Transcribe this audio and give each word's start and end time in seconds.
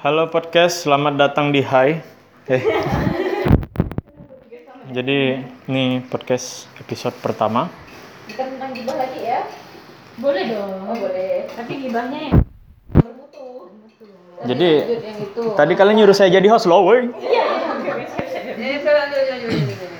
Halo 0.00 0.32
podcast, 0.32 0.88
selamat 0.88 1.20
datang 1.20 1.52
di 1.52 1.60
Hai. 1.60 2.00
Eh. 2.48 2.62
Jadi 4.88 5.36
ini 5.68 6.00
podcast 6.02 6.64
episode 6.76 7.12
pertama. 7.20 7.68
Bukan 8.24 8.56
tentang 8.56 8.72
gibah 8.72 8.96
lagi 8.96 9.20
ya? 9.20 9.44
Boleh 10.16 10.44
dong. 10.48 10.88
Oh 10.88 10.96
boleh. 10.96 11.44
Tapi 11.44 11.72
gibahnya 11.84 12.18
yang 12.24 12.40
Bermutu. 12.88 13.68
Jadi 14.42 14.70
yang 14.80 15.18
itu. 15.20 15.42
tadi 15.54 15.72
kalian 15.76 15.96
nyuruh 16.00 16.16
saya 16.16 16.32
jadi 16.32 16.48
host 16.48 16.64
loh, 16.64 16.88
woi. 16.88 17.12
Lanjut. 17.12 17.96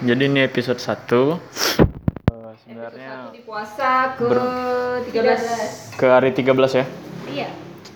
Jadi 0.02 0.22
ini 0.24 0.40
episode 0.40 0.80
1 0.80 1.36
Eh, 2.32 2.52
sebenarnya 2.58 3.08
Satu 3.28 3.30
di 3.30 3.40
puasa 3.44 4.16
ke 4.16 4.24
Ber- 4.24 5.04
13. 5.04 6.00
ke 6.00 6.06
hari 6.08 6.32
13 6.32 6.72
ya. 6.74 6.86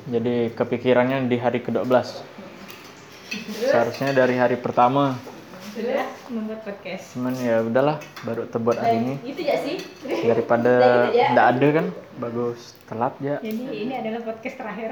Jadi 0.07 0.55
kepikirannya 0.55 1.27
di 1.27 1.35
hari 1.35 1.59
ke-12. 1.67 1.91
Seharusnya 3.67 4.15
dari 4.15 4.39
hari 4.39 4.55
pertama. 4.55 5.19
Sudah 5.75 6.07
membuat 6.31 6.63
podcast. 6.63 7.11
Cuman 7.19 7.35
ya 7.35 7.59
udahlah, 7.67 7.99
baru 8.23 8.47
terbuat 8.47 8.79
hari 8.79 8.97
ini. 9.03 9.15
Itu 9.27 9.43
ya 9.43 9.59
sih. 9.59 9.83
Daripada 10.07 11.11
nggak 11.11 11.47
ada 11.59 11.69
kan, 11.75 11.87
bagus 12.23 12.79
telat 12.87 13.19
ya. 13.19 13.43
Jadi 13.43 13.65
ini 13.83 13.95
adalah 13.99 14.23
podcast 14.23 14.57
terakhir. 14.63 14.91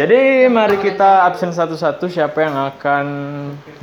Jadi 0.00 0.20
mari 0.48 0.76
kita 0.80 1.28
absen 1.28 1.52
satu-satu 1.52 2.08
siapa 2.08 2.40
yang 2.40 2.56
akan 2.56 3.06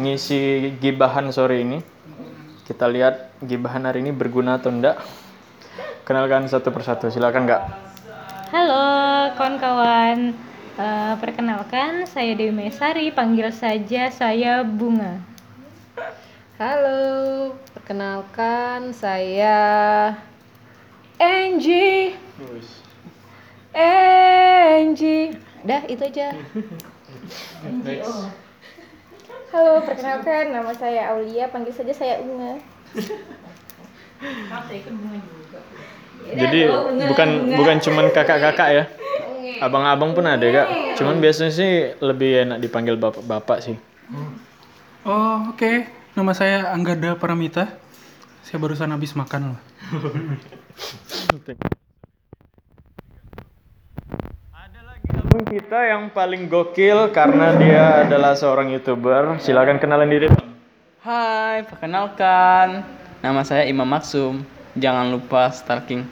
ngisi 0.01 0.73
gibahan 0.81 1.29
sore 1.29 1.61
ini. 1.61 1.77
Kita 2.65 2.89
lihat 2.89 3.37
gibahan 3.45 3.85
hari 3.85 4.01
ini 4.01 4.09
berguna 4.09 4.57
atau 4.57 4.73
enggak. 4.73 4.97
Kenalkan 6.09 6.49
satu 6.49 6.73
persatu, 6.73 7.13
silakan 7.13 7.45
nggak? 7.45 7.61
Halo 8.49 8.85
kawan-kawan. 9.37 10.33
Eh, 10.75 11.13
perkenalkan 11.23 12.03
saya 12.03 12.35
Dewi 12.35 12.51
Mesari, 12.51 13.07
panggil 13.07 13.47
saja 13.55 14.11
saya 14.11 14.59
Bunga. 14.59 15.23
Halo, 16.59 17.55
perkenalkan 17.71 18.91
saya 18.91 19.55
Angie. 21.15 22.19
Angie. 23.71 25.39
Dah, 25.63 25.79
itu 25.87 26.03
aja. 26.11 26.35
Halo, 29.55 29.79
perkenalkan 29.79 30.51
nama 30.51 30.75
saya 30.75 31.15
Aulia, 31.15 31.47
panggil 31.55 31.71
saja 31.71 31.95
saya 31.95 32.19
Unga. 32.19 32.59
Jadi 36.35 36.59
bukan 37.07 37.29
bukan 37.55 37.75
cuman 37.79 38.05
kakak-kakak 38.11 38.69
ya. 38.75 38.83
Abang-abang 39.63 40.11
pun 40.11 40.25
ada 40.27 40.43
kak. 40.43 40.67
Cuman 40.99 41.23
biasanya 41.23 41.51
sih 41.53 41.95
lebih 42.03 42.47
enak 42.47 42.59
dipanggil 42.59 42.99
bapak-bapak 42.99 43.63
sih. 43.63 43.75
Oh, 45.05 45.53
oke. 45.53 45.87
Nama 46.15 46.31
saya 46.31 46.71
Anggada 46.71 47.15
Paramita. 47.15 47.67
Saya 48.43 48.57
barusan 48.61 48.91
habis 48.91 49.15
makan 49.15 49.55
loh. 49.55 49.59
Ada 54.53 54.81
lagi 54.85 55.09
abang 55.11 55.45
kita 55.49 55.79
yang 55.87 56.13
paling 56.13 56.47
gokil 56.47 57.09
karena 57.15 57.55
dia 57.57 58.07
adalah 58.07 58.35
seorang 58.37 58.71
youtuber. 58.71 59.39
Silakan 59.41 59.79
kenalan 59.81 60.09
diri. 60.09 60.27
Hai, 61.01 61.65
perkenalkan. 61.69 62.81
Nama 63.21 63.41
saya 63.45 63.65
Imam 63.65 63.85
Maksum. 63.85 64.45
Jangan 64.77 65.09
lupa 65.13 65.49
stalking. 65.53 66.03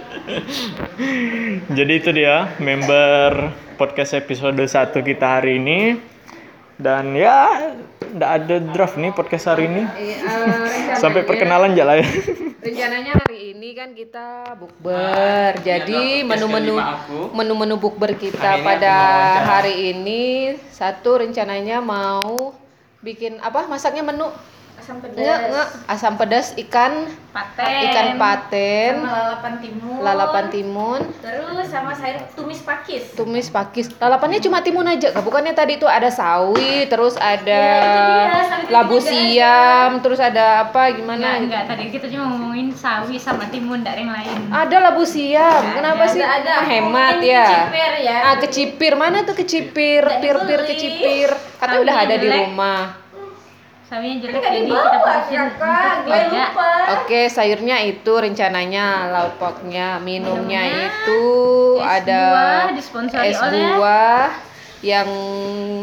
Jadi 1.76 1.92
itu 1.92 2.10
dia 2.14 2.52
member 2.62 3.52
podcast 3.76 4.14
episode 4.16 4.58
1 4.58 4.92
kita 5.02 5.40
hari 5.40 5.58
ini. 5.58 5.98
Dan 6.82 7.14
ya 7.14 7.70
nggak 8.02 8.32
ada 8.42 8.56
draft 8.58 8.98
nih 8.98 9.14
podcast 9.14 9.54
hari 9.54 9.70
ini. 9.70 9.82
Eh, 9.96 10.18
eh, 10.18 10.98
Sampai 10.98 11.22
perkenalan 11.22 11.72
aja 11.76 11.84
lah 11.86 11.96
ya. 12.00 12.06
Rencananya 12.62 13.12
hari 13.22 13.54
ini 13.54 13.68
kan 13.74 13.94
kita 13.94 14.58
bukber. 14.58 15.62
Jadi 15.62 16.26
menu-menu 16.26 16.78
kelima 16.78 16.98
aku. 16.98 17.20
menu-menu 17.34 17.74
bukber 17.78 18.14
Hari 18.14 18.22
kita 18.22 18.50
ini 18.58 18.64
pada 18.66 18.96
hari 19.46 19.74
ini 19.94 20.22
satu 20.70 21.22
rencananya 21.22 21.78
mau 21.78 22.54
bikin 23.02 23.42
apa 23.42 23.66
masaknya 23.66 24.06
menu 24.06 24.30
Asam 24.82 24.98
pedas. 24.98 25.22
nge, 25.22 25.36
nge, 25.54 25.64
asam 25.86 26.14
pedas 26.18 26.46
ikan 26.58 26.92
Paten. 27.30 27.80
ikan 27.86 28.08
paten. 28.18 28.94
Sama 28.98 29.14
lalapan 29.14 29.54
timun. 29.62 29.98
lalapan 30.02 30.44
timun. 30.50 31.00
Terus 31.22 31.66
sama 31.70 31.94
sayur 31.94 32.18
tumis 32.34 32.60
pakis. 32.66 33.14
tumis 33.14 33.46
pakis. 33.46 33.86
Lalapannya 34.02 34.42
cuma 34.42 34.58
timun 34.58 34.90
aja 34.90 35.14
kak. 35.14 35.22
Bukannya 35.22 35.54
tadi 35.54 35.78
itu 35.78 35.86
ada 35.86 36.10
sawi 36.10 36.90
terus 36.90 37.14
ada 37.14 37.62
Ya, 37.62 38.66
labu 38.74 38.98
nggak 38.98 39.06
siam 39.06 39.90
terus 40.02 40.18
ada 40.18 40.66
apa 40.66 40.90
Enggak, 40.90 40.98
gimana? 40.98 41.28
Enggak. 41.38 41.62
Tadi 41.70 41.84
kita 41.86 42.06
cuma 42.10 42.24
ngomongin 42.34 42.74
sawi 42.74 43.14
sama 43.22 43.46
timun, 43.54 43.86
enggak 43.86 43.94
ada 43.94 44.02
yang 44.02 44.12
lain. 44.18 44.38
ada 44.50 44.76
labu 44.82 45.06
siam. 45.06 45.62
Kenapa 45.78 46.10
sih? 46.10 46.18
Ada 46.18 46.42
ada. 46.42 46.54
hemat 46.66 47.22
ya. 47.22 47.46
kecipir 47.46 47.92
ya. 48.02 48.18
ah 48.26 48.34
kecipir. 48.42 48.92
Mana 48.98 49.22
tuh 49.22 49.38
kecipir? 49.38 50.02
Nggak 50.02 50.18
pir 50.18 50.36
pir 50.42 50.60
kecipir. 50.74 51.28
Katanya 51.62 51.80
udah 51.86 51.96
ada 52.02 52.14
di 52.18 52.28
rumah 52.34 53.01
Sawinya 53.92 54.24
jelek 54.24 54.32
Nggak 54.32 54.48
jadi 54.48 54.60
dibawa, 54.64 54.88
kita 54.88 54.96
putusin 54.96 55.42
tidak. 55.52 56.48
lupa. 56.48 56.70
Oke, 56.96 57.20
sayurnya 57.28 57.76
itu 57.84 58.12
rencananya 58.16 58.86
lauknya, 59.06 60.00
minumnya 60.00 60.60
Minumnya 60.64 60.88
itu 60.88 61.22
es 61.76 61.84
ada 62.00 62.22
buah, 62.24 62.64
disponsori 62.72 63.28
es 63.28 63.36
oleh- 63.36 63.76
buah 63.76 64.26
yang 64.80 65.08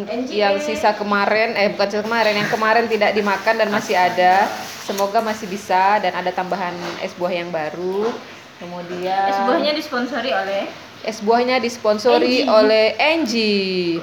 NGE. 0.09 0.33
yang 0.33 0.55
sisa 0.57 0.91
kemarin 0.91 1.53
eh 1.53 1.69
bukan 1.69 1.85
sisa 1.87 2.01
kemarin 2.01 2.33
yang 2.33 2.49
kemarin 2.49 2.89
tidak 2.89 3.13
dimakan 3.13 3.55
dan 3.55 3.69
masih 3.69 3.93
ada. 3.93 4.49
Semoga 4.81 5.21
masih 5.21 5.45
bisa 5.45 6.01
dan 6.01 6.09
ada 6.11 6.33
tambahan 6.33 6.73
es 6.99 7.13
buah 7.13 7.29
yang 7.29 7.53
baru. 7.53 8.09
Kemudian 8.57 9.29
Es 9.29 9.37
buahnya 9.39 9.71
disponsori 9.71 10.33
oleh 10.33 10.65
es 10.99 11.21
buahnya 11.21 11.61
disponsori 11.61 12.41
NG. 12.41 12.49
oleh 12.49 12.85
Angie. 12.97 14.01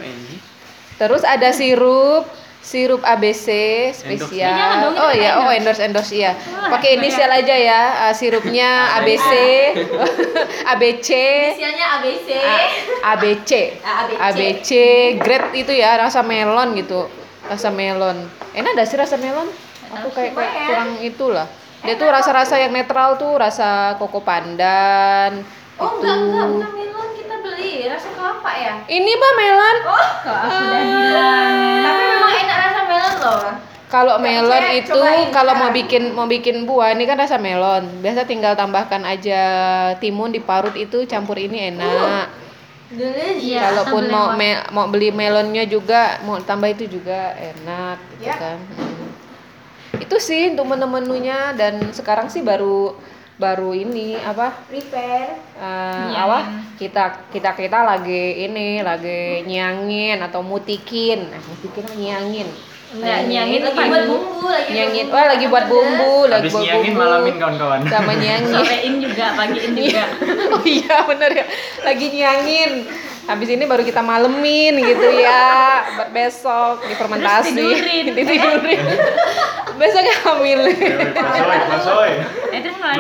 Terus 0.97 1.27
ada 1.27 1.51
sirup 1.51 2.25
sirup 2.67 2.99
ABC 3.01 3.47
spesial. 3.95 4.27
Jangan 4.51 4.77
dong, 4.83 4.93
itu 4.93 4.99
oh 4.99 5.09
kan 5.09 5.15
ya, 5.17 5.31
oh 5.39 5.47
endorse. 5.47 5.55
endorse 5.55 5.81
endorse 5.81 6.13
iya. 6.13 6.33
Pakai 6.67 6.99
inisial 6.99 7.31
aja 7.31 7.55
ya. 7.55 7.81
uh, 8.03 8.13
sirupnya 8.13 8.69
ABC, 8.99 9.31
ABC, 10.67 11.09
Inisialnya 11.55 11.87
ABC. 11.97 12.29
A- 12.35 13.15
ABC, 13.15 13.51
Ah, 13.81 13.95
ABC. 14.03 14.19
ABC, 14.19 14.71
grade 15.17 15.49
itu 15.55 15.71
ya 15.71 15.95
rasa 15.97 16.21
melon 16.21 16.75
gitu, 16.75 17.07
rasa 17.47 17.71
melon. 17.71 18.27
Enak 18.51 18.75
ada 18.75 18.83
sih 18.83 18.99
rasa 18.99 19.15
melon? 19.15 19.47
Aku 19.93 20.11
kayak, 20.11 20.35
kayak 20.35 20.53
kurang 20.67 20.91
itulah. 21.01 21.47
Dia 21.81 21.95
tuh 21.95 22.11
rasa-rasa 22.11 22.59
yang 22.59 22.75
netral 22.75 23.15
tuh, 23.15 23.39
rasa 23.39 23.95
koko 23.97 24.19
pandan. 24.21 25.47
Oh 25.79 25.87
itu. 25.93 26.03
enggak 26.03 26.17
enggak 26.19 26.47
bukan 26.51 26.71
melon 26.75 26.96
rasa 27.89 28.09
kelapa 28.11 28.51
ya. 28.53 28.75
Ini 28.85 29.11
bah 29.13 29.33
melon. 29.35 29.77
Oh, 29.85 30.07
kok 30.21 30.37
aku 30.37 30.57
udah 30.63 30.83
bilang. 30.83 31.53
tapi 31.83 32.03
memang 32.05 32.33
enak 32.37 32.57
rasa 32.61 32.81
melon 32.85 33.15
loh. 33.19 33.45
Kalau 33.87 34.15
melon 34.19 34.51
cek, 34.61 34.79
itu 34.83 35.01
kalau 35.31 35.55
mau 35.55 35.71
bikin 35.71 36.03
mau 36.11 36.27
bikin 36.27 36.57
buah 36.65 36.91
ini 36.91 37.05
kan 37.05 37.17
rasa 37.17 37.37
melon. 37.37 37.87
Biasa 38.01 38.25
tinggal 38.25 38.53
tambahkan 38.53 39.03
aja 39.03 39.43
timun 39.97 40.31
diparut 40.31 40.75
itu 40.75 41.07
campur 41.07 41.37
ini 41.37 41.71
enak. 41.71 42.27
Delicious. 42.87 43.43
Iya, 43.43 43.63
Kalaupun 43.69 44.07
mau 44.07 44.27
me- 44.33 44.63
mau 44.71 44.87
beli 44.87 45.11
melonnya 45.11 45.67
juga 45.67 46.23
mau 46.23 46.39
tambah 46.39 46.67
itu 46.69 46.87
juga 46.89 47.35
enak 47.35 47.99
gitu 48.17 48.27
Ya. 48.27 48.35
kan. 48.37 48.59
Hmm. 48.63 49.07
Itu 49.97 50.19
sih 50.19 50.51
untuk 50.51 50.67
menu-menunya 50.67 51.51
dan 51.53 51.91
sekarang 51.91 52.27
sih 52.27 52.43
baru 52.43 52.95
baru 53.37 53.73
ini 53.73 54.17
apa? 54.17 54.65
Prepare. 54.65 55.37
eh, 55.55 55.63
Nyangin. 55.63 56.17
apa? 56.19 56.39
Kita 56.75 57.05
kita 57.29 57.51
kita 57.53 57.79
lagi 57.83 58.23
ini 58.43 58.81
lagi 58.81 59.45
nyangin 59.45 60.19
atau 60.19 60.41
mutikin. 60.41 61.29
Nah, 61.29 61.41
mutikin 61.43 61.85
nyangin 61.95 62.49
Enggak, 62.87 63.27
nyangin 63.27 63.61
Lagi 63.67 63.83
buat 63.83 64.07
bumbu, 64.07 64.47
lagi 64.47 64.71
nyangin 64.71 65.07
wah 65.11 65.27
lagi 65.27 65.47
buat 65.51 65.67
bumbu 65.67 66.13
lagi 66.31 66.47
Habis 66.47 66.53
buat 66.55 66.65
nyangin 66.65 66.93
bumbu. 66.95 67.03
malamin 67.03 67.35
kawan-kawan. 67.37 67.81
sama 67.91 68.13
nyangin 68.15 68.53
Sorein 68.55 68.95
juga, 69.03 69.27
pagiin 69.35 69.73
juga. 69.75 70.05
oh 70.55 70.63
iya 70.65 70.97
bener 71.03 71.31
ya. 71.35 71.45
Lagi 71.83 72.07
nyangin 72.15 72.71
habis 73.27 73.49
ini 73.51 73.65
baru 73.67 73.83
kita 73.83 74.01
malemin 74.03 74.79
gitu 74.81 75.09
ya. 75.19 75.83
Buat 75.99 76.11
besok 76.15 76.83
difermentasi 76.87 77.55
Terus 77.55 77.79
tidurin. 77.79 78.05
ditidurin. 78.17 78.81
Besoknya 79.77 80.15
hamil. 80.25 80.61
Masoy, 81.13 81.61
masoy. 81.69 82.11
Eh, 82.55 82.61
terus 82.63 82.77
malah 82.81 82.97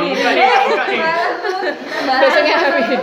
besoknya 2.20 2.56
hamil 2.60 3.00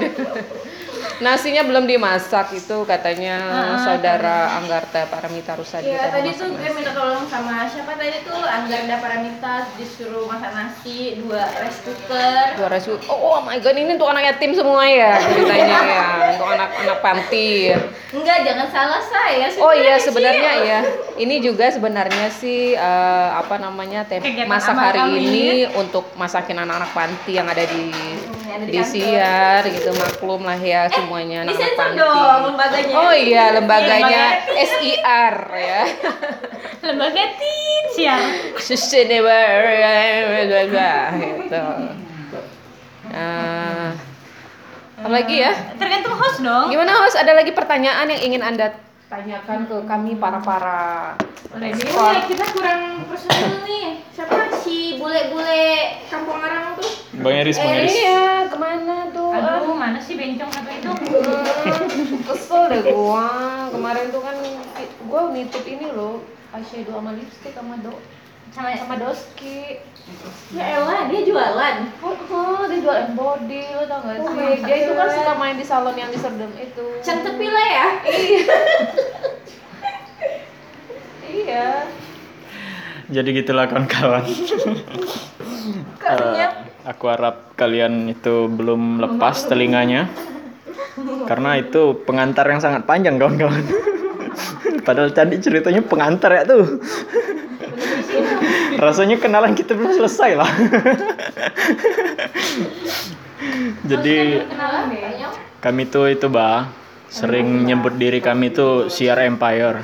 nasinya 1.22 1.62
belum 1.68 1.86
dimasak 1.86 2.56
itu 2.58 2.88
katanya 2.88 3.38
saudara 3.84 4.58
Anggarta 4.58 5.06
Paramita 5.12 5.54
Rusadi. 5.54 5.92
Iya, 5.92 6.10
tadi 6.10 6.30
tuh 6.34 6.56
gue 6.56 6.70
minta 6.74 6.96
tolong 6.96 7.28
sama 7.30 7.68
siapa 7.70 7.94
tadi 7.94 8.26
tuh 8.26 8.40
Anggarda 8.40 8.96
Paramita 8.98 9.68
disuruh 9.78 10.26
masak 10.26 10.52
nasi, 10.56 11.20
dua 11.22 11.46
rice 11.62 11.82
cooker. 11.86 12.58
Dua 12.58 12.70
rasu. 12.72 12.98
Oh, 13.12 13.38
oh 13.38 13.40
my 13.46 13.60
god, 13.62 13.78
ini 13.78 13.94
untuk 13.94 14.10
anak 14.10 14.34
yatim 14.34 14.56
semua 14.56 14.88
ya 14.88 15.20
ceritanya 15.22 15.80
ya, 15.86 16.06
untuk 16.34 16.48
anak-anak 16.48 16.98
panti. 17.04 17.74
Enggak, 18.14 18.46
jangan 18.46 18.68
salah 18.70 19.02
saya. 19.02 19.48
Oh 19.58 19.74
iya 19.74 19.98
kecil. 19.98 20.14
sebenarnya 20.14 20.52
iya. 20.66 20.80
Ini 21.18 21.36
juga 21.42 21.70
sebenarnya 21.70 22.28
sih 22.30 22.78
eh, 22.78 23.30
apa 23.34 23.58
namanya 23.58 24.06
tem 24.06 24.22
Kegiatan 24.22 24.50
masak 24.50 24.78
hari 24.78 25.02
ini 25.18 25.66
untuk 25.74 26.10
masakin 26.18 26.62
anak-anak 26.62 26.92
panti 26.94 27.32
yang 27.38 27.50
ada 27.50 27.66
di 27.66 27.90
yang 28.54 28.62
ada 28.62 28.66
di 28.66 28.70
di 28.70 28.78
kantor. 28.78 28.94
siar 28.94 29.62
gitu 29.66 29.90
maklum 29.92 30.42
lah 30.44 30.60
ya 30.62 30.82
semuanya 30.88 31.38
anak-anak 31.42 31.58
Disensor 31.58 31.82
panti. 31.82 31.98
dong 31.98 32.40
lembaganya. 32.46 32.94
Oh 32.94 33.12
iya 33.12 33.44
lembaganya 33.52 34.24
SIR 34.54 35.36
ya. 35.70 35.82
Lembaga 36.86 37.24
Teens 37.34 37.96
ya. 37.98 38.18
Sustainable 38.56 39.58
gitu. 41.18 41.62
Eh, 43.10 43.88
apa 44.96 45.10
lagi 45.10 45.36
ya? 45.40 45.52
Tergantung 45.76 46.14
host 46.14 46.40
dong. 46.40 46.70
Gimana 46.70 46.92
host? 47.00 47.16
Ada 47.16 47.34
lagi 47.34 47.52
pertanyaan 47.52 48.06
yang 48.08 48.22
ingin 48.22 48.42
anda 48.42 48.74
tanyakan 49.08 49.66
ke 49.66 49.78
kami 49.84 50.18
para 50.18 50.42
para 50.42 50.80
Ini 51.54 51.70
ekspor? 51.72 52.14
kita 52.26 52.46
kurang 52.50 52.82
personil 53.06 53.62
nih. 53.64 54.02
Siapa 54.10 54.50
si 54.60 54.98
bule-bule 54.98 55.66
kampung 56.10 56.38
Arang 56.38 56.74
tuh? 56.76 56.83
Bang 57.14 57.36
Eris, 57.36 57.56
Bang 57.56 57.70
Eh, 57.70 57.78
Eris. 57.80 57.94
iya, 57.94 58.50
ke 58.50 58.58
mana 58.58 59.06
tuh? 59.14 59.30
Aduh, 59.30 59.78
mana 59.78 60.02
sih 60.02 60.18
bencong 60.18 60.50
satu 60.50 60.68
itu? 60.68 60.90
Hmm, 60.90 62.20
kesel 62.26 62.62
deh 62.68 62.82
gua. 62.90 63.70
Kemarin 63.70 64.10
tuh 64.10 64.20
kan 64.20 64.36
gua 65.06 65.30
nitip 65.30 65.64
ini 65.64 65.94
loh, 65.94 66.26
eyeshadow 66.50 66.98
sama 66.98 67.14
lipstick 67.14 67.54
sama 67.54 67.78
do 67.80 67.94
Sama 68.50 68.74
sama 68.74 68.96
doski. 68.98 69.78
Ya 70.54 70.78
elah, 70.78 71.06
dia 71.06 71.22
jualan. 71.24 71.76
Oh, 72.02 72.18
oh, 72.30 72.62
dia 72.66 72.78
jual 72.78 72.98
embody, 73.10 73.66
lo 73.74 73.86
tau 73.86 74.02
gak 74.04 74.20
sih? 74.20 74.62
Dia 74.62 74.76
itu 74.84 74.92
kan 74.94 75.08
suka 75.10 75.34
main 75.36 75.56
di 75.58 75.66
salon 75.66 75.96
yang 75.98 76.10
di 76.10 76.18
Serdem 76.18 76.52
itu. 76.54 76.86
Cantik 77.02 77.38
lah 77.40 77.68
ya. 77.68 77.88
Iya. 81.34 81.90
Jadi 83.10 83.30
gitulah 83.34 83.66
kawan-kawan. 83.66 84.22
Eh, 84.22 84.30
aku 86.84 87.08
harap 87.08 87.56
kalian 87.56 88.12
itu 88.12 88.52
belum 88.52 89.00
lepas 89.00 89.48
telinganya. 89.48 90.12
Karena 91.26 91.58
itu 91.58 92.04
pengantar 92.06 92.46
yang 92.52 92.62
sangat 92.62 92.86
panjang 92.86 93.18
kawan-kawan. 93.18 93.64
Padahal 94.88 95.10
tadi 95.16 95.40
ceritanya 95.40 95.82
pengantar 95.82 96.32
ya 96.38 96.44
tuh. 96.46 96.78
Rasanya 98.84 99.18
kenalan 99.18 99.56
kita 99.56 99.74
belum 99.74 99.96
selesai 99.96 100.32
lah. 100.38 100.52
Jadi 103.90 104.44
kami 105.64 105.84
tuh 105.88 106.12
itu 106.12 106.28
bah 106.28 106.68
sering 107.08 107.64
nyebut 107.64 107.96
diri 107.96 108.20
kami 108.20 108.52
tuh 108.52 108.92
CR 108.92 109.24
Empire. 109.24 109.82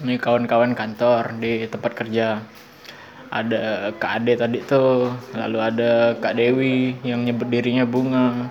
Ini 0.00 0.16
kawan-kawan 0.16 0.72
kantor 0.72 1.36
di 1.36 1.68
tempat 1.68 1.92
kerja. 1.92 2.40
Ada 3.30 3.94
Kak 3.94 4.12
Ade 4.20 4.34
tadi 4.34 4.58
tuh, 4.66 5.06
lalu 5.38 5.58
ada 5.62 6.18
Kak 6.18 6.34
Dewi 6.34 6.98
yang 7.06 7.22
nyebut 7.22 7.46
dirinya 7.46 7.86
Bunga. 7.86 8.50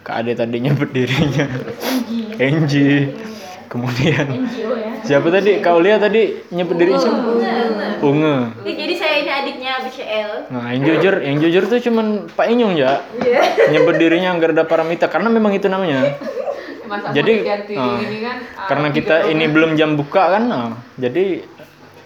Kak 0.00 0.24
Ade 0.24 0.32
tadi 0.32 0.64
nyebut 0.64 0.88
dirinya 0.96 1.44
Enji. 2.40 3.12
Kemudian 3.68 4.48
siapa 5.04 5.28
tadi? 5.28 5.60
Kak 5.60 5.76
Ulia 5.76 6.00
tadi 6.00 6.40
nyebut 6.48 6.76
diri 6.78 6.96
siapa? 6.96 7.20
Unge. 8.00 8.36
Ya, 8.64 8.72
jadi 8.80 8.94
saya 8.96 9.14
ini 9.20 9.30
adiknya 9.32 9.72
BCL. 9.82 10.30
Nah, 10.52 10.64
yang 10.72 10.82
jujur, 10.88 11.14
yang 11.20 11.36
jujur 11.42 11.62
tuh 11.68 11.80
cuman 11.82 12.30
Pak 12.32 12.46
Inyong 12.48 12.80
ya. 12.80 13.04
Nyebut 13.72 13.98
dirinya 14.00 14.32
Anggarda 14.32 14.64
Paramita 14.64 15.10
karena 15.10 15.28
memang 15.28 15.52
itu 15.52 15.68
namanya. 15.68 16.16
Masa 16.84 17.16
Jadi, 17.16 17.48
ini 17.48 18.20
kan 18.20 18.36
ah, 18.60 18.68
karena 18.68 18.86
gitu 18.92 19.08
kita 19.08 19.16
ini 19.32 19.44
belum 19.48 19.72
jam 19.72 19.96
buka 19.96 20.36
kan, 20.36 20.42
nah, 20.52 20.76
jadi 21.00 21.40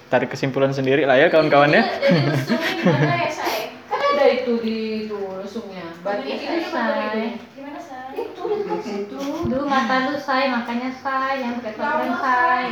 tarik 0.09 0.33
kesimpulan 0.33 0.73
sendiri 0.73 1.05
lah 1.05 1.21
ya 1.21 1.29
kawan-kawan 1.29 1.73
ya. 1.73 1.85
Gimana 2.81 3.29
ya 3.29 3.31
saya? 3.33 3.77
kan 3.89 4.01
ada 4.17 4.25
itu 4.33 4.53
di 4.65 4.79
itu 5.09 5.21
lesungnya. 5.41 5.85
Berarti 6.01 6.29
ini 6.33 6.65
Say. 6.65 7.37
Gimana 7.53 7.81
saya? 7.81 8.09
itu 8.17 8.43
situ. 8.81 9.19
Duh, 9.49 9.65
mata 9.69 10.09
lu 10.09 10.17
say, 10.17 10.49
makanya 10.49 10.91
say, 10.93 11.45
yang 11.45 11.61
pakai 11.61 11.73
topeng 11.77 12.15
say. 12.17 12.65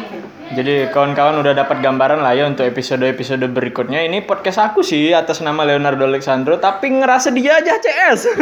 Jadi 0.57 0.75
kawan-kawan 0.91 1.41
udah 1.45 1.53
dapat 1.53 1.85
gambaran 1.85 2.25
lah 2.25 2.33
ya 2.33 2.49
untuk 2.49 2.65
episode-episode 2.65 3.45
berikutnya. 3.53 4.05
Ini 4.09 4.25
podcast 4.25 4.73
aku 4.73 4.81
sih 4.81 5.13
atas 5.13 5.45
nama 5.45 5.69
Leonardo 5.69 6.09
Alexandro, 6.09 6.57
tapi 6.57 6.89
ngerasa 6.97 7.35
dia 7.37 7.61
aja 7.61 7.77
CS. 7.77 8.21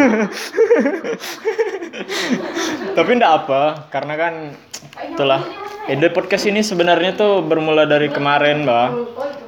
tapi 2.98 3.10
ndak 3.18 3.32
apa, 3.44 3.90
karena 3.90 4.14
kan 4.14 4.34
itulah. 5.14 5.42
Ide 5.84 6.08
podcast 6.16 6.48
ini 6.48 6.64
sebenarnya 6.64 7.12
tuh 7.12 7.44
bermula 7.44 7.84
dari 7.84 8.08
kemarin, 8.08 8.64
Mbak. 8.64 8.88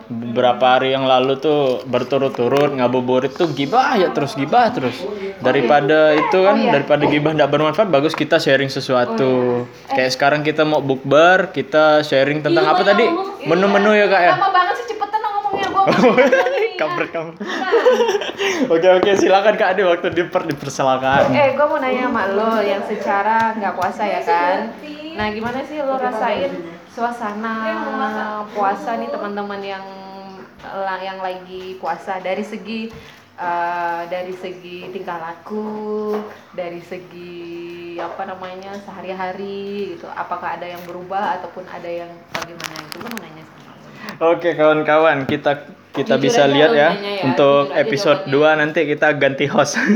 Beberapa 0.07 0.77
hari 0.77 0.93
yang 0.93 1.09
lalu 1.09 1.41
tuh 1.41 1.81
berturut-turut 1.89 2.77
ngabuburit 2.77 3.33
tuh 3.33 3.49
gibah 3.57 3.97
ya 3.97 4.13
terus 4.13 4.37
gibah 4.37 4.69
terus. 4.69 5.01
Daripada 5.41 6.13
itu 6.13 6.39
kan, 6.45 6.61
daripada 6.61 7.09
gibah 7.09 7.33
ndak 7.33 7.49
bermanfaat, 7.49 7.89
bagus 7.89 8.13
kita 8.13 8.37
sharing 8.37 8.69
sesuatu. 8.69 9.65
Kayak 9.89 10.13
sekarang 10.13 10.45
kita 10.45 10.69
mau 10.69 10.85
bukber, 10.85 11.57
kita 11.57 12.05
sharing 12.05 12.45
tentang 12.45 12.69
apa 12.69 12.85
tadi? 12.85 13.09
Menu-menu 13.49 13.97
ya, 13.97 14.07
Kak 14.07 14.21
ya? 14.21 14.33
Lama 14.37 14.49
banget 14.53 14.75
sih 14.85 14.87
cepetan 14.93 15.19
dong 15.25 15.33
ngomongnya 15.41 15.69
gua. 15.73 15.85
kampret 16.81 17.09
kamu. 17.09 17.33
oke 18.69 18.89
oke 19.01 19.11
silakan 19.17 19.57
Kak 19.57 19.69
Ade 19.73 19.83
waktu 19.89 20.13
diper 20.13 20.45
dipersilakan. 20.45 21.33
Eh, 21.33 21.57
gua 21.57 21.67
mau 21.73 21.81
nanya 21.81 22.13
sama 22.13 22.23
lo 22.37 22.61
yang 22.61 22.85
secara 22.85 23.57
nggak 23.57 23.73
puasa 23.73 24.05
ya 24.05 24.21
kan? 24.21 24.77
Nah, 25.17 25.33
gimana 25.33 25.65
sih 25.65 25.81
lo 25.81 25.97
rasain 25.97 26.53
suasana 26.93 27.57
puasa 28.53 29.01
nih 29.01 29.09
teman-teman 29.09 29.65
yang 29.65 29.85
yang 31.01 31.17
lagi 31.25 31.81
puasa 31.81 32.21
dari 32.21 32.45
segi 32.45 32.93
eh, 33.41 34.03
dari 34.13 34.37
segi 34.37 34.93
tingkah 34.93 35.17
laku, 35.17 36.21
dari 36.53 36.85
segi 36.85 37.97
apa 37.97 38.29
namanya 38.29 38.77
sehari-hari 38.85 39.97
gitu. 39.97 40.05
Apakah 40.13 40.61
ada 40.61 40.69
yang 40.69 40.85
berubah 40.85 41.41
ataupun 41.41 41.65
ada 41.65 41.89
yang 41.89 42.13
bagaimana 42.37 42.77
itu? 42.77 42.97
Gua 43.01 43.09
mau 43.17 43.21
nanya 43.25 43.45
sama 43.49 43.73
lo. 43.73 43.89
Oke 44.37 44.53
kawan-kawan 44.53 45.25
kita 45.25 45.65
kita 45.97 46.21
Jujur 46.21 46.29
bisa 46.29 46.45
lihat 46.45 46.71
lo 46.73 46.77
ya 46.77 46.91
ya, 46.93 47.25
untuk 47.25 47.73
episode 47.73 48.29
2 48.29 48.61
nanti 48.61 48.85
kita 48.85 49.17
ganti 49.17 49.49
host. 49.49 49.81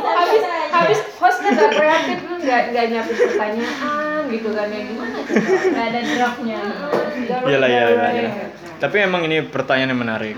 habis 0.00 0.44
habis 0.72 1.00
nggak 1.60 1.72
kreatif 1.76 2.18
lu 2.24 2.36
nggak 2.40 2.62
nggak 2.72 2.84
nyiapin 2.88 3.16
pertanyaan 3.28 4.20
gitu 4.32 4.48
kan 4.56 4.66
ya 4.72 4.80
gimana 4.88 5.16
nggak 5.20 5.86
ada 5.92 6.00
dropnya 6.00 6.60
Iyalah 7.30 7.68
iyalah 7.68 8.10
iyalah. 8.16 8.34
Tapi 8.80 8.96
emang 9.04 9.22
ini 9.28 9.44
pertanyaan 9.44 9.92
yang 9.92 10.00
menarik. 10.02 10.36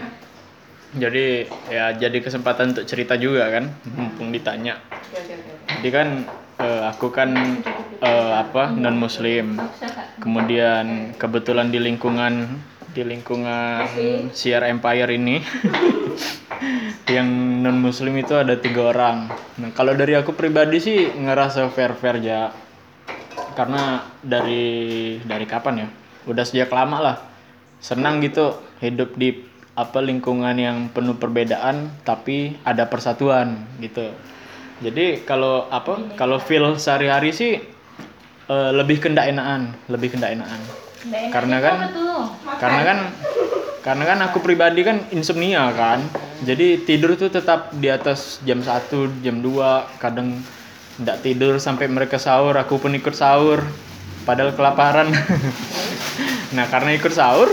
Jadi 0.92 1.48
ya 1.72 1.94
jadi 1.96 2.18
kesempatan 2.20 2.76
untuk 2.76 2.84
cerita 2.84 3.16
juga 3.16 3.48
kan, 3.48 3.70
mumpung 3.96 4.28
ditanya. 4.28 4.76
Jadi 5.80 5.88
kan 5.88 6.26
eh, 6.60 6.82
aku 6.84 7.08
kan 7.14 7.32
eh, 8.02 8.32
apa 8.36 8.74
non 8.76 8.98
muslim. 8.98 9.56
Kemudian 10.20 11.16
kebetulan 11.16 11.72
di 11.72 11.80
lingkungan 11.80 12.60
di 12.92 13.02
lingkungan 13.08 13.88
Siar 14.36 14.68
Empire 14.68 15.16
ini 15.16 15.40
yang 17.10 17.28
non 17.62 17.78
muslim 17.78 18.14
itu 18.18 18.32
ada 18.36 18.56
tiga 18.58 18.94
orang. 18.94 19.28
Nah 19.58 19.70
kalau 19.74 19.92
dari 19.92 20.14
aku 20.14 20.32
pribadi 20.32 20.78
sih 20.78 21.10
ngerasa 21.12 21.68
fair 21.74 21.92
fair 21.98 22.22
aja 22.22 22.54
karena 23.52 24.06
dari 24.22 25.18
dari 25.22 25.44
kapan 25.44 25.86
ya? 25.86 25.88
Udah 26.28 26.44
sejak 26.46 26.70
lama 26.72 26.98
lah. 27.02 27.16
Senang 27.82 28.22
gitu 28.22 28.56
hidup 28.78 29.18
di 29.18 29.42
apa 29.72 30.04
lingkungan 30.04 30.52
yang 30.60 30.92
penuh 30.92 31.16
perbedaan 31.16 31.88
tapi 32.04 32.60
ada 32.62 32.86
persatuan 32.86 33.64
gitu. 33.80 34.12
Jadi 34.82 35.22
kalau 35.22 35.70
apa? 35.70 36.14
Kalau 36.18 36.42
feel 36.42 36.76
sehari-hari 36.76 37.30
sih 37.30 37.58
eh, 38.50 38.70
lebih 38.74 39.02
kendak 39.02 39.30
enakan, 39.30 39.74
lebih 39.88 40.14
kendak 40.14 40.34
enakan. 40.34 40.60
Karena 41.10 41.58
kan 41.58 41.76
karena 42.62 42.82
kan 42.86 42.98
karena 43.82 44.04
kan 44.06 44.18
aku 44.30 44.38
pribadi 44.38 44.86
kan 44.86 45.02
insomnia 45.10 45.70
kan. 45.74 46.06
Jadi 46.42 46.86
tidur 46.86 47.14
tuh 47.18 47.30
tetap 47.30 47.70
di 47.74 47.86
atas 47.90 48.42
jam 48.42 48.62
1, 48.62 49.22
jam 49.22 49.42
2, 49.42 50.02
kadang 50.02 50.42
tidak 50.98 51.18
tidur 51.22 51.54
sampai 51.62 51.86
mereka 51.86 52.18
sahur, 52.18 52.54
aku 52.58 52.78
pun 52.78 52.94
ikut 52.94 53.14
sahur. 53.14 53.62
Padahal 54.22 54.54
kelaparan. 54.54 55.10
nah, 56.56 56.66
karena 56.70 56.94
ikut 56.94 57.10
sahur, 57.14 57.50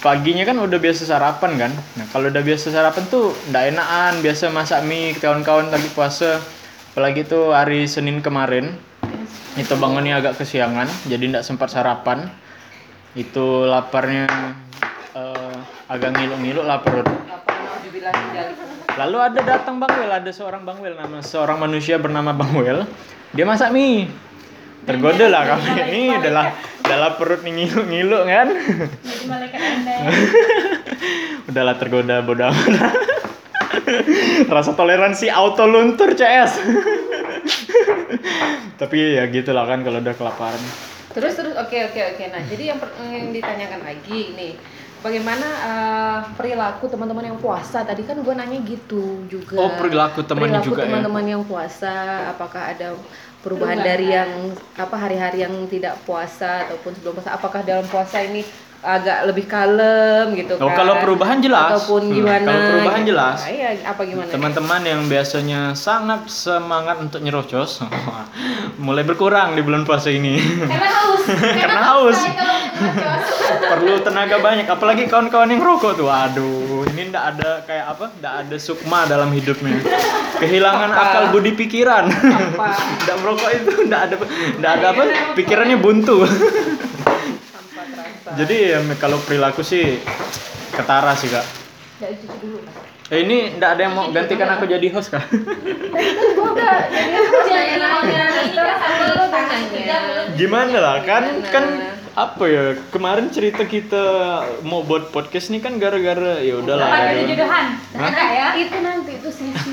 paginya 0.00 0.44
kan 0.48 0.56
udah 0.60 0.76
biasa 0.80 1.08
sarapan 1.08 1.68
kan. 1.68 1.72
Nah, 1.72 2.06
kalau 2.12 2.32
udah 2.32 2.44
biasa 2.44 2.72
sarapan 2.72 3.04
tuh 3.08 3.32
ndak 3.52 3.76
enakan, 3.76 4.12
biasa 4.24 4.44
masak 4.52 4.80
mie 4.88 5.16
kawan-kawan 5.16 5.68
lagi 5.68 5.88
puasa. 5.92 6.40
apalagi 6.98 7.22
tuh 7.30 7.54
hari 7.54 7.86
Senin 7.86 8.18
kemarin 8.18 8.74
itu 9.54 9.70
bangunnya 9.78 10.18
agak 10.18 10.42
kesiangan 10.42 10.90
jadi 11.06 11.30
tidak 11.30 11.46
sempat 11.46 11.70
sarapan 11.70 12.26
itu 13.18 13.66
laparnya 13.66 14.30
eh, 15.18 15.54
agak 15.90 16.14
ngiluk-ngiluk 16.14 16.62
lah 16.62 16.78
perut 16.78 17.06
lalu 18.94 19.18
ada 19.18 19.40
datang 19.42 19.82
Bang 19.82 19.90
Wel 19.98 20.10
ada 20.10 20.30
seorang 20.30 20.62
Bang 20.62 20.78
Wel 20.78 20.94
nama 20.94 21.18
seorang 21.18 21.58
manusia 21.58 21.98
bernama 21.98 22.34
Bang 22.34 22.54
Wel. 22.54 22.82
Dia 23.30 23.46
masak 23.46 23.70
mie. 23.70 24.10
Tergoda 24.82 25.30
lah 25.30 25.54
kami 25.54 25.70
ini 25.86 26.02
adalah 26.18 26.50
adalah 26.82 27.14
perut 27.14 27.46
nih 27.46 27.62
ngiluk-ngiluk 27.62 28.22
kan? 28.26 28.48
Jadi 28.50 29.24
malaikat 29.30 29.60
anda. 29.60 29.94
udahlah 31.48 31.80
tergoda 31.80 32.20
bodoh 32.20 32.52
rasa 34.52 34.76
toleransi 34.76 35.32
auto 35.32 35.64
luntur 35.64 36.12
CS 36.12 36.60
tapi 38.80 39.16
ya 39.16 39.24
gitulah 39.32 39.64
kan 39.64 39.80
kalau 39.80 40.04
udah 40.04 40.12
kelaparan 40.12 40.60
Terus 41.18 41.34
terus 41.34 41.54
oke 41.58 41.76
oke 41.90 42.00
oke. 42.14 42.24
Nah, 42.30 42.42
jadi 42.46 42.62
yang, 42.70 42.78
per- 42.78 42.94
yang 43.02 43.34
ditanyakan 43.34 43.80
lagi 43.82 44.20
nih, 44.38 44.52
bagaimana 45.02 45.48
eh, 45.66 46.18
perilaku 46.38 46.86
teman-teman 46.86 47.34
yang 47.34 47.38
puasa? 47.42 47.82
Tadi 47.82 48.06
kan 48.06 48.22
gue 48.22 48.34
nanya 48.38 48.58
gitu 48.62 49.26
juga. 49.26 49.58
Oh, 49.58 49.74
perilaku 49.74 50.22
temannya 50.22 50.62
Perilaku 50.62 50.68
juga 50.70 50.80
ya? 50.82 50.86
teman-teman 50.86 51.24
yang 51.26 51.42
puasa, 51.42 51.94
apakah 52.30 52.70
ada 52.70 52.94
perubahan 53.42 53.78
dari 53.82 54.14
yang 54.14 54.30
apa 54.78 54.94
hari-hari 54.94 55.42
yang 55.42 55.54
tidak 55.66 55.98
puasa 56.06 56.70
ataupun 56.70 56.94
sebelum 56.94 57.18
puasa? 57.18 57.34
Apakah 57.34 57.60
dalam 57.66 57.86
puasa 57.90 58.22
ini 58.22 58.46
agak 58.78 59.26
lebih 59.26 59.44
kalem 59.44 60.32
gitu 60.34 60.54
Oh, 60.56 60.66
kan? 60.66 60.78
kalau 60.78 60.94
perubahan 60.98 61.38
jelas. 61.38 61.66
Ataupun 61.74 62.02
Hmm, 62.04 62.14
gimana? 62.14 62.46
kalau 62.46 62.62
perubahan 62.70 63.00
gitu. 63.00 63.10
jelas. 63.10 63.38
Nah, 63.40 63.50
iya, 63.50 63.68
apa 63.82 64.02
gimana? 64.02 64.28
teman-teman 64.28 64.80
yang 64.82 65.00
biasanya 65.04 65.60
sangat 65.74 66.20
semangat 66.26 66.96
untuk 66.98 67.18
nyerocos 67.18 67.82
mulai 68.78 69.02
berkurang 69.02 69.52
di 69.52 69.60
bulan 69.60 69.82
puasa 69.82 70.08
ini 70.08 70.38
Karena 70.60 70.88
haus. 70.94 71.22
Karena 71.60 71.80
haus. 71.88 72.18
Perlu 73.68 73.98
tenaga 73.98 74.38
banyak 74.38 74.64
apalagi 74.64 75.04
kawan-kawan 75.04 75.48
yang 75.48 75.60
rokok 75.60 75.92
tuh 75.94 76.06
aduh 76.06 76.86
ini 76.88 77.10
ndak 77.10 77.24
ada 77.34 77.50
kayak 77.64 77.86
apa 77.88 78.04
ndak 78.14 78.34
ada 78.40 78.56
sukma 78.56 79.04
dalam 79.04 79.28
hidupnya 79.28 79.82
kehilangan 80.36 80.88
akal 80.88 81.24
budi 81.30 81.52
pikiran 81.52 82.06
ndak 82.06 83.16
merokok 83.18 83.50
itu 83.52 83.72
ndak 83.84 84.00
ada 84.04 84.14
ndak 84.56 84.70
ada 84.72 84.86
apa 84.88 85.02
pikirannya 85.34 85.76
buntu 85.76 86.22
jadi 88.38 88.56
ya, 88.78 88.78
kalau 89.02 89.18
perilaku 89.26 89.66
sih 89.66 89.98
ketara 90.70 91.18
sih 91.18 91.26
kak. 91.26 91.42
Ya, 91.98 92.14
dulu. 92.38 92.62
Eh, 93.08 93.24
ini 93.26 93.56
ndak 93.58 93.70
ada 93.74 93.82
yang 93.88 93.94
mau 93.96 94.06
gantikan 94.14 94.46
aku 94.54 94.70
jadi 94.70 94.86
host 94.94 95.10
kak? 95.10 95.26
Gimana 100.38 100.76
lah? 100.78 100.96
Kan 101.02 101.42
kan 101.50 101.64
apa 102.14 102.44
ya 102.48 102.64
kemarin 102.94 103.28
cerita 103.28 103.66
kita 103.66 104.04
mau 104.64 104.84
buat 104.86 105.10
podcast 105.12 105.50
nih 105.52 105.60
kan 105.60 105.76
gara-gara 105.76 106.40
ya 106.40 106.60
udahlah 106.60 106.88
ya. 106.88 107.12
itu 107.12 107.22
jodohan? 107.34 107.66
Ya? 107.92 108.48
Itu 108.56 108.76
nanti 108.80 109.10
itu 109.18 109.28
sesi 109.28 109.70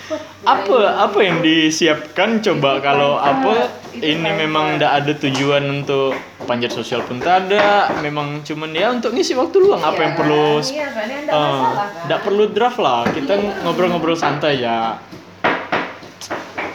apa 0.54 0.78
apa 1.08 1.18
yang 1.24 1.40
disiapkan 1.40 2.44
coba 2.44 2.80
kalau 2.84 3.16
apa 3.16 3.72
ini 3.96 4.30
memang 4.44 4.76
ndak 4.76 4.92
ada 5.04 5.12
tujuan 5.16 5.82
untuk 5.82 6.12
panjat 6.44 6.76
sosial 6.76 7.00
pun 7.08 7.18
tak 7.18 7.48
ada 7.48 7.88
memang 8.04 8.44
cuman 8.44 8.70
ya 8.76 8.92
untuk 8.92 9.16
ngisi 9.16 9.32
waktu 9.32 9.56
luang 9.64 9.80
apa 9.80 10.00
yang 10.04 10.14
perlu 10.14 10.60
Iya 10.60 10.88
kan, 10.92 11.06
ya, 11.08 11.18
nggak 11.24 11.32
eh, 11.32 11.60
masalah 11.64 11.86
kan. 12.04 12.20
perlu 12.20 12.44
draft 12.52 12.78
lah 12.80 13.02
kita 13.08 13.32
ngobrol-ngobrol 13.64 14.16
santai 14.16 14.60
ya 14.60 15.00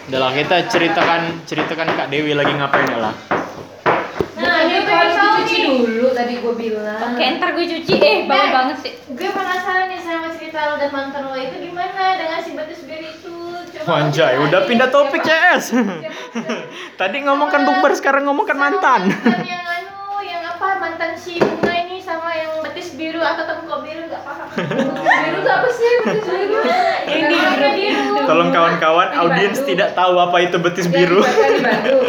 Udah 0.10 0.26
lah 0.26 0.34
kita 0.34 0.66
ceritakan 0.66 1.46
ceritakan 1.46 1.94
Kak 1.94 2.10
Dewi 2.10 2.34
lagi 2.34 2.50
ngapain 2.50 2.90
ya 2.90 2.98
lah 2.98 3.14
Nah, 4.40 4.58
kau 4.64 4.96
harus 4.96 5.16
dicuci 5.18 5.58
dulu 5.66 6.08
tadi 6.10 6.34
gue 6.36 6.54
bilang. 6.56 7.00
Oke, 7.10 7.24
ntar 7.36 7.50
gue 7.52 7.66
cuci. 7.68 7.94
Eh, 7.94 8.18
bau 8.24 8.38
Eh. 8.38 8.50
banget 8.50 8.78
sih. 8.80 8.94
Gue 9.10 9.30
penasaran 9.30 9.88
nih 9.88 10.00
sama 10.00 10.28
cerita 10.32 10.60
lo 10.66 10.76
dan 10.76 10.90
mantan 10.90 11.24
lo 11.26 11.36
itu 11.36 11.56
gimana 11.62 12.04
dengan 12.16 12.40
si 12.40 12.52
betis 12.52 12.82
bir 12.82 13.02
itu. 13.02 13.36
Coba 13.76 13.88
Wanjay, 14.02 14.34
lo 14.36 14.44
udah 14.46 14.62
pindah 14.64 14.90
topik 14.90 15.22
CS. 15.22 15.76
Tadi 16.96 17.18
ngomongkan 17.22 17.64
bukber, 17.64 17.92
sekarang 17.94 18.24
ngomongkan 18.26 18.56
mantan. 18.56 19.02
Mantan 19.10 19.44
yang 19.44 19.62
anu, 19.62 19.92
yang 20.22 20.44
apa 20.44 20.68
mantan 20.78 21.12
si 21.14 21.38
bunga 21.38 21.74
ini 21.78 21.98
sama 22.00 22.32
yang 22.32 22.60
betis 22.62 22.94
biru 22.94 23.20
atau 23.20 23.44
tengkok 23.46 23.80
biru 23.82 24.02
nggak 24.06 24.22
paham. 24.22 24.48
betis 24.56 25.16
biru 25.22 25.40
apa 25.46 25.68
sih 25.70 25.90
betis 26.02 26.26
biru? 26.28 26.60
Grup 27.10 27.74
biru. 27.74 28.06
Tolong 28.22 28.50
kawan-kawan, 28.50 29.08
Ini 29.10 29.18
audiens 29.18 29.60
tidak 29.62 29.92
tahu 29.92 30.16
apa 30.16 30.38
itu 30.40 30.58
betis 30.58 30.88
biru. 30.88 31.20
di 31.20 31.28
Bandung, 31.28 31.52
di 31.52 31.62
Bandung. 31.62 32.04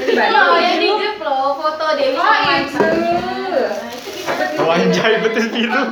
Di 0.00 0.14
Bandung. 0.14 0.32
loh 0.32 0.56
yang 0.56 0.76
di 0.78 0.88
grup 0.90 1.18
loh 1.20 1.48
foto 1.54 1.83
Dewi 1.94 2.18
Oh, 2.18 2.26
sama 2.26 2.52
itu. 2.60 2.78
Nah, 2.78 2.90
itu 2.90 2.94
biru. 3.00 3.64
Bisa 4.04 4.32
sampai 4.34 4.76
yang 4.78 4.90
pacaran 4.94 5.20
itu 5.24 5.40
gimana? 5.54 5.82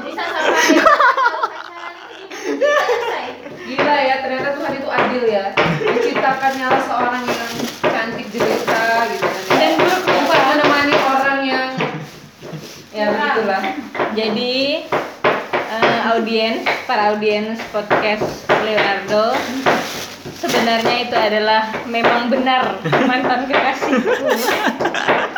Selesai. 2.43 3.27
Gila 3.63 3.97
ya, 4.03 4.15
ternyata 4.21 4.49
Tuhan 4.59 4.73
itu 4.77 4.89
adil 4.91 5.25
ya. 5.31 5.47
Menciptakannya 5.57 6.69
seorang 6.87 7.25
yang 7.25 7.53
cantik 7.87 8.27
jelita 8.35 8.85
gitu 9.15 9.27
kan. 9.27 9.45
Dan 9.57 9.73
bukan 9.81 10.43
menemani 10.51 10.95
orang 10.99 11.39
yang 11.47 11.69
ya 12.93 13.07
begitulah. 13.09 13.63
Jadi 14.13 14.55
eh, 15.73 15.99
audiens, 16.13 16.63
para 16.85 17.15
audiens 17.17 17.57
podcast 17.73 18.27
Leonardo 18.67 19.33
sebenarnya 20.43 20.97
itu 21.07 21.17
adalah 21.17 21.71
memang 21.87 22.27
benar 22.27 22.77
mantan 23.07 23.47
kekasihku. 23.47 24.11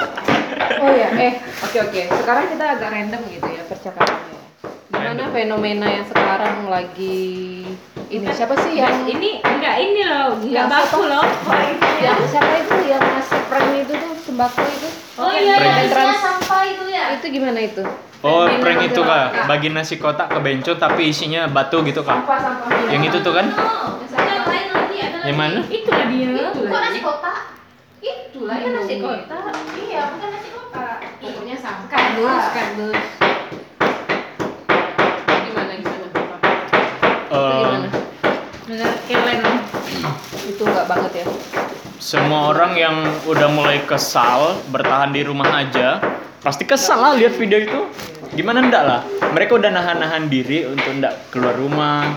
Oh 0.77 0.91
ya, 0.91 1.09
eh 1.15 1.33
oke 1.61 1.79
oke. 1.83 2.01
Sekarang 2.15 2.45
kita 2.49 2.65
agak 2.71 2.89
random 2.91 3.21
gitu 3.29 3.49
ya 3.49 3.63
percakapannya. 3.65 4.33
Gimana 4.87 5.25
fenomena 5.29 5.87
yang 5.87 6.07
sekarang 6.07 6.57
lagi 6.67 7.19
ini 8.07 8.27
siapa 8.31 8.55
sih 8.59 8.73
yang 8.75 9.05
ini 9.05 9.41
enggak 9.41 9.77
ini 9.77 10.03
loh, 10.03 10.39
enggak 10.39 10.55
Yang 10.55 10.69
baku 10.71 11.01
siapa? 11.01 11.11
loh. 11.11 11.25
Ya. 11.25 12.03
yang 12.05 12.21
siapa 12.25 12.53
itu 12.59 12.75
yang 12.87 13.03
ngasih 13.03 13.41
prank 13.45 13.71
itu 13.77 13.93
tuh 13.93 14.13
sembako 14.23 14.61
itu? 14.63 14.89
Oh 15.15 15.31
iya, 15.31 15.55
Prank. 15.55 15.69
yang 15.69 15.87
isinya 15.87 16.17
sampah 16.17 16.63
itu 16.65 16.85
ya. 16.89 17.05
Itu 17.13 17.27
gimana 17.29 17.59
itu? 17.61 17.83
Oh, 18.21 18.49
Fenomena 18.49 18.63
prank 18.63 18.81
itu 18.87 19.01
kak, 19.03 19.27
bagi 19.45 19.69
nasi 19.69 19.95
kotak 19.97 20.29
ke 20.29 20.39
bencong 20.39 20.79
tapi 20.79 21.03
isinya 21.07 21.45
batu 21.47 21.83
gitu 21.83 22.01
kak. 22.01 22.25
Sampah 22.25 22.39
sampah. 22.41 22.69
Yang 22.89 23.03
itu 23.11 23.19
tuh 23.21 23.33
kan? 23.33 23.47
Oh, 23.53 24.01
yang 24.01 24.45
lain 24.45 24.67
lagi 24.71 24.97
ada 24.99 25.19
Yang 25.23 25.37
mana? 25.37 25.59
Itulah 25.67 26.07
dia. 26.09 26.31
Kok 26.51 26.81
nasi 26.81 27.01
kotak? 27.01 27.37
Itulah 28.35 28.59
Bukan 28.59 28.73
nasi 28.75 28.93
Indomie. 28.93 29.23
kotak. 29.23 29.55
Iya, 29.79 30.03
bukan 30.11 30.29
nasi 30.29 30.49
kotak. 30.51 30.97
Pokoknya 31.23 31.55
sampah. 31.55 31.87
Kardus, 31.87 32.45
kardus. 32.51 32.99
Gimana 35.39 35.73
gimana? 35.73 36.07
Eh, 37.31 37.63
Gimana? 37.63 37.89
Keren. 39.07 39.41
Itu 40.45 40.63
enggak 40.65 40.87
banget 40.87 41.13
ya. 41.15 41.27
semua 41.97 42.53
orang 42.53 42.75
yang 42.75 42.97
udah 43.25 43.49
mulai 43.49 43.81
kesal 43.83 44.61
bertahan 44.69 45.09
di 45.09 45.25
rumah 45.25 45.49
aja 45.57 46.05
pasti 46.39 46.63
kesal 46.63 47.01
lah 47.01 47.13
lihat 47.17 47.33
video 47.33 47.57
itu 47.57 47.81
gimana 48.31 48.61
ndak 48.61 48.83
lah 48.85 49.01
mereka 49.33 49.57
udah 49.57 49.73
nahan-nahan 49.73 50.29
diri 50.29 50.69
untuk 50.69 51.01
ndak 51.01 51.33
keluar 51.33 51.57
rumah 51.57 52.13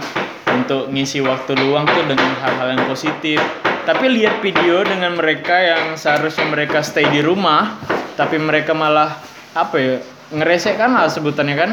untuk 0.45 0.91
ngisi 0.91 1.24
waktu 1.24 1.55
luang 1.55 1.88
tuh 1.88 2.03
dengan 2.03 2.36
hal-hal 2.36 2.75
yang 2.75 2.83
positif 2.83 3.39
tapi 3.88 4.12
lihat 4.12 4.44
video 4.44 4.84
dengan 4.84 5.15
mereka 5.15 5.56
yang 5.56 5.96
seharusnya 5.96 6.44
mereka 6.51 6.84
stay 6.84 7.08
di 7.08 7.24
rumah 7.24 7.79
tapi 8.20 8.36
mereka 8.36 8.75
malah 8.75 9.15
apa 9.56 9.75
ya 9.79 9.96
ngeresekkan 10.36 10.91
lah 10.91 11.08
sebutannya 11.08 11.56
kan 11.56 11.72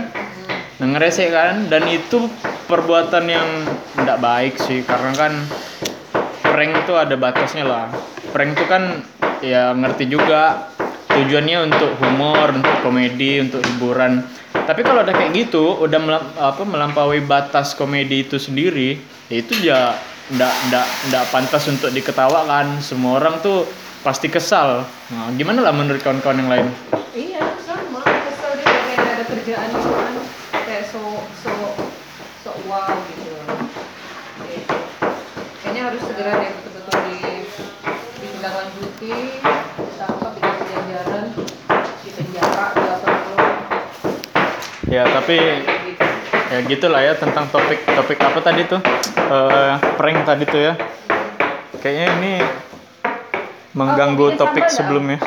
nah, 0.78 0.88
ngeresekkan 0.94 1.66
dan 1.66 1.90
itu 1.90 2.30
perbuatan 2.70 3.26
yang 3.26 3.48
ndak 3.98 4.22
baik 4.22 4.54
sih 4.62 4.86
karena 4.86 5.10
kan 5.18 5.34
prank 6.54 6.86
itu 6.86 6.94
ada 6.94 7.18
batasnya 7.18 7.66
lah. 7.66 7.90
Prank 8.30 8.54
itu 8.54 8.64
kan 8.70 9.02
ya 9.42 9.74
ngerti 9.74 10.06
juga 10.06 10.70
tujuannya 11.10 11.66
untuk 11.66 11.98
humor, 11.98 12.54
untuk 12.54 12.78
komedi, 12.86 13.42
untuk 13.42 13.58
hiburan. 13.58 14.22
Tapi 14.54 14.86
kalau 14.86 15.02
ada 15.02 15.10
kayak 15.10 15.34
gitu, 15.34 15.82
udah 15.82 15.98
melam- 15.98 16.30
apa 16.38 16.62
melampaui 16.62 17.26
batas 17.26 17.74
komedi 17.74 18.22
itu 18.22 18.38
sendiri, 18.38 19.02
ya 19.26 19.34
itu 19.34 19.54
ya 19.66 19.98
ndak 20.32 20.54
ndak 20.72 20.86
ndak 21.12 21.24
pantas 21.28 21.68
untuk 21.68 21.92
diketawakan. 21.92 22.80
Semua 22.80 23.20
orang 23.20 23.44
tuh 23.44 23.68
pasti 24.00 24.32
kesal. 24.32 24.88
Nah, 25.12 25.28
gimana 25.36 25.60
lah 25.60 25.72
menurut 25.76 26.00
kawan-kawan 26.00 26.40
yang 26.40 26.50
lain? 26.50 26.66
Iya, 27.12 27.44
sama. 27.60 28.00
Kesel 28.00 28.52
dia 28.56 28.68
kayak 28.68 29.04
ada 29.20 29.24
kerjaan 29.28 29.68
gitu 29.68 29.90
kan. 29.92 30.14
Kayak 30.64 30.84
so 30.88 31.02
so 31.44 31.52
so 32.40 32.50
wow 32.64 32.88
gitu. 33.12 33.36
Gitu. 34.48 34.76
Kayaknya 35.60 35.80
harus 35.92 36.02
segera 36.08 36.32
deh 36.40 36.52
betul-betul 36.56 36.98
di 37.04 37.16
ditindaklanjuti, 38.24 39.12
ditangkap, 39.76 40.32
dikasih 40.40 40.66
jajaran, 40.72 41.26
dipenjara 42.00 42.66
bila 42.72 42.96
perlu. 43.04 43.36
Ya 44.88 45.04
tapi. 45.12 45.73
Ya 46.54 46.58
gitulah 46.70 47.02
ya 47.02 47.18
tentang 47.18 47.50
topik 47.50 47.82
topik 47.82 48.18
apa 48.22 48.38
tadi 48.38 48.62
tuh 48.70 48.78
Eh, 49.24 49.74
prank 49.96 50.28
tadi 50.28 50.44
tuh 50.44 50.60
ya 50.60 50.76
Kayaknya 51.80 52.06
ini 52.16 52.32
mengganggu 53.76 54.32
bikin 54.32 54.40
topik 54.40 54.66
sebelumnya. 54.72 55.20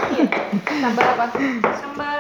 Sambal 0.66 1.06
apa? 1.14 1.26
Sambal 1.78 2.20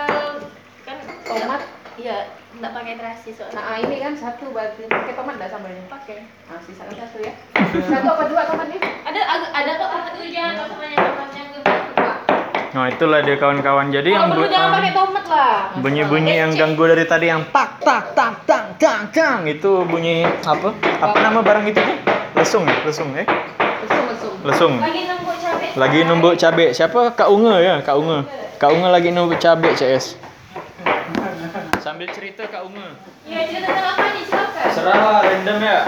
kan 0.86 0.98
Tomat. 1.26 1.62
Iya, 1.98 2.38
enggak 2.54 2.72
pakai 2.78 2.94
terasi 3.02 3.34
soalnya. 3.34 3.58
Nah 3.58 3.82
ini 3.82 3.98
kan 3.98 4.14
satu 4.14 4.54
berarti 4.54 4.86
pakai 4.86 5.18
tomat 5.18 5.42
dah 5.42 5.50
sambalnya. 5.50 5.82
Pakai. 5.90 6.30
Nah 6.54 6.62
sisakan 6.62 6.94
satu 6.94 7.18
ya. 7.26 7.34
Satu 7.90 8.08
apa 8.14 8.24
dua 8.30 8.46
tomatnya? 8.46 8.78
Ada 9.10 9.22
ada, 9.26 9.48
ada 9.58 9.72
kok 9.82 9.90
tomat 9.90 10.14
itu 10.22 10.28
jangan 10.30 10.54
kok 10.54 10.68
semuanya 10.76 10.98
tomatnya. 11.02 11.44
Nah 12.78 12.94
itulah 12.94 13.26
dia 13.26 13.42
kawan-kawan. 13.42 13.90
Jadi 13.90 14.14
yang 14.14 14.30
Kalau 14.30 14.38
perlu 14.38 14.46
bu- 14.46 14.54
jangan 14.54 14.70
pakai 14.78 14.92
tomat 14.94 15.26
lah. 15.26 15.54
bunyi-bunyi 15.82 16.34
yang 16.38 16.54
ganggu 16.54 16.86
dari 16.86 17.10
tadi 17.10 17.26
yang 17.26 17.42
tak 17.50 17.82
tak 17.82 18.14
tak 18.14 18.34
tak 18.46 18.64
tak 18.78 18.98
tak 19.10 19.50
itu 19.50 19.82
bunyi 19.82 20.30
apa? 20.46 20.78
Apa 21.02 21.18
nama 21.18 21.42
barang 21.42 21.66
itu? 21.66 21.82
tuh? 21.82 21.98
Lesung 22.38 22.70
ya, 22.70 22.78
lesung 22.86 23.10
ya. 23.18 23.26
Lesung 23.82 24.06
lesung. 24.14 24.36
Lesung. 24.46 24.74
Lagi 24.78 25.02
nunggu 25.10 25.34
cabai. 25.34 25.70
Lagi 25.74 26.00
numbuk 26.06 26.34
cabe. 26.38 26.66
Siapa? 26.70 27.18
Kak 27.18 27.34
Unge 27.34 27.66
ya, 27.66 27.82
Kak 27.82 27.98
Unge. 27.98 28.30
Kak 28.62 28.70
Unge 28.70 28.94
lagi 28.94 29.10
numbuk 29.10 29.42
cabe, 29.42 29.74
CS. 29.74 30.14
Sambil 31.82 32.14
cerita 32.14 32.46
Kak 32.46 32.62
Unge. 32.62 32.94
Iya, 33.26 33.42
cerita 33.50 33.74
tentang 33.74 33.90
apa 33.90 34.06
nih? 34.06 34.24
Silakan. 34.24 34.70
Serah 34.70 34.98
random 35.26 35.58
ya. 35.66 35.80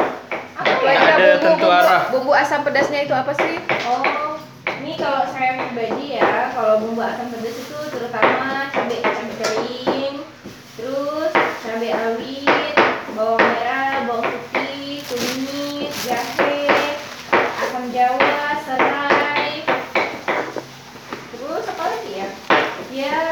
Apa 0.58 0.74
ya 0.84 1.00
ada 1.00 1.14
bumbu, 1.14 1.38
tentu 1.40 1.56
bumbu, 1.56 1.70
arah. 1.72 2.02
bumbu 2.10 2.32
asam 2.34 2.60
pedasnya 2.66 3.06
itu 3.06 3.14
apa 3.14 3.32
sih? 3.32 3.62
Oh, 3.86 4.02
kalau 5.00 5.24
saya 5.32 5.56
pribadi 5.56 6.20
ya, 6.20 6.52
kalau 6.52 6.84
bumbu 6.84 7.00
asam 7.00 7.32
pedas 7.32 7.56
itu 7.56 7.80
terutama 7.88 8.68
cabai 8.68 9.00
cabai 9.00 9.36
kering, 9.40 10.16
terus 10.76 11.32
cabai 11.64 11.96
rawit, 11.96 12.76
bawang 13.16 13.40
putih, 14.28 15.00
kunyit, 15.08 15.92
jahe, 16.04 16.68
asam 17.32 17.88
jawa, 17.96 18.60
serai, 18.68 19.64
terus 21.32 21.64
apa 21.64 21.84
lagi 21.96 22.12
ya? 22.20 22.28
Ya 22.92 23.24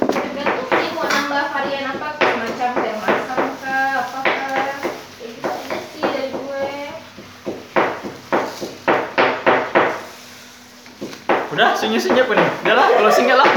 tergantung 0.00 0.68
sih 0.80 0.90
mau 0.96 1.04
nambah 1.04 1.44
varian 1.52 1.92
apa, 1.92 2.08
macam 2.16 2.70
kayak 2.72 2.96
masam 3.04 3.42
kah, 3.60 4.00
apa 4.00 4.20
kah? 4.24 4.80
Kayak 5.20 5.28
gitu 5.28 5.44
aja 5.44 5.78
sih 5.92 6.00
dari 6.08 6.30
gue. 6.32 6.72
Udah, 11.56 11.72
senyum-senyum 11.72 12.28
nih. 12.28 12.48
Udah 12.62 12.74
lah, 12.74 12.86
closing 12.94 13.26
lah. 13.28 13.48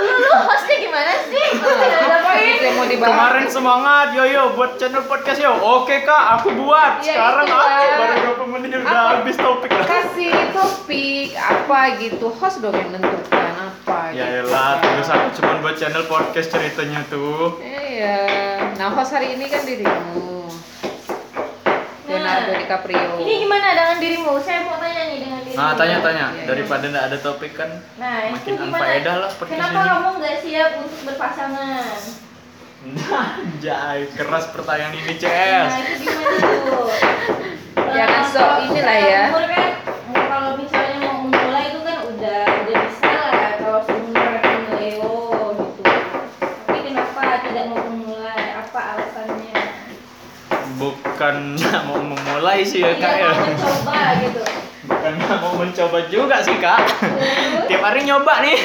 lu 0.00 0.14
lu 0.16 0.32
hostnya 0.40 0.76
gimana 0.80 1.12
sih? 1.22 1.44
Mau 2.70 2.86
dibahas? 2.86 3.10
Kemarin 3.10 3.46
semangat, 3.46 4.06
yo 4.10 4.24
yo 4.24 4.42
buat 4.54 4.74
channel 4.74 5.04
podcast 5.04 5.38
yo. 5.38 5.52
Oke 5.52 6.00
kak, 6.00 6.40
aku 6.40 6.56
buat. 6.56 7.00
Ya, 7.00 7.14
Sekarang 7.14 7.44
itulah. 7.44 7.68
aku 7.68 7.92
baru 7.92 8.14
berapa 8.16 8.44
menit 8.48 8.70
udah 8.74 8.88
Apa? 8.88 9.10
habis 9.14 9.36
topik 9.36 9.70
lah. 9.70 9.84
Kasih 9.84 10.32
topik 10.50 11.28
apa 11.36 11.78
gitu, 11.98 12.26
host 12.30 12.58
dong 12.58 12.72
yang 12.72 12.88
menentukan 12.90 13.52
apa 13.52 13.98
Ya 14.10 14.24
gitu. 14.32 14.48
elah, 14.48 14.72
terus 14.80 15.08
aku 15.08 15.26
cuma 15.36 15.52
buat 15.60 15.76
channel 15.76 16.04
podcast 16.06 16.48
ceritanya 16.48 17.04
tuh. 17.06 17.60
Iya. 17.60 18.18
Nah, 18.74 18.88
host 18.90 19.12
hari 19.12 19.36
ini 19.36 19.44
kan 19.46 19.60
dirimu. 19.62 20.48
Leonardo 22.06 22.50
Nah, 22.50 22.58
DiCaprio. 22.58 23.10
Ini 23.18 23.32
gimana 23.38 23.66
dengan 23.70 23.98
dirimu? 23.98 24.32
Saya 24.40 24.64
mau 24.64 24.80
tanya 24.80 25.04
nih 25.06 25.18
dengan. 25.20 25.39
Nah, 25.52 25.72
tanya-tanya. 25.72 26.26
Iya, 26.28 26.36
iya. 26.36 26.46
Daripada 26.46 26.84
nggak 26.86 27.06
ada 27.06 27.18
topik 27.18 27.52
kan, 27.54 27.70
Nah, 27.96 28.14
itu 28.22 28.32
makin 28.32 28.52
gimana? 28.54 28.66
unfaedah 28.70 29.14
lah 29.18 29.30
Kenapa 29.42 29.70
ini. 29.74 29.88
kamu 29.88 30.08
nggak 30.16 30.36
siap 30.40 30.70
untuk 30.78 31.00
berpasangan? 31.04 31.98
Anjay, 32.80 33.98
keras 34.10 34.44
pertanyaan 34.48 34.94
ini 34.94 35.12
Nah, 35.12 35.18
CS. 35.18 35.72
itu 35.76 35.94
gimana 36.02 36.36
tuh? 36.64 36.88
Eh, 37.90 38.06
sok 38.24 38.38
kalau 38.38 38.64
inilah 38.64 38.98
ya. 39.02 39.22
Umur 39.28 39.44
kan, 39.44 39.70
kalau 40.24 40.50
misalnya 40.54 40.96
mau 41.00 41.16
memulai 41.20 41.64
itu 41.68 41.80
kan 41.80 41.98
udah 42.04 42.40
udah 42.62 42.76
bisa 42.86 43.10
lah 43.10 43.50
kalau 43.58 43.80
seumur 43.82 44.14
kan 44.36 44.58
Leo 44.72 45.18
gitu. 45.58 45.82
Tapi 46.64 46.78
kenapa 46.86 47.20
tidak 47.42 47.64
mau 47.66 47.82
memulai? 47.84 48.40
Apa 48.56 48.80
alasannya? 48.94 49.58
Bukan 50.76 51.36
mau 51.88 51.98
memulai 52.00 52.62
sih 52.62 52.78
ya 52.78 52.94
kak 52.94 53.10
Tidak 53.10 53.18
ya. 53.18 53.28
mau 53.28 53.42
mencoba 53.44 53.98
gitu. 54.22 54.42
Mau 55.42 55.54
mencoba 55.54 55.98
juga 56.10 56.42
sih 56.42 56.58
kak. 56.58 56.80
Tiap 57.70 57.82
hari 57.82 58.02
nyoba 58.02 58.42
nih. 58.42 58.58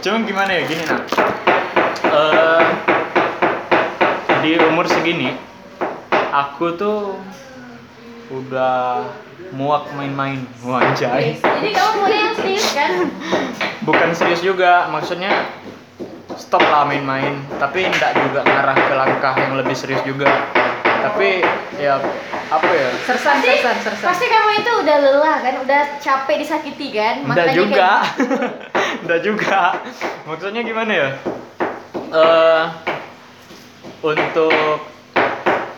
Cuma 0.00 0.24
gimana 0.24 0.50
ya, 0.56 0.62
gini 0.64 0.82
nak. 0.88 1.02
Eh, 2.10 2.64
di 4.40 4.50
umur 4.56 4.88
segini, 4.88 5.36
aku 6.32 6.80
tuh 6.80 7.20
udah 8.32 9.04
muak 9.52 9.92
main-main. 9.92 10.48
Wanjay. 10.64 11.36
Jadi 11.36 11.70
kamu 11.76 11.92
mulai 12.00 12.18
yang 12.24 12.34
serius 12.40 12.66
kan? 12.72 12.92
Bukan 13.88 14.16
serius 14.16 14.40
juga, 14.40 14.88
maksudnya 14.88 15.44
stop 16.40 16.64
lah 16.64 16.88
main-main. 16.88 17.36
Tapi 17.60 17.84
enggak 17.84 18.16
juga 18.16 18.40
ngarah 18.48 18.76
ke 18.80 18.94
langkah 18.96 19.34
yang 19.36 19.60
lebih 19.60 19.76
serius 19.76 20.00
juga. 20.08 20.30
Tapi 21.00 21.28
ya 21.76 21.96
apa 22.46 22.68
ya? 22.68 22.88
Sersan, 23.04 23.36
sersan, 23.40 23.76
sersan. 23.80 24.06
Pasti 24.06 24.26
kamu 24.26 24.50
itu 24.58 24.70
udah 24.76 24.96
lelah 24.98 25.38
kan, 25.38 25.54
udah 25.60 25.80
capek 25.98 26.36
disakiti 26.38 26.88
kan? 26.90 27.24
Makanya 27.24 27.54
juga. 27.54 27.90
kayak- 28.04 29.00
Enggak 29.00 29.20
juga. 29.22 29.60
Maksudnya 30.24 30.62
gimana 30.62 30.92
ya? 30.92 31.08
Eh 32.10 32.62
untuk 34.00 34.78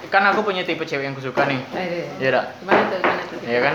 kan 0.09 0.23
aku 0.27 0.41
punya 0.43 0.61
tipe 0.63 0.83
cewek 0.83 1.05
yang 1.05 1.15
kusuka 1.15 1.45
nih. 1.45 1.61
Eh, 1.73 2.05
Iya 2.19 2.29
dak? 2.33 2.47
Gimana 2.61 2.81
tuh, 2.85 2.99
gimana 2.99 3.23
tuh? 3.25 3.39
Iya 3.43 3.61
kan? 3.63 3.75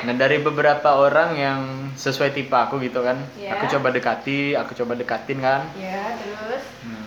Nah 0.00 0.14
dari 0.16 0.38
beberapa 0.38 0.88
orang 0.96 1.30
yang 1.34 1.60
sesuai 1.94 2.30
tipe 2.32 2.50
aku 2.52 2.78
gitu 2.78 2.98
kan, 3.00 3.18
Iya. 3.34 3.54
aku 3.54 3.66
coba 3.68 3.90
dekati, 3.90 4.54
aku 4.54 4.74
coba 4.74 4.94
dekatin 4.94 5.38
kan. 5.38 5.66
Ya, 5.74 6.14
terus 6.16 6.62
Nah, 6.84 6.97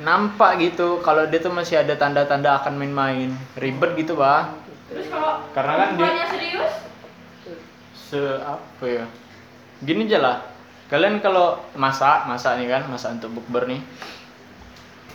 nampak 0.00 0.56
gitu 0.58 0.98
kalau 1.00 1.28
dia 1.28 1.38
tuh 1.38 1.52
masih 1.52 1.76
ada 1.76 1.92
tanda-tanda 1.92 2.56
akan 2.56 2.74
main-main, 2.74 3.28
ribet 3.54 3.92
gitu 3.96 4.16
bah. 4.16 4.56
terus 4.88 5.06
kalau 5.06 5.44
Karena 5.52 5.72
kan 5.76 5.88
dia- 5.94 6.26
serius? 6.26 6.72
Se 7.94 8.20
apa 8.42 8.84
ya? 8.84 9.04
Gini 9.80 10.10
aja 10.10 10.18
lah. 10.18 10.36
Kalian 10.90 11.22
kalau 11.22 11.62
masak, 11.78 12.26
masak 12.26 12.58
nih 12.58 12.66
kan, 12.66 12.82
masak 12.90 13.14
untuk 13.14 13.38
bukber 13.38 13.70
nih. 13.70 13.78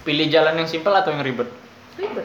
Pilih 0.08 0.32
jalan 0.32 0.56
yang 0.56 0.70
simpel 0.70 0.96
atau 0.96 1.12
yang 1.12 1.20
ribet? 1.20 1.52
Ribet. 2.00 2.24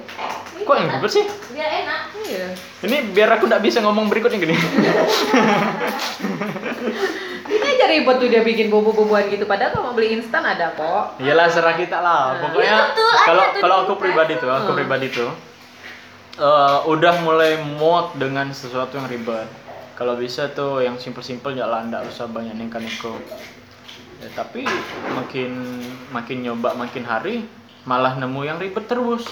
Kok 0.62 0.76
yang 0.78 0.88
ribet 0.94 1.10
sih? 1.10 1.26
Biar 1.50 1.70
enak. 1.82 2.02
Iya. 2.22 2.46
Ini 2.86 2.96
biar 3.10 3.34
aku 3.34 3.50
nggak 3.50 3.64
bisa 3.66 3.82
ngomong 3.82 4.06
berikutnya 4.06 4.38
gini. 4.38 4.54
Aja 7.80 7.96
ribet 7.96 8.16
tuh 8.20 8.28
dia 8.28 8.44
bikin 8.44 8.68
bumbu-bumbuan 8.68 9.24
gitu. 9.32 9.48
Padahal 9.48 9.72
kalau 9.72 9.88
mau 9.88 9.94
beli 9.96 10.12
instan 10.12 10.44
ada 10.44 10.76
kok. 10.76 11.16
Iyalah 11.16 11.48
serah 11.48 11.72
kita 11.80 11.96
lah. 12.04 12.36
Pokoknya 12.36 12.92
Iya, 12.92 13.16
kalau 13.24 13.44
tuh 13.56 13.60
kalau 13.64 13.76
aku 13.88 13.92
pribadi 13.96 14.36
tuh, 14.36 14.52
aku 14.52 14.68
Hmm. 14.68 14.78
pribadi 14.84 15.08
tuh 15.08 15.32
eh, 16.36 16.78
udah 16.84 17.14
mulai 17.24 17.56
muak 17.80 18.20
dengan 18.20 18.52
sesuatu 18.52 19.00
yang 19.00 19.08
ribet. 19.08 19.48
Kalau 19.96 20.12
bisa 20.20 20.52
tuh 20.52 20.84
yang 20.84 21.00
simpel-simpel 21.00 21.56
ya 21.56 21.64
lah, 21.64 21.80
nggak 21.88 22.04
usah 22.04 22.28
banyak 22.28 22.52
nengka-neko. 22.52 23.16
Ya, 24.20 24.28
tapi 24.36 24.68
makin 25.16 25.80
makin 26.12 26.36
nyoba 26.44 26.76
makin 26.76 27.08
hari 27.08 27.48
malah 27.88 28.12
nemu 28.12 28.40
yang 28.44 28.60
ribet 28.60 28.84
terus. 28.84 29.24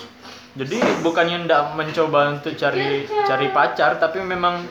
Jadi 0.57 0.81
bukannya 1.05 1.45
ndak 1.45 1.77
mencoba 1.77 2.33
untuk 2.33 2.57
cari 2.57 3.05
cari 3.29 3.53
pacar, 3.53 4.01
tapi 4.01 4.25
memang 4.25 4.65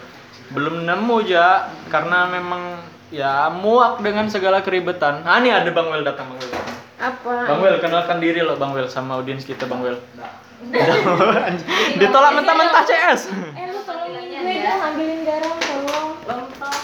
belum 0.50 0.82
nemu 0.82 1.18
ya 1.30 1.70
karena 1.94 2.26
memang 2.26 2.97
ya 3.14 3.48
muak 3.52 4.04
dengan 4.04 4.28
segala 4.28 4.60
keribetan. 4.60 5.24
Ah 5.24 5.40
nih 5.40 5.54
ada 5.56 5.70
Bang 5.72 5.88
Wel 5.88 6.04
datang 6.04 6.28
Bang 6.32 6.40
Wel. 6.40 6.52
Apa? 6.98 7.34
Bang 7.48 7.60
Wel, 7.64 7.78
kenalkan 7.80 8.18
diri 8.20 8.44
lo 8.44 8.60
Bang 8.60 8.76
Wel 8.76 8.90
sama 8.92 9.16
audiens 9.16 9.48
kita 9.48 9.70
Bang 9.70 9.80
Wel. 9.86 9.96
Ditolak 12.02 12.32
mentah-mentah 12.34 12.84
CS. 12.84 13.30
Eh 13.54 13.66
lu 13.70 13.80
tolongin 13.86 14.42
gue 14.42 14.56
dah 14.66 14.78
ambilin 14.90 15.22
garam 15.22 15.54
tolong 15.62 16.10
lontong. 16.26 16.82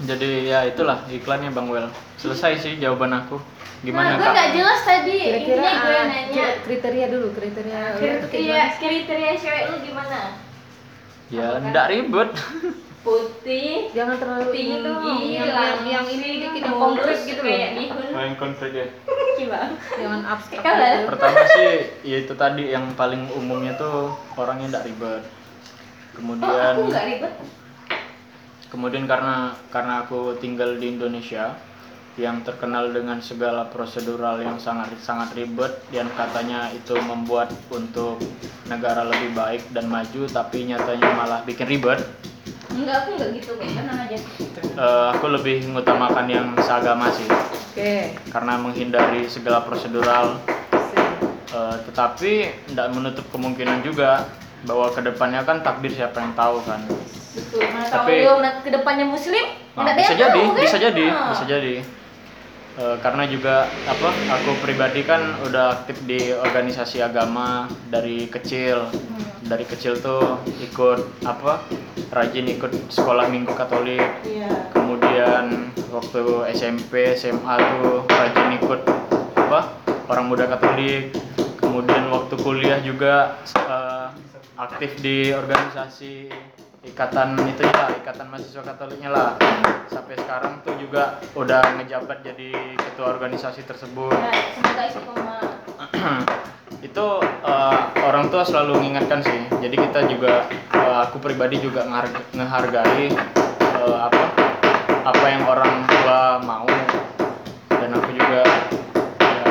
Jadi 0.00 0.50
ya 0.50 0.66
itulah 0.66 1.06
iklannya 1.08 1.54
Bang 1.54 1.70
Wel. 1.70 1.86
Selesai 2.18 2.60
sih 2.60 2.72
jawaban 2.82 3.14
aku. 3.16 3.38
Gimana 3.80 4.12
nah, 4.12 4.16
gue 4.20 4.26
Kak? 4.28 4.34
nggak 4.36 4.50
jelas 4.60 4.80
tadi. 4.84 5.18
Kira-kira 5.24 5.56
Intinya 5.56 5.72
gue 5.72 5.94
ah, 5.96 6.04
nanya. 6.04 6.34
kira- 6.36 6.58
kriteria 6.68 7.06
dulu, 7.08 7.26
kriteria. 7.32 7.80
Kriteria 7.96 8.62
kriteria 8.76 9.32
cewek 9.40 9.64
lu 9.72 9.76
gimana? 9.88 10.18
Ya 11.32 11.46
ndak 11.64 11.86
ribet. 11.88 12.30
Putih, 13.00 13.88
Jangan 13.96 14.20
terlalu 14.20 14.52
ini 14.52 14.76
tinggi, 14.76 14.84
dong, 14.84 15.00
yang, 15.24 15.48
yang, 15.48 15.76
yang 15.88 16.04
ini 16.04 16.26
dikit, 16.36 16.60
yang 16.60 16.76
konkret 16.76 17.18
gitu 17.24 17.40
loh. 17.40 17.48
kayak. 17.56 17.70
Main 18.12 18.34
konflik 18.36 18.72
ya. 18.76 18.86
Jangan 19.96 20.20
abstrak 20.28 20.60
gitu. 20.60 21.08
Pertama 21.08 21.40
sih 21.48 21.72
ya 22.04 22.16
itu 22.20 22.32
tadi 22.36 22.68
yang 22.68 22.92
paling 22.92 23.24
umumnya 23.32 23.72
tuh 23.80 24.12
orangnya 24.36 24.76
ndak 24.76 24.84
ribet. 24.92 25.24
Oh, 25.24 26.12
Kemudian 26.20 26.72
aku 26.76 26.82
nggak 26.92 27.06
ribet. 27.08 27.34
kemudian 28.70 29.04
karena 29.08 29.56
karena 29.72 30.04
aku 30.06 30.36
tinggal 30.38 30.76
di 30.78 30.94
Indonesia 30.94 31.56
yang 32.20 32.44
terkenal 32.44 32.92
dengan 32.92 33.18
segala 33.24 33.66
prosedural 33.72 34.38
yang 34.44 34.60
sangat 34.60 34.92
sangat 35.00 35.32
ribet 35.34 35.72
dan 35.90 36.06
katanya 36.14 36.68
itu 36.70 36.94
membuat 37.00 37.50
untuk 37.72 38.20
negara 38.68 39.08
lebih 39.08 39.32
baik 39.32 39.62
dan 39.72 39.88
maju 39.88 40.28
tapi 40.28 40.68
nyatanya 40.68 41.08
malah 41.16 41.40
bikin 41.48 41.66
ribet 41.66 41.98
Enggak, 42.70 42.96
aku 42.96 43.08
enggak 43.14 43.30
gitu 43.34 43.50
kok, 43.52 43.66
tenang 43.66 43.98
aja. 44.00 44.16
Eh, 44.70 45.06
aku 45.12 45.26
lebih 45.28 45.56
mengutamakan 45.66 46.26
yang 46.26 46.46
seagama 46.56 47.10
sih 47.10 47.26
Oke. 47.26 48.14
karena 48.28 48.54
menghindari 48.56 49.26
segala 49.26 49.60
prosedural 49.60 50.38
Eh, 51.50 51.76
tetapi 51.82 52.32
tidak 52.64 52.94
menutup 52.94 53.26
kemungkinan 53.28 53.82
juga 53.82 54.22
bahwa 54.62 54.86
ke 54.86 55.02
depannya 55.02 55.42
kan 55.42 55.58
takdir 55.60 55.90
siapa 55.90 56.22
yang 56.22 56.30
tahu 56.32 56.62
kan 56.62 56.78
Betul. 57.30 57.66
Mana 57.66 57.86
tahu 57.86 58.06
Tapi- 58.06 58.22
lu 58.22 58.34
nanti 58.38 58.60
ke 58.62 58.70
depannya 58.70 59.02
muslim? 59.04 59.44
Nah, 59.74 59.90
bisa 59.92 60.14
jadi, 60.14 60.30
tahu, 60.36 60.46
kan? 60.48 60.62
bisa 60.62 60.76
jadi, 60.78 61.04
Ah. 61.10 61.30
bisa 61.30 61.44
jadi. 61.46 61.74
Eh, 62.78 62.96
karena 63.02 63.26
juga 63.26 63.66
apa? 63.90 64.10
Aku 64.38 64.54
pribadi 64.62 65.02
kan 65.02 65.34
udah 65.42 65.82
aktif 65.82 65.98
di 66.06 66.30
organisasi 66.30 67.02
agama 67.02 67.66
dari 67.90 68.30
kecil. 68.30 68.86
Hmm. 68.86 69.26
Dari 69.42 69.66
kecil 69.66 69.98
tuh 69.98 70.38
ikut 70.62 71.26
apa? 71.26 71.66
Rajin 72.14 72.46
ikut 72.46 72.70
sekolah 72.94 73.26
minggu 73.26 73.50
Katolik. 73.58 74.22
Iya. 74.22 74.70
Kemudian 74.70 75.74
waktu 75.90 76.22
SMP, 76.54 77.18
SMA 77.18 77.54
tuh 77.58 78.06
rajin 78.06 78.54
ikut 78.62 78.80
apa? 79.34 79.74
Orang 80.06 80.30
muda 80.30 80.46
Katolik. 80.46 81.10
Kemudian 81.58 82.06
waktu 82.14 82.34
kuliah 82.38 82.78
juga 82.78 83.34
eh, 83.50 84.08
aktif 84.54 84.94
di 85.02 85.34
organisasi 85.34 86.30
ikatan 86.80 87.36
itu 87.44 87.60
ya, 87.60 87.92
ikatan 88.00 88.26
mahasiswa 88.32 88.62
Katoliknya 88.64 89.10
lah. 89.12 89.30
Sampai 89.92 90.16
sekarang 90.16 90.64
tuh 90.64 90.72
juga 90.80 91.20
udah 91.36 91.60
ngejabat 91.76 92.24
jadi 92.24 92.56
ketua 92.80 93.12
organisasi 93.16 93.68
tersebut. 93.68 94.12
Ya, 94.16 94.32
itu 96.88 97.06
eh, 97.44 97.80
orang 98.00 98.32
tua 98.32 98.42
selalu 98.48 98.80
mengingatkan 98.80 99.20
sih. 99.20 99.40
Jadi 99.60 99.76
kita 99.76 100.08
juga 100.08 100.48
eh, 100.72 100.96
aku 101.04 101.20
pribadi 101.20 101.60
juga 101.60 101.84
ngeharga- 101.84 102.28
ngehargai 102.32 103.06
eh, 103.76 103.96
apa 104.00 104.24
apa 105.00 105.26
yang 105.28 105.44
orang 105.48 105.84
tua 105.88 106.40
mau 106.44 106.68
dan 107.72 107.88
aku 107.96 108.10
juga 108.12 108.44
ya, 109.16 109.44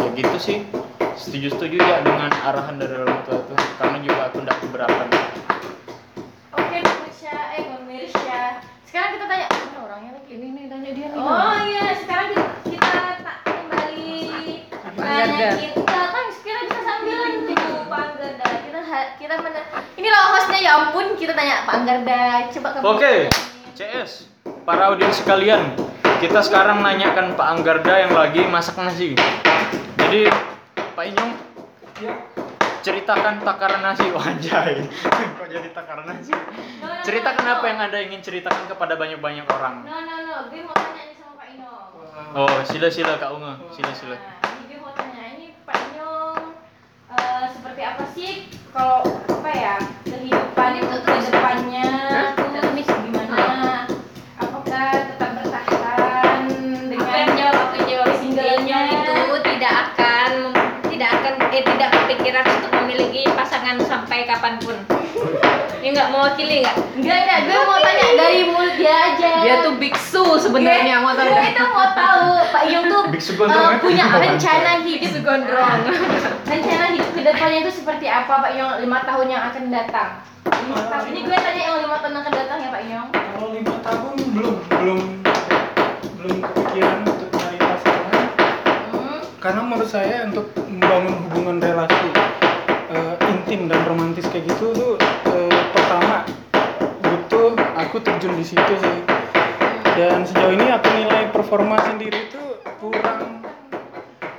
ya 0.00 0.08
gitu 0.16 0.36
sih 0.40 0.58
setuju-setuju 1.12 1.76
ya 1.76 2.00
dengan 2.00 2.32
arahan 2.32 2.80
dari 2.80 2.96
orang 2.96 3.20
tua 3.28 3.36
tuh 3.44 3.58
karena 3.76 4.00
juga 4.00 4.32
aku 4.32 4.40
tidak 4.40 4.56
keberatan 4.64 5.06
Oke, 6.52 6.78
pemirsa, 6.80 7.32
eh 7.52 7.64
pemirsa. 7.68 8.40
Sekarang 8.84 9.11
kita 9.22 9.38
tanya 9.38 9.46
mana 9.54 9.78
orangnya 9.86 10.10
lagi? 10.18 10.34
Ini 10.34 10.46
nih 10.50 10.64
tanya 10.66 10.90
dia 10.98 11.06
nih. 11.06 11.18
Oh 11.22 11.54
iya, 11.62 11.86
sekarang 11.94 12.26
kita, 12.34 12.42
kita 12.66 13.02
tak 13.22 13.36
kembali 13.46 14.18
nanya 14.98 15.48
kita 15.62 16.00
kan 16.10 16.26
sekarang 16.34 16.64
bisa 16.66 16.82
sambilan 16.82 17.30
tuh 17.46 17.86
Pak 17.86 18.00
Anggarda. 18.02 18.46
Kita 18.66 18.80
kita 19.22 19.34
mana? 19.38 19.62
Ini 19.94 20.08
loh 20.10 20.24
hostnya 20.34 20.58
ya 20.58 20.72
ampun 20.74 21.06
kita 21.14 21.38
tanya 21.38 21.62
Pak 21.62 21.74
Anggarda. 21.78 22.22
Coba 22.50 22.68
kamu. 22.74 22.82
Oke, 22.98 23.14
CS, 23.78 24.26
para 24.66 24.90
audiens 24.90 25.14
sekalian, 25.14 25.70
kita 26.18 26.42
sekarang 26.42 26.82
nanyakan 26.82 27.38
Pak 27.38 27.46
Anggarda 27.46 27.94
yang 28.02 28.18
lagi 28.18 28.42
masak 28.50 28.74
nasi. 28.74 29.14
Jadi, 30.02 30.26
Pak 30.98 31.04
Inyong, 31.14 31.32
ceritakan 32.82 33.38
takaran 33.40 33.80
nasi. 33.80 34.06
Wajay, 34.10 34.74
kok 35.38 35.46
jadi 35.46 35.68
takaran 35.70 36.04
nasi? 36.10 36.34
No, 36.34 36.90
no, 36.90 37.02
Ceritakan 37.06 37.44
no, 37.46 37.52
apa 37.56 37.64
yang 37.70 37.78
Anda 37.78 37.98
ingin 38.02 38.20
ceritakan 38.20 38.66
kepada 38.66 38.98
banyak-banyak 38.98 39.46
orang. 39.46 39.86
No 39.86 39.96
no 40.02 40.14
no, 40.26 40.36
gue 40.50 40.60
mau 40.66 40.74
tanya 40.74 41.02
nih 41.06 41.16
sama 41.16 41.32
Pak 41.38 41.46
Ino. 41.54 41.70
Oh, 42.34 42.56
sila-sila 42.66 43.16
Kak 43.16 43.30
Unga. 43.32 43.62
Nah, 43.62 43.70
ini 43.70 44.62
gue 44.66 44.78
mau 44.82 44.92
tanya 44.92 45.22
ini 45.38 45.46
Pak 45.62 45.78
Inyong 45.78 46.44
eh, 47.14 47.44
seperti 47.54 47.82
apa 47.86 48.04
sih 48.12 48.30
kalau 48.74 49.06
apa 49.30 49.50
ya 49.54 49.76
kehidupan 50.02 50.70
itu 50.82 50.96
ke 51.06 51.12
depannya 51.30 51.88
tuh 52.36 52.66
ini 52.74 52.82
gimana? 52.82 53.44
Apakah 54.42 54.88
tetap 55.12 55.30
bertahan 55.38 56.40
dengan 56.90 57.06
Aku 57.06 57.14
yang 57.14 57.32
jawab, 57.38 57.62
aku 57.62 57.74
yang 57.78 57.88
jawab. 57.88 58.08
Singlenya. 58.18 58.80
Intinya 58.90 59.14
itu 59.22 59.36
tidak 59.46 59.74
akan 59.86 60.30
tidak 60.92 61.10
akan 61.18 61.34
eh 61.52 61.62
tidak 61.64 61.88
kepikiran 61.92 62.44
untuk 62.46 62.72
memiliki 62.84 63.22
pasangan 63.32 63.76
sampai 63.84 64.24
kapan 64.24 64.54
pun. 64.62 64.76
Ini 65.81 65.81
nggak 65.92 66.08
mewakili 66.08 66.56
nggak? 66.60 66.76
Enggak 66.92 67.18
enggak, 67.18 67.38
gue 67.44 67.60
mau 67.62 67.78
tanya 67.78 68.06
dari 68.14 68.40
mulut 68.44 68.74
dia 68.74 68.94
aja. 69.06 69.30
Dia 69.40 69.54
tuh 69.60 69.74
biksu 69.76 70.24
sebenarnya 70.38 70.96
mau 70.98 71.12
tahu 71.12 71.24
Gue 71.24 71.34
nggak? 71.34 71.52
itu 71.52 71.64
mau 71.68 71.88
tahu 71.92 72.24
Pak 72.48 72.62
Iyong 72.64 72.84
tuh 72.86 73.02
ya? 73.06 73.78
punya 73.78 74.04
rencana 74.08 74.70
hidup 74.80 75.12
gondrong. 75.22 75.78
rencana 76.44 76.84
hidup 76.90 77.08
ke 77.10 77.20
depannya 77.22 77.58
itu 77.60 77.72
seperti 77.74 78.06
apa 78.06 78.32
Pak 78.40 78.50
Iyong 78.52 78.72
lima 78.80 78.98
tahun 79.02 79.26
yang 79.28 79.42
akan 79.46 79.64
datang? 79.68 80.10
Ini 81.04 81.20
gue 81.20 81.36
tanya 81.36 81.60
yang 81.62 81.76
lima 81.80 81.96
tahun 81.98 82.12
yang 82.12 82.22
akan 82.22 82.34
datang 82.34 82.58
ya 82.58 82.68
Pak 82.68 82.82
Iyong. 82.82 83.08
Kalau 83.12 83.48
lima 83.50 83.76
tahun 83.80 84.12
belum 84.32 84.54
belum 84.72 85.00
belum 86.14 86.36
kepikiran 86.40 86.98
untuk 87.04 87.28
cari 87.32 87.58
pasangan 87.58 88.24
Hmm. 88.92 89.20
karena 89.38 89.60
menurut 89.60 89.88
saya 89.88 90.16
untuk 90.24 90.46
membangun 90.62 91.14
hubungan 91.26 91.56
relasi 91.58 92.08
eh, 92.88 93.14
intim 93.26 93.66
dan 93.66 93.80
romantis 93.84 94.28
kayak 94.28 94.46
gitu 94.46 94.70
tuh 94.70 94.92
aku 97.92 98.00
terjun 98.00 98.32
di 98.40 98.46
situ 98.48 98.72
sih 98.80 98.98
dan 100.00 100.24
sejauh 100.24 100.56
ini 100.56 100.64
aku 100.72 100.88
nilai 100.96 101.28
performa 101.28 101.76
sendiri 101.84 102.24
tuh 102.32 102.56
kurang 102.80 103.44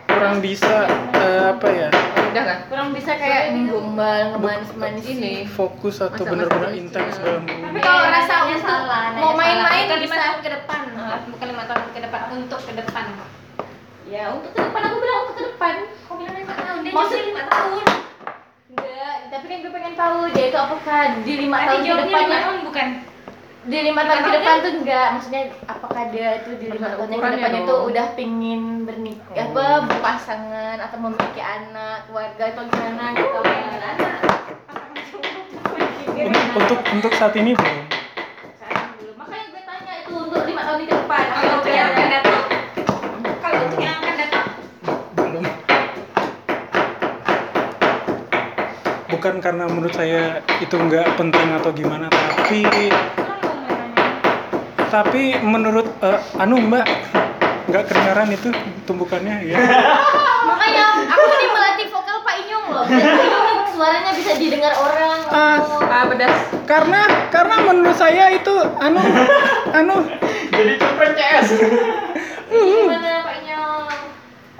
kurang 0.09 0.41
bisa 0.41 0.89
eh, 1.13 1.53
apa 1.53 1.69
ya 1.69 1.89
Udah 2.33 2.43
kan? 2.49 2.57
Kurang 2.65 2.89
bisa 2.97 3.13
kayak 3.13 3.53
gombal, 3.69 4.33
ngemanis-manis 4.33 5.05
Ini. 5.05 5.45
fokus 5.45 6.01
atau 6.01 6.25
benar-benar 6.25 6.73
intens 6.73 7.21
dalam 7.21 7.45
Tapi 7.45 7.77
kalau 7.77 8.09
rasa 8.09 8.25
salah, 8.25 8.49
untuk 8.49 9.21
mau 9.21 9.37
salah. 9.37 9.37
main-main 9.37 9.85
bukan 9.85 9.99
lima 10.01 10.09
bisa. 10.09 10.17
tahun 10.25 10.39
ke 10.41 10.49
depan, 10.49 10.81
bukan 11.29 11.45
lima 11.53 11.63
tahun 11.69 11.83
ke 11.85 11.99
depan, 12.01 12.21
untuk 12.33 12.59
ke 12.65 12.73
depan. 12.73 13.05
Ya 14.09 14.23
untuk 14.33 14.49
ke 14.49 14.61
depan 14.65 14.81
aku 14.81 14.97
bilang 14.97 15.17
untuk 15.21 15.35
ke 15.37 15.43
depan. 15.45 15.73
Kau 16.09 16.15
bilang 16.17 16.37
lima 16.41 16.53
tahun, 16.57 16.77
dia 16.81 17.21
lima 17.21 17.43
tahun. 17.45 17.85
Enggak, 18.73 19.15
tapi 19.29 19.45
kan 19.45 19.57
gue 19.61 19.71
pengen 19.77 19.93
tahu 19.93 20.17
dia 20.33 20.45
itu 20.49 20.57
apakah 20.57 21.01
di 21.21 21.33
lima 21.37 21.57
tahun 21.61 21.79
ke 21.85 21.93
depannya 22.01 22.17
lima 22.17 22.37
tahun 22.41 22.57
bukan? 22.65 23.12
Di 23.63 23.79
lima 23.79 24.03
tahun 24.03 24.27
ke 24.27 24.31
depan 24.35 24.55
tuh 24.59 24.71
enggak 24.83 25.07
maksudnya 25.15 25.41
apakah 25.71 26.03
dia 26.11 26.43
itu 26.43 26.51
di 26.59 26.67
lima 26.67 26.87
tahun 26.91 27.07
ke 27.15 27.47
dong. 27.47 27.63
tuh 27.63 27.79
udah 27.87 28.05
pingin 28.11 28.83
bernikah? 28.83 29.35
Apa 29.39 29.87
berpasangan 29.87 30.83
atau 30.83 30.97
memiliki 30.99 31.39
anak 31.39 32.03
keluarga 32.11 32.43
atau 32.51 32.63
gimana 32.67 33.03
gitu? 33.15 33.39
Un- 36.13 36.51
untuk 36.59 36.79
untuk 36.91 37.11
saat 37.15 37.33
ini 37.39 37.55
belum. 37.55 37.87
Makanya 39.15 39.45
gue 39.47 39.61
tanya 39.63 39.93
itu 40.03 40.11
untuk 40.11 40.43
lima 40.43 40.61
tahun 40.67 40.79
ke 40.83 40.93
depan. 40.99 41.23
Kalau 41.23 41.53
untuk 41.63 41.71
yang 41.71 41.87
akan 41.87 42.07
datang, 42.11 42.43
kalau 43.39 43.59
untuk 43.63 43.79
yang 43.79 43.95
akan 43.95 44.15
datang, 44.19 44.45
belum. 45.15 45.45
Bukan 49.07 49.33
karena 49.39 49.63
menurut 49.71 49.93
saya 49.95 50.43
itu 50.59 50.75
nggak 50.75 51.15
penting 51.15 51.47
atau 51.55 51.71
gimana 51.71 52.11
tapi 52.43 52.91
tapi 54.93 55.33
menurut 55.41 55.89
eh, 55.99 56.19
anu 56.37 56.61
mbak 56.61 56.85
nggak 57.65 57.83
kedengaran 57.89 58.29
itu 58.29 58.53
tumbukannya 58.83 59.41
ya 59.43 59.57
makanya 60.49 60.85
aku 61.07 61.25
ini 61.31 61.47
melatih 61.49 61.87
vokal 61.89 62.17
Pak 62.21 62.35
Inyong 62.37 62.65
loh 62.69 62.85
suaranya 63.73 64.11
bisa 64.13 64.37
didengar 64.37 64.77
orang 64.77 65.17
Ah. 65.33 65.57
Ah, 65.89 66.05
pedas. 66.05 66.29
karena 66.69 67.01
karena 67.33 67.55
menurut 67.63 67.97
saya 67.97 68.29
itu 68.29 68.53
anu 68.77 69.01
anu 69.81 69.95
Jadi 70.53 70.77
cepet 70.77 71.09
CS. 71.17 71.47
gimana 72.45 73.11
Pak 73.25 73.35
Inyong 73.41 73.81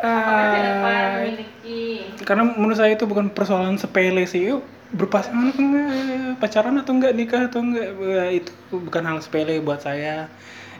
apakah 0.02 0.46
ke 0.50 0.60
depan 0.60 0.98
memiliki 1.14 1.82
karena 2.20 2.44
menurut 2.50 2.74
saya 2.76 2.92
itu 2.92 3.06
bukan 3.06 3.30
persoalan 3.30 3.78
sepele 3.78 4.26
sih 4.26 4.50
Yuk, 4.50 4.66
berpasangan 4.94 5.50
atau 5.50 5.62
enggak? 5.62 5.88
Pacaran 6.38 6.76
atau 6.78 6.94
enggak? 6.94 7.14
Nikah 7.14 7.42
atau 7.48 7.62
enggak? 7.62 7.90
Itu 8.32 8.52
bukan 8.72 9.04
hal 9.04 9.18
sepele 9.20 9.60
buat 9.60 9.80
saya. 9.80 10.30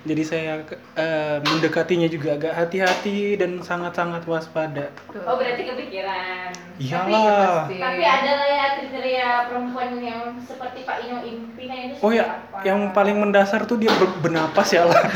Jadi 0.04 0.20
saya 0.22 0.60
eh, 1.00 1.38
mendekatinya 1.40 2.12
juga 2.12 2.36
agak 2.36 2.52
hati-hati 2.54 3.40
dan 3.40 3.64
sangat-sangat 3.64 4.28
waspada. 4.28 4.92
Oh 5.16 5.40
berarti 5.40 5.64
kepikiran. 5.64 6.52
Iyalah 6.76 7.24
pasti. 7.64 7.80
Tapi 7.80 8.04
ada 8.04 8.32
lah 8.36 8.50
ya 8.50 8.66
kriteria 8.76 9.30
perempuan 9.48 10.04
yang 10.04 10.36
seperti 10.44 10.84
Pak 10.84 11.08
Ino 11.08 11.24
impikan 11.24 11.78
itu 11.88 12.04
oh 12.04 12.12
ya. 12.12 12.44
apa? 12.52 12.68
yang 12.68 12.92
paling 12.92 13.16
mendasar 13.16 13.64
tuh 13.64 13.80
dia 13.80 13.96
ber- 13.96 14.20
bernapas 14.20 14.76
ya 14.76 14.84
lah. 14.84 15.00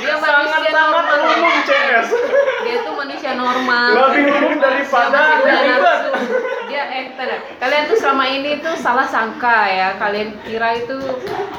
Dia 0.00 0.16
manusia 0.16 0.58
normal. 0.72 1.18
umum 1.30 1.56
CS. 1.62 2.08
Dia 2.64 2.76
tuh 2.82 2.94
manusia 2.96 3.32
normal. 3.34 3.88
Lebih 3.94 4.24
umum 4.26 4.54
daripada 4.58 5.06
Dia 5.06 5.22
masih 5.22 5.38
punya 5.38 5.60
ribet. 5.60 5.78
nafsu. 5.78 6.10
Dia 6.66 6.82
eh 6.88 7.04
tada. 7.06 7.09
Kalian 7.60 7.84
tuh 7.84 7.98
selama 8.00 8.24
ini 8.24 8.64
tuh 8.64 8.72
salah 8.80 9.04
sangka 9.04 9.68
ya. 9.68 9.88
Kalian 10.00 10.40
kira 10.40 10.72
itu 10.80 10.96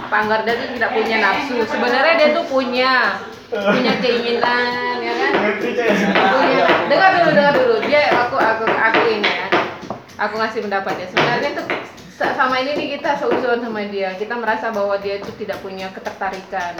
Pak 0.09 0.17
Anggarda 0.25 0.51
tuh 0.57 0.69
tidak 0.73 0.89
punya 0.89 1.17
nafsu. 1.21 1.55
Sebenarnya 1.69 2.13
dia 2.17 2.29
tuh 2.33 2.45
punya. 2.49 2.93
punya 3.51 3.93
keinginan 3.99 4.95
ya 5.03 5.11
kan? 5.11 5.31
Punya. 6.15 6.65
Dengar 6.87 7.09
dulu 7.19 7.29
dengar 7.35 7.53
dulu. 7.53 7.75
Dia 7.83 8.07
aku 8.15 8.39
aku 8.39 8.63
aku 8.63 9.01
ini 9.11 9.27
ya. 9.27 9.47
Aku 10.23 10.39
ngasih 10.39 10.63
pendapatnya 10.63 11.05
sebenarnya 11.11 11.49
tuh 11.59 11.65
sa- 12.15 12.31
sama 12.31 12.63
ini 12.63 12.79
nih 12.79 12.87
kita 12.95 13.19
seuzon 13.19 13.59
sama 13.59 13.83
dia. 13.91 14.15
Kita 14.15 14.39
merasa 14.39 14.71
bahwa 14.71 14.95
dia 15.03 15.19
itu 15.19 15.29
tidak 15.35 15.59
punya 15.59 15.91
ketertarikan 15.91 16.79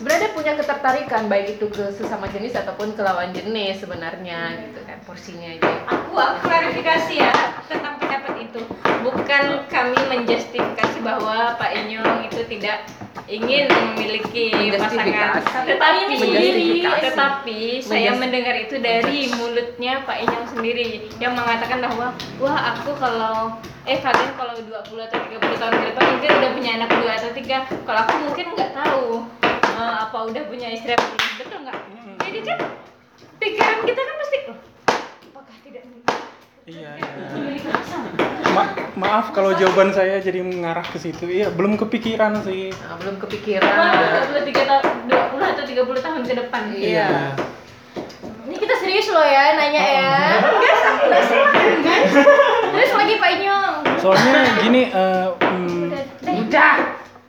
sebenarnya 0.00 0.32
dia 0.32 0.32
punya 0.32 0.52
ketertarikan 0.56 1.28
baik 1.28 1.60
itu 1.60 1.68
ke 1.68 1.92
sesama 1.92 2.24
jenis 2.32 2.56
ataupun 2.56 2.96
ke 2.96 3.04
lawan 3.04 3.36
jenis 3.36 3.84
sebenarnya 3.84 4.56
gitu 4.56 4.80
kan 4.88 4.96
porsinya 5.04 5.52
aja. 5.52 5.68
Aku 5.92 6.16
aku 6.16 6.40
klarifikasi 6.48 7.20
ya 7.20 7.36
tentang 7.68 8.00
pendapat 8.00 8.48
itu. 8.48 8.64
Bukan 9.04 9.68
kami 9.68 10.00
menjustifikasi 10.08 11.04
bahwa 11.04 11.52
Pak 11.60 11.70
Inyong 11.76 12.32
itu 12.32 12.40
tidak 12.48 12.88
ingin 13.28 13.68
memiliki 13.68 14.72
pasangan. 14.72 15.44
Tetapi 15.68 16.16
tetapi 16.80 17.60
saya 17.84 18.16
mendengar 18.16 18.56
itu 18.56 18.80
dari 18.80 19.28
mulutnya 19.36 20.00
Pak 20.08 20.16
Inyong 20.24 20.48
sendiri 20.48 21.12
yang 21.20 21.36
mengatakan 21.36 21.84
bahwa 21.84 22.16
wah 22.40 22.58
aku 22.72 22.96
kalau 22.96 23.60
eh 23.84 24.00
kalian 24.00 24.32
kalau 24.32 24.56
20 24.56 24.96
atau 25.12 25.18
30 25.28 25.60
tahun 25.60 25.72
ke 25.76 25.84
depan 25.92 26.04
mungkin 26.08 26.30
udah 26.40 26.50
punya 26.56 26.70
anak 26.80 26.88
dua 26.88 27.12
atau 27.20 27.30
tiga. 27.36 27.68
Kalau 27.68 28.00
aku 28.08 28.14
mungkin 28.24 28.46
nggak 28.56 28.72
tahu 28.72 29.28
eh, 29.72 29.94
apa 30.00 30.18
udah 30.22 30.42
punya 30.44 30.68
istri 30.68 30.92
atau 30.92 31.06
belum 31.08 31.34
betul 31.36 31.58
nggak 31.62 31.78
jadi 32.20 32.38
kan 32.44 32.58
pikiran 33.36 33.78
kita 33.82 34.00
kan 34.00 34.14
pasti 34.16 34.36
"Loh, 34.44 34.58
apakah 35.30 35.56
tidak 35.60 35.82
Iya, 36.62 36.90
iya. 36.94 37.14
Ma- 38.48 38.74
maaf 38.94 39.32
kalau 39.32 39.50
jawaban 39.52 39.90
saya 39.90 40.18
jadi 40.18 40.38
mengarah 40.40 40.84
ke 40.84 40.98
situ. 40.98 41.24
Iya, 41.24 41.50
belum 41.50 41.74
kepikiran 41.76 42.42
sih. 42.42 42.70
Nah, 42.70 42.94
belum 42.96 43.18
kepikiran 43.18 43.74
23 44.30 44.68
tahun, 44.68 44.84
20 45.08 45.50
atau 45.50 45.64
30 45.64 45.74
tahun 46.00 46.20
ke 46.22 46.34
depan. 46.36 46.62
iya 46.70 47.34
Ini 48.44 48.54
kita 48.56 48.74
serius 48.76 49.06
loh 49.08 49.24
ya 49.24 49.54
nanya 49.56 49.82
ya. 49.82 50.10
Guys, 50.52 50.82
aku 50.84 51.02
nggak 51.06 51.24
salah 51.24 51.50
kan 51.50 51.78
guys. 51.80 52.12
Terus 52.70 52.92
lagi 52.92 53.14
Pak 53.16 53.30
Inyong. 53.32 53.74
Soalnya 53.96 54.32
gini, 54.60 54.82
eh, 54.86 55.26
hmm, 55.40 55.90
udah 56.40 56.72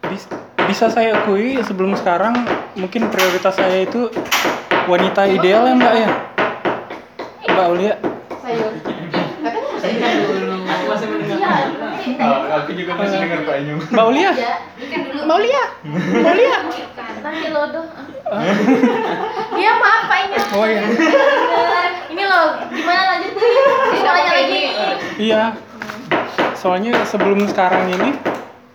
bis- 0.07 0.29
bisa 0.81 0.97
saya 0.97 1.13
akui 1.13 1.61
sebelum 1.61 1.93
sekarang 1.93 2.33
mungkin 2.73 3.05
prioritas 3.13 3.53
saya 3.53 3.85
itu 3.85 4.09
wanita 4.89 5.29
ideal 5.29 5.69
ya 5.69 5.77
mbak 5.77 5.93
ya 5.93 6.09
mbak 7.53 7.65
Aku 12.65 12.73
juga 12.73 12.97
masih 12.97 13.17
dengar 13.21 13.45
Pak 13.45 13.55
Inyo. 13.61 13.75
mbak 13.93 14.05
dulu. 14.09 14.31
mbak 14.33 15.35
Aulia 15.37 15.65
mbak 15.85 16.31
Aulia 16.33 16.57
Nanti 17.21 17.47
lodoh. 17.53 17.85
Iya 19.53 19.71
maaf 19.77 20.03
Pak 20.09 20.17
Inyong. 20.25 20.49
oh 20.57 20.65
iya. 20.65 20.81
Ini 22.09 22.23
loh, 22.25 22.47
gimana 22.73 23.01
lanjutin? 23.05 23.53
Bisa 23.93 24.09
nanya 24.17 24.31
lagi. 24.33 24.61
iya 25.21 25.43
soalnya 26.57 26.97
sebelum 27.05 27.45
sekarang 27.45 27.85
ini 28.01 28.17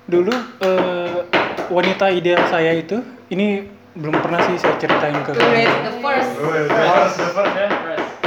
dulu 0.06 0.30
eh, 0.62 1.35
wanita 1.68 2.06
ideal 2.08 2.42
saya 2.46 2.72
itu 2.72 2.98
ini 3.28 3.66
belum 3.92 4.16
pernah 4.16 4.40
sih 4.42 4.56
saya 4.56 4.76
ceritain 4.76 5.16
ke 5.20 5.32
kamu 5.32 5.56
the 5.82 5.92
first 5.98 6.30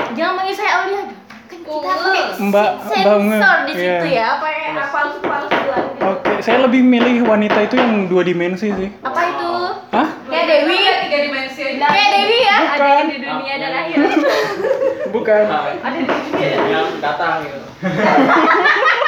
Jangan 0.10 0.34
manggil 0.36 0.52
saya 0.52 0.72
Aulia. 0.76 1.04
Kan 1.46 1.60
kita 1.60 1.70
pakai 1.70 2.24
Mbak- 2.42 2.76
Mbak 3.30 3.58
di 3.64 3.74
situ 3.74 4.06
Iya. 4.10 4.26
ya, 4.26 4.28
pakai 4.38 4.74
palsu-palsuan 4.90 5.82
gitu. 5.88 6.02
Oke, 6.04 6.32
saya 6.42 6.58
lebih 6.60 6.82
milih 6.84 7.22
wanita 7.24 7.60
itu 7.62 7.76
yang 7.76 8.06
dua 8.06 8.22
dimensi 8.24 8.68
sih. 8.70 8.90
Apa 9.00 9.22
itu? 9.24 9.50
Hah? 9.92 10.08
Kayak 10.26 10.46
Dewi. 10.46 10.78
tiga 11.00 11.18
dimensi 11.22 11.62
aja 11.64 11.86
Kayak 11.88 12.10
Dewi 12.12 12.38
ya. 12.42 12.58
Ada 12.68 12.88
yang 12.92 13.08
di 13.08 13.18
dunia 13.20 13.54
dan 13.56 13.72
akhirat. 13.76 14.12
Bukan. 15.10 15.44
Ada 15.80 15.96
di 15.96 16.06
dunia. 16.06 16.50
Yang 16.68 16.88
datang 17.00 17.34
gitu. 17.44 17.60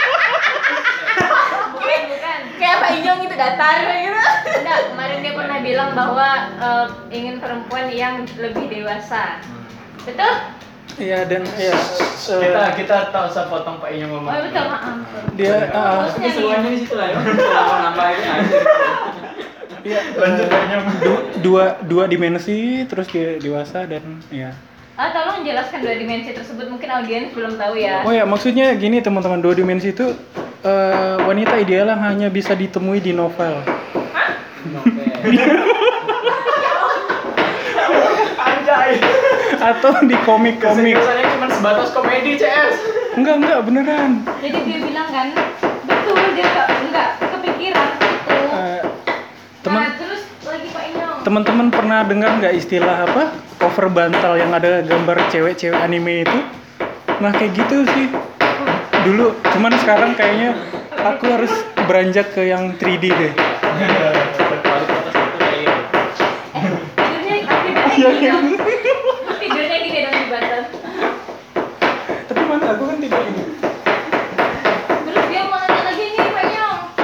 Kayak 2.62 2.78
Pak 2.78 2.92
Inyong 2.94 3.20
gitu 3.26 3.36
datar 3.36 3.76
gitu. 3.82 4.22
Enggak, 4.54 4.80
kemarin 4.94 5.18
dia 5.20 5.34
pernah 5.34 5.58
bilang 5.60 5.90
bahwa 5.98 6.30
eh, 6.62 6.86
ingin 7.10 7.42
perempuan 7.42 7.90
yang 7.90 8.22
lebih 8.38 8.70
dewasa. 8.70 9.42
Betul? 10.06 10.34
Iya 11.00 11.26
dan 11.26 11.42
ya 11.56 11.72
eh, 11.72 11.82
Kita 12.22 12.64
kita 12.78 12.98
tak 13.10 13.24
usah 13.34 13.50
potong 13.50 13.82
Pak 13.82 13.90
Inyo 13.90 14.06
Oh, 14.06 14.22
ngomong. 14.22 14.30
betul, 14.46 14.66
maaf. 14.68 14.96
dia 15.34 15.56
eh, 15.66 16.00
Tapi 16.14 16.30
semuanya 16.30 16.70
di 16.70 16.80
situ 16.80 16.94
lah 16.94 17.08
ya. 17.10 17.16
Kalau 17.18 17.78
nambah 17.82 18.08
ini 18.08 18.28
aja. 18.30 18.58
iya, 19.82 20.00
Lanjut 20.14 20.46
Pak 20.46 20.62
dua 21.42 21.64
dua 21.82 22.04
dimensi 22.06 22.86
terus 22.86 23.10
dia 23.10 23.42
dewasa 23.42 23.90
dan 23.90 24.22
ya. 24.30 24.54
Ah, 24.94 25.10
tolong 25.10 25.42
jelaskan 25.42 25.82
dua 25.82 25.98
dimensi 25.98 26.30
tersebut. 26.30 26.70
Mungkin 26.70 26.90
audiens 26.92 27.34
belum 27.34 27.58
tahu 27.58 27.74
ya. 27.74 28.06
Oh 28.06 28.14
ya 28.14 28.22
maksudnya 28.22 28.70
gini 28.78 29.02
teman-teman 29.02 29.42
dua 29.42 29.58
dimensi 29.58 29.90
itu 29.90 30.14
eh, 30.62 31.16
wanita 31.20 31.58
ideal 31.58 31.88
yang 31.88 32.02
hanya 32.02 32.28
bisa 32.28 32.54
ditemui 32.54 33.00
di 33.00 33.12
novel 33.12 33.62
Oke. 34.62 35.04
Anjay. 38.38 38.92
atau 39.58 39.92
di 40.02 40.16
komik-komik. 40.22 40.96
Keseriusannya 40.96 41.26
cuma 41.34 41.48
sebatas 41.50 41.90
komedi 41.92 42.38
CS. 42.38 42.76
Enggak 43.14 43.36
enggak 43.38 43.60
beneran. 43.62 44.12
Jadi 44.38 44.60
dia 44.64 44.78
bilang 44.80 45.10
kan, 45.10 45.28
betul 45.84 46.18
dia 46.34 46.46
enggak, 46.46 46.68
enggak 46.82 47.10
kepikiran 47.20 47.88
itu. 48.00 48.38
Eh, 48.50 48.82
teman 49.62 49.82
Nah, 49.82 49.92
terus 49.98 50.22
lagi 50.42 50.68
Pak 50.70 50.84
Inyong. 50.88 51.18
teman-teman 51.22 51.68
pernah 51.70 52.00
dengar 52.04 52.32
nggak 52.38 52.54
istilah 52.56 52.98
apa 53.06 53.24
cover 53.58 53.88
bantal 53.88 54.34
yang 54.36 54.50
ada 54.50 54.82
gambar 54.82 55.18
cewek-cewek 55.30 55.78
anime 55.78 56.26
itu 56.26 56.40
nah 57.18 57.30
kayak 57.30 57.54
gitu 57.54 57.86
sih 57.88 58.10
dulu 59.02 59.34
cuman 59.54 59.74
sekarang 59.82 60.12
kayaknya 60.14 60.54
aku 60.94 61.26
harus 61.30 61.54
beranjak 61.90 62.30
ke 62.34 62.46
yang 62.50 62.78
3D 62.78 63.04
deh. 63.10 63.34
Tidurnya 69.42 69.78
gini 69.82 70.00
dong. 70.06 70.16
Di 70.16 70.26
batas. 70.30 70.66
tapi 72.32 72.42
mana 72.48 72.66
aku 72.74 72.84
kan 72.88 72.98
tidak 72.98 73.22
ini 73.28 73.44
Terus 75.06 75.26
dia 75.30 75.42
mau 75.46 75.60
nanya 75.60 75.82
lagi 75.84 76.04
nih 76.16 76.32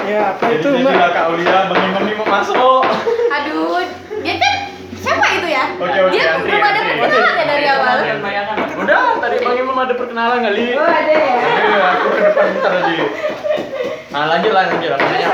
ya 0.07 0.21
apa 0.31 0.45
itu 0.55 0.67
mbak 0.71 0.95
Kak 1.11 1.23
Aulia 1.27 1.67
Bang 1.67 1.83
Imam 1.83 2.03
nih 2.07 2.15
mau 2.15 2.27
masuk. 2.31 2.79
Aduh, 3.27 3.83
dia 4.23 4.39
kan 4.39 4.53
siapa 4.95 5.25
itu 5.35 5.47
ya? 5.51 5.67
Oke, 5.75 5.99
oke, 5.99 6.11
dia 6.15 6.23
antri, 6.31 6.47
belum 6.47 6.63
ada 6.63 6.79
antri. 6.79 6.95
perkenalan 6.95 7.35
ya 7.35 7.45
dari 7.45 7.65
awal. 7.67 7.95
Bayangkan, 7.99 8.19
bayangkan. 8.23 8.57
Udah, 8.79 9.03
tadi 9.19 9.35
Bang 9.43 9.57
Imam 9.59 9.75
ada 9.75 9.93
perkenalan 10.07 10.39
kali. 10.41 10.63
Oh 10.73 10.87
ada 10.87 11.13
ya. 11.13 11.35
Iya, 11.37 11.79
aku 11.93 12.05
ke 12.07 12.19
depan 12.23 12.45
bentar 12.55 12.71
aja. 12.79 13.05
Nah, 14.07 14.23
lanjut 14.31 14.51
lah, 14.51 14.63
lanjut 14.65 14.89
lah. 14.89 14.99
Terus 15.03 15.27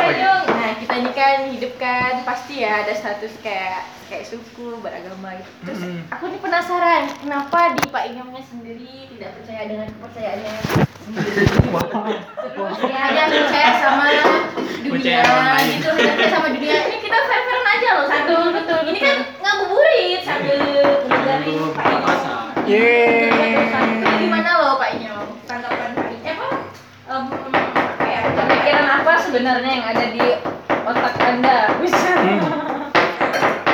nah 0.43 0.71
kita 0.73 0.93
ini 0.97 1.11
kan 1.13 1.37
hidup 1.47 1.73
kan 1.77 2.13
pasti 2.25 2.53
ya 2.59 2.81
ada 2.81 2.91
status 2.91 3.37
kayak 3.39 3.85
kayak 4.09 4.25
suku 4.25 4.81
beragama 4.81 5.37
gitu. 5.37 5.51
Terus 5.63 5.79
Mm. 5.83 6.01
aku 6.09 6.23
nih 6.27 6.39
penasaran 6.39 7.03
kenapa 7.17 7.59
di 7.73 7.83
Pak 7.87 8.03
Inyongnya 8.09 8.43
sendiri 8.43 9.07
tidak 9.13 9.29
percaya 9.37 9.61
dengan 9.67 9.87
kepercayaannya 9.89 10.53
sendiri. 10.99 11.43
Terus 12.53 12.79
ya 12.83 12.97
hanya 12.99 13.23
percaya 13.29 13.69
sama 13.77 14.05
dunia 14.83 15.19
gitu, 15.21 15.31
hanya 15.31 15.75
percaya 16.11 16.29
sama 16.29 16.47
dunia. 16.51 16.62
Sebenarnya 29.53 29.77
yang 29.77 29.85
ada 29.85 30.05
di 30.09 30.25
otak 30.65 31.13
Anda? 31.21 31.77
Bisa. 31.77 32.09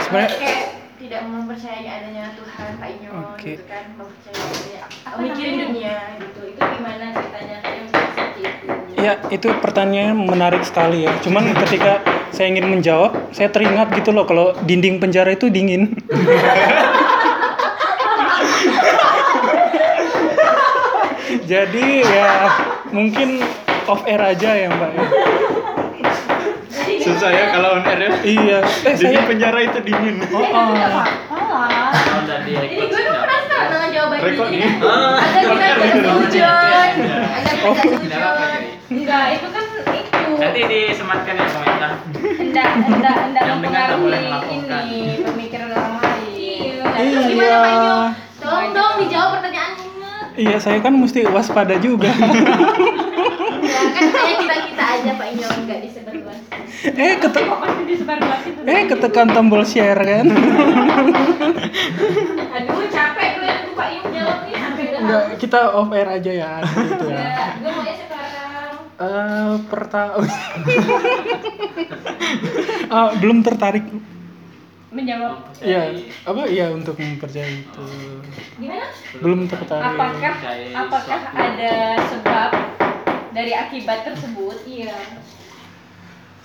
sebenarnya 0.03 0.35
kayak 0.35 0.75
tidak 0.99 1.23
mempercayai 1.23 1.87
adanya 1.87 2.35
Tuhan 2.35 2.75
Pak 2.83 2.89
Inyong 2.99 3.15
Oke. 3.31 3.55
gitu 3.55 3.63
kan 3.63 3.87
mempercayai 3.95 4.83
mikirin 5.23 5.55
dunia 5.71 6.19
gitu 6.19 6.51
itu 6.51 6.59
gimana 6.59 7.15
ceritanya 7.15 7.63
kayak 7.63 7.87
seperti 7.95 8.43
itu 8.43 8.67
ya 8.99 9.23
itu 9.31 9.47
pertanyaan 9.63 10.19
menarik 10.19 10.67
sekali 10.67 11.07
ya 11.07 11.15
cuman 11.23 11.55
ketika 11.63 12.03
saya 12.35 12.51
ingin 12.51 12.67
menjawab 12.75 13.15
saya 13.31 13.47
teringat 13.47 13.95
gitu 13.95 14.11
loh 14.11 14.27
kalau 14.27 14.51
dinding 14.67 14.99
penjara 14.99 15.31
itu 15.31 15.47
dingin 15.47 15.95
jadi 21.55 21.87
ya 22.03 22.51
mungkin 22.91 23.47
off 23.87 24.03
air 24.03 24.21
aja 24.21 24.49
ya 24.53 24.67
mbak 24.67 24.91
ya. 24.91 25.05
Susah 26.99 27.29
ya 27.29 27.45
kalau 27.49 27.69
on 27.73 27.83
air 27.83 27.99
ya. 28.01 28.09
iya 28.21 28.57
eh 28.59 28.93
Jadi 28.93 29.15
saya 29.15 29.23
penjara 29.23 29.59
itu 29.61 29.79
dingin. 29.81 30.15
oh, 30.29 30.43
oh. 30.43 30.75
Jadi 32.29 32.51
gue 32.75 33.01
tuh 33.01 33.15
penasaran 33.15 33.67
dengan 33.69 33.89
jawaban 33.89 34.17
Rekod 34.19 34.49
ini. 34.49 34.67
Ah, 34.79 35.17
tidak 35.33 35.75
setujon 35.79 36.93
agak 37.29 37.55
Oh. 37.59 37.73
tidak 37.75 37.99
tidak 37.99 38.19
apa-apa, 38.19 38.43
setujon 38.45 38.59
Jadi. 38.59 38.67
Enggak, 38.89 39.25
itu 39.31 39.47
kan 39.49 39.63
itu. 39.69 40.31
Nanti 40.35 40.59
disematkan 40.65 41.33
ya 41.35 41.45
komentar. 41.47 41.91
Enggak, 42.39 42.67
enggak, 42.79 43.15
boleh 43.95 44.19
mempengaruhi 44.21 44.57
ini 44.89 45.13
pemikiran 45.21 45.69
orang 45.69 45.93
lain. 45.99 46.73
Terus 46.79 46.99
Iya. 46.99 47.21
gimana 47.27 47.57
Pak 47.57 47.69
Inyo? 47.69 47.97
Tolong 48.39 48.69
dong 48.71 48.93
dijawab 48.99 49.29
pertanyaannya. 49.35 50.13
Iya, 50.35 50.57
saya 50.57 50.79
kan 50.79 50.93
mesti 50.95 51.19
waspada 51.27 51.75
juga. 51.77 52.07
Ya 53.59 53.79
kan 53.91 54.05
kayak 54.09 54.37
kita 54.39 54.55
kita 54.65 54.83
aja 54.89 55.11
Pak 55.13 55.27
Inyo 55.29 55.47
nggak 55.61 55.79
disebarluas. 55.81 56.08
Eh, 56.81 57.15
kete 57.17 57.39
Pasti 57.41 57.83
disebar 57.85 58.17
luas 58.17 58.41
itu. 58.41 58.59
eh 58.61 58.81
ketekan 58.85 59.27
tombol 59.29 59.63
share 59.63 59.97
kan? 59.97 60.25
Aduh 62.49 62.83
capek 62.87 63.29
gue 63.35 63.49
nunggu 63.49 63.71
Pak 63.73 63.87
Inyo 63.89 64.09
jawab 64.13 64.37
nih 64.41 64.55
sampai 64.55 64.83
udah 64.85 64.99
Enggak, 64.99 65.23
kita 65.37 65.59
off 65.71 65.89
air 65.91 66.07
aja 66.09 66.31
ya 66.33 66.51
gitu 66.61 67.05
ya. 67.05 67.17
Ya, 67.17 67.47
gue 67.57 67.69
mau 67.69 67.83
ya 67.83 67.95
sekarang. 67.97 68.71
Eh, 68.97 69.53
pertama 69.65 70.19
Ah, 72.89 73.09
belum 73.15 73.39
tertarik 73.39 73.85
Menjawab. 74.89 75.53
ya 75.61 75.93
apa 76.25 76.49
ya 76.49 76.73
untuk 76.73 76.97
mempercayai 76.97 77.61
itu 77.61 77.85
Gimana? 78.57 78.89
belum 79.15 79.45
tertarik 79.45 79.85
Apakah 79.87 80.33
apakah 80.75 81.19
ada 81.29 81.73
sebab 82.09 82.49
dari 83.29 83.53
akibat 83.53 84.01
tersebut? 84.03 84.57
Iya. 84.65 84.97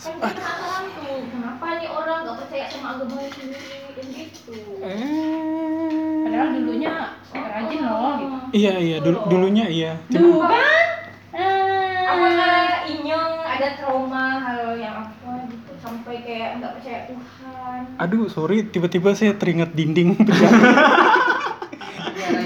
Kan 0.04 0.12
kita 0.14 0.36
penasaran 0.36 0.84
tuh, 0.92 1.16
kenapa 1.26 1.66
nih 1.74 1.88
orang 1.88 2.18
nggak 2.22 2.36
percaya 2.38 2.64
sama 2.68 2.88
agama 2.94 3.24
sendiri? 3.26 3.56
Dan 3.90 4.06
gitu. 4.10 4.52
eh 4.78 6.20
Padahal 6.20 6.48
dulunya 6.52 6.92
rajin 7.32 7.80
loh 7.80 8.12
gitu. 8.14 8.36
iya 8.52 8.74
iya. 8.76 8.96
Dulu 9.00 9.18
dulunya 9.26 9.64
iya. 9.66 9.92
Cuma 10.10 10.44
kan? 10.46 10.88
Eh, 11.32 12.02
Apakah 12.04 12.54
Inyong 12.84 13.34
ada 13.42 13.68
trauma 13.74 14.24
hal 14.40 14.76
yang 14.76 14.96
apa 15.00 15.30
gitu 15.48 15.72
sampai 15.78 16.16
kayak 16.20 16.50
nggak 16.60 16.72
percaya 16.74 17.00
Tuhan? 17.06 17.80
aduh 17.96 18.26
sorry 18.28 18.66
tiba-tiba 18.66 19.14
saya 19.14 19.32
teringat 19.32 19.72
dinding. 19.72 20.14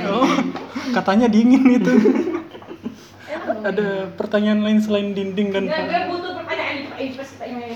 Oh 0.09 0.25
katanya 0.91 1.27
dingin 1.27 1.69
itu. 1.71 1.93
Ada 3.61 4.09
pertanyaan 4.15 4.63
lain 4.63 4.79
selain 4.79 5.13
dinding 5.13 5.49
dan 5.51 5.65
Nggak, 5.67 5.85
gue 5.85 6.01
butuh 6.09 6.33
tanya 6.99 7.71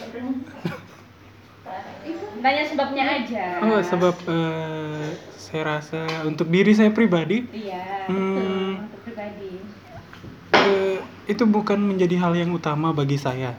Tanya 2.42 2.62
sebabnya 2.66 3.04
aja. 3.06 3.44
oh 3.62 3.78
sebab 3.80 4.14
eh, 4.26 5.06
saya 5.32 5.62
rasa 5.78 5.98
untuk 6.26 6.50
diri 6.50 6.74
saya 6.74 6.90
pribadi 6.90 7.46
Iya, 7.48 8.02
Hmm. 8.02 8.18
betul. 8.18 8.50
Untuk 8.82 9.00
pribadi. 9.06 9.52
eh, 10.52 10.98
itu 11.24 11.44
bukan 11.46 11.78
menjadi 11.80 12.18
hal 12.18 12.35
yang 12.35 12.50
utama 12.50 12.90
bagi 12.90 13.14
saya 13.14 13.54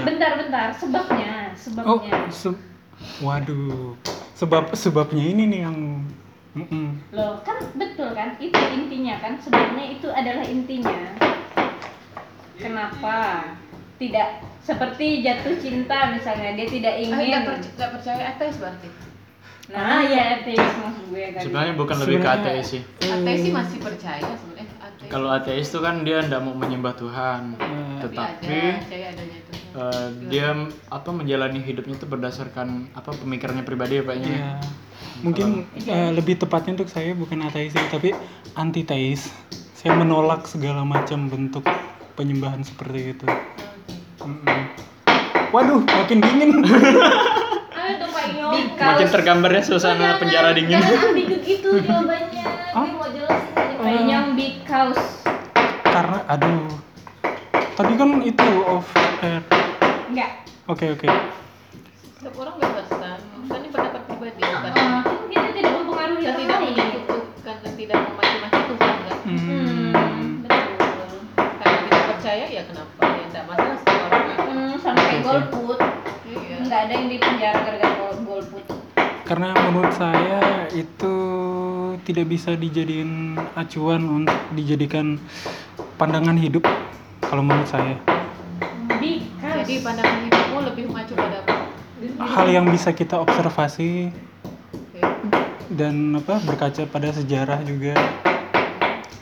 Bentar-bentar, 0.00 0.72
sebabnya, 0.72 1.52
Oh, 1.52 2.00
sebabnya. 2.00 2.24
se- 2.30 2.56
waduh. 3.20 3.92
Sebab 4.32 4.72
sebabnya 4.72 5.20
ini 5.22 5.44
nih 5.46 5.60
yang 5.60 5.76
Mm-mm. 6.50 6.98
Loh, 7.12 7.38
kan 7.40 7.62
betul 7.76 8.10
kan? 8.10 8.34
Itu 8.36 8.58
intinya 8.74 9.20
kan, 9.20 9.36
sebabnya 9.36 9.84
itu 9.88 10.08
adalah 10.08 10.42
intinya. 10.42 11.14
Kenapa? 12.56 13.44
Tidak 14.00 14.28
seperti 14.64 15.20
jatuh 15.20 15.60
cinta 15.60 16.08
misalnya, 16.16 16.56
dia 16.56 16.66
tidak 16.72 16.94
ingin. 17.04 17.44
nggak 17.76 17.90
percaya 18.00 18.32
ateis 18.32 18.56
berarti 18.56 18.88
Nah, 19.70 20.02
ya 20.02 20.42
ateis 20.42 20.58
maksud 20.58 21.04
gue 21.14 21.24
kan. 21.30 21.42
Sebenarnya 21.46 21.74
bukan 21.78 21.96
lebih 22.02 22.18
ke 22.18 22.30
ateis 22.32 22.66
sih. 22.74 22.82
ateis 23.06 23.38
sih 23.44 23.52
masih 23.54 23.78
percaya 23.78 24.30
sebenarnya 24.34 24.66
ateis 24.82 25.10
Kalau 25.12 25.28
ateis 25.30 25.66
itu 25.70 25.78
kan 25.78 25.94
dia 26.02 26.18
tidak 26.26 26.40
mau 26.42 26.54
menyembah 26.58 26.94
Tuhan, 26.98 27.42
Hmm. 27.54 28.02
tetapi 28.02 28.58
percaya 28.82 29.06
adanya 29.14 29.36
itu 29.38 29.52
eh, 29.70 30.06
dia 30.26 30.48
apa 30.90 31.10
menjalani 31.14 31.60
hidupnya 31.62 31.94
itu 31.94 32.06
berdasarkan 32.10 32.90
apa 32.98 33.14
pemikirannya 33.14 33.62
pribadi 33.62 34.00
ya 34.00 34.04
Pak 34.08 34.16
Nya? 34.18 34.32
Ya, 34.34 34.50
mungkin 35.22 35.68
eh, 35.76 36.10
lebih 36.10 36.42
tepatnya 36.42 36.82
untuk 36.82 36.90
saya 36.90 37.14
bukan 37.14 37.46
ateis 37.46 37.70
sih, 37.70 37.86
tapi 37.92 38.10
antiteis. 38.58 39.30
Saya 39.78 39.96
menolak 39.96 40.44
segala 40.44 40.84
macam 40.84 41.30
bentuk 41.30 41.64
penyembahan 42.12 42.60
seperti 42.60 43.14
itu. 43.14 43.26
Waduh, 45.50 45.80
makin 45.82 46.18
dingin. 46.20 46.50
Makin 48.80 49.08
tergambar 49.08 49.50
ya 49.50 49.62
suasana 49.62 50.16
penjara 50.16 50.52
dingin. 50.52 50.78
Jangan 50.78 51.10
ambigu 51.10 51.36
gitu 51.40 51.68
jawabannya. 51.80 52.44
Gue 52.70 52.86
mau 52.92 53.08
jelasin 53.08 54.06
yang 54.06 54.26
because 54.32 55.24
Karena 55.82 56.22
aduh. 56.26 56.68
Tadi 57.72 57.92
kan 57.94 58.20
itu 58.20 58.46
off 58.62 58.86
air. 59.20 59.40
enggak. 60.06 60.30
Oke, 60.66 60.86
oke. 60.90 61.08
setiap 62.12 62.36
orang 62.36 62.54
bebas 62.54 62.88
kan 62.90 63.16
kan 63.48 63.58
ini 63.58 63.68
pendapat 63.70 64.02
pribadi 64.04 64.36
bukan 64.38 64.72
Ah, 64.76 65.00
kita 65.26 65.48
tidak 65.50 65.72
mempengaruhi 65.72 66.20
kita 66.20 66.28
orang 66.28 66.44
tidak 66.44 66.60
lain. 66.60 66.68
menyebutkan 66.76 67.56
dan 67.58 67.72
tidak 67.74 67.96
Tuhan 68.68 68.94
kan 69.00 69.16
Hmm. 69.20 70.44
Betul. 70.44 71.08
tidak 71.80 72.02
percaya 72.06 72.44
ya 72.46 72.62
kenapa 72.62 73.02
ya 73.08 73.24
tidak 73.24 73.44
masalah 73.48 73.76
setiap 73.78 74.00
orang 74.04 74.22
kan. 74.22 74.38
Hmm, 74.46 74.74
sampai 74.78 75.09
golput. 75.22 75.78
iya 76.24 76.56
Enggak 76.58 76.80
ada 76.84 76.92
yang 76.92 77.06
di 77.06 77.16
penjara 77.16 77.58
gara-gara 77.58 77.92
gol- 77.96 78.22
golput. 78.24 78.64
Karena 79.22 79.48
menurut 79.54 79.92
saya 79.92 80.40
itu 80.70 81.14
tidak 82.02 82.26
bisa 82.26 82.50
dijadiin 82.52 83.12
acuan 83.54 84.02
untuk 84.02 84.38
dijadikan 84.52 85.20
pandangan 85.94 86.34
hidup 86.34 86.64
kalau 87.22 87.40
menurut 87.40 87.66
saya. 87.66 87.94
Because. 88.92 89.62
jadi 89.62 89.74
pandangan 89.80 90.18
hidupmu 90.24 90.58
lebih 90.66 90.84
mengacu 90.86 91.14
pada 91.14 91.40
apa 91.40 91.54
Hal 92.22 92.46
yang 92.48 92.66
bisa 92.66 92.90
kita 92.90 93.16
observasi 93.16 94.08
Oke. 94.72 95.00
dan 95.70 95.94
apa 96.14 96.40
berkaca 96.40 96.82
pada 96.84 97.08
sejarah 97.10 97.60
juga. 97.62 97.92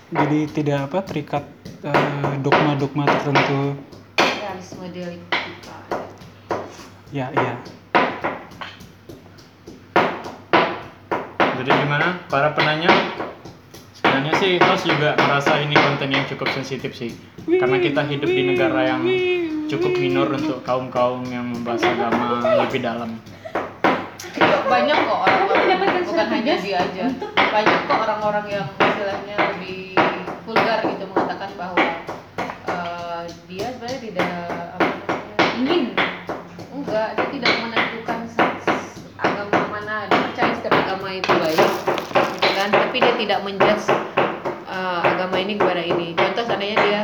Jadi 0.08 0.46
tidak 0.48 0.88
apa 0.88 1.02
terikat 1.02 1.44
eh, 1.80 1.94
dogma-dogma 2.38 3.04
tertentu. 3.04 3.76
realisme 4.16 4.86
dialektika 4.88 5.74
Ya, 7.08 7.32
iya. 7.32 7.56
Jadi 11.56 11.70
gimana 11.72 12.20
para 12.28 12.52
penanya? 12.52 12.92
Sebenarnya 13.96 14.32
sih 14.36 14.60
host 14.60 14.84
juga 14.84 15.16
merasa 15.16 15.56
ini 15.56 15.72
konten 15.72 16.12
yang 16.12 16.28
cukup 16.28 16.52
sensitif 16.52 16.92
sih. 16.92 17.16
Karena 17.48 17.80
kita 17.80 18.04
hidup 18.04 18.28
di 18.28 18.42
negara 18.52 18.92
yang 18.92 19.08
cukup 19.72 19.96
minor 19.96 20.28
untuk 20.36 20.60
kaum-kaum 20.68 21.24
yang 21.32 21.48
membahas 21.48 21.80
agama 21.88 22.44
lebih 22.68 22.84
dalam. 22.84 23.16
banyak 24.68 24.98
kok 25.00 25.18
orang-orang 25.24 26.04
bukan 26.04 26.26
hanya 26.28 26.54
dia 26.60 26.78
aja 26.84 27.04
banyak 27.32 27.78
kok 27.88 27.98
orang-orang 28.04 28.46
yang 28.52 28.66
istilahnya 28.76 29.36
lebih 29.56 29.96
vulgar 30.44 30.84
gitu 30.84 31.04
mengatakan 31.08 31.50
bahwa 31.56 31.86
eh, 32.68 33.22
dia 33.48 33.66
sebenarnya 33.72 34.00
tidak 34.04 34.37
enggak 36.88 37.20
dia 37.20 37.28
tidak 37.36 37.54
menentukan 37.60 38.18
agama 39.20 39.60
mana 39.68 40.08
dia 40.08 40.20
percaya 40.24 40.52
setiap 40.56 40.72
agama 40.72 41.08
itu 41.12 41.28
baik 41.36 41.68
gitu 42.16 42.48
kan. 42.56 42.68
Tapi 42.72 42.96
dia 42.96 43.14
tidak 43.20 43.38
menjudge 43.44 43.86
eh, 44.72 45.00
agama 45.04 45.36
ini 45.36 45.60
kepada 45.60 45.84
ini. 45.84 46.16
Contoh 46.16 46.48
seandainya 46.48 46.78
dia 46.80 47.00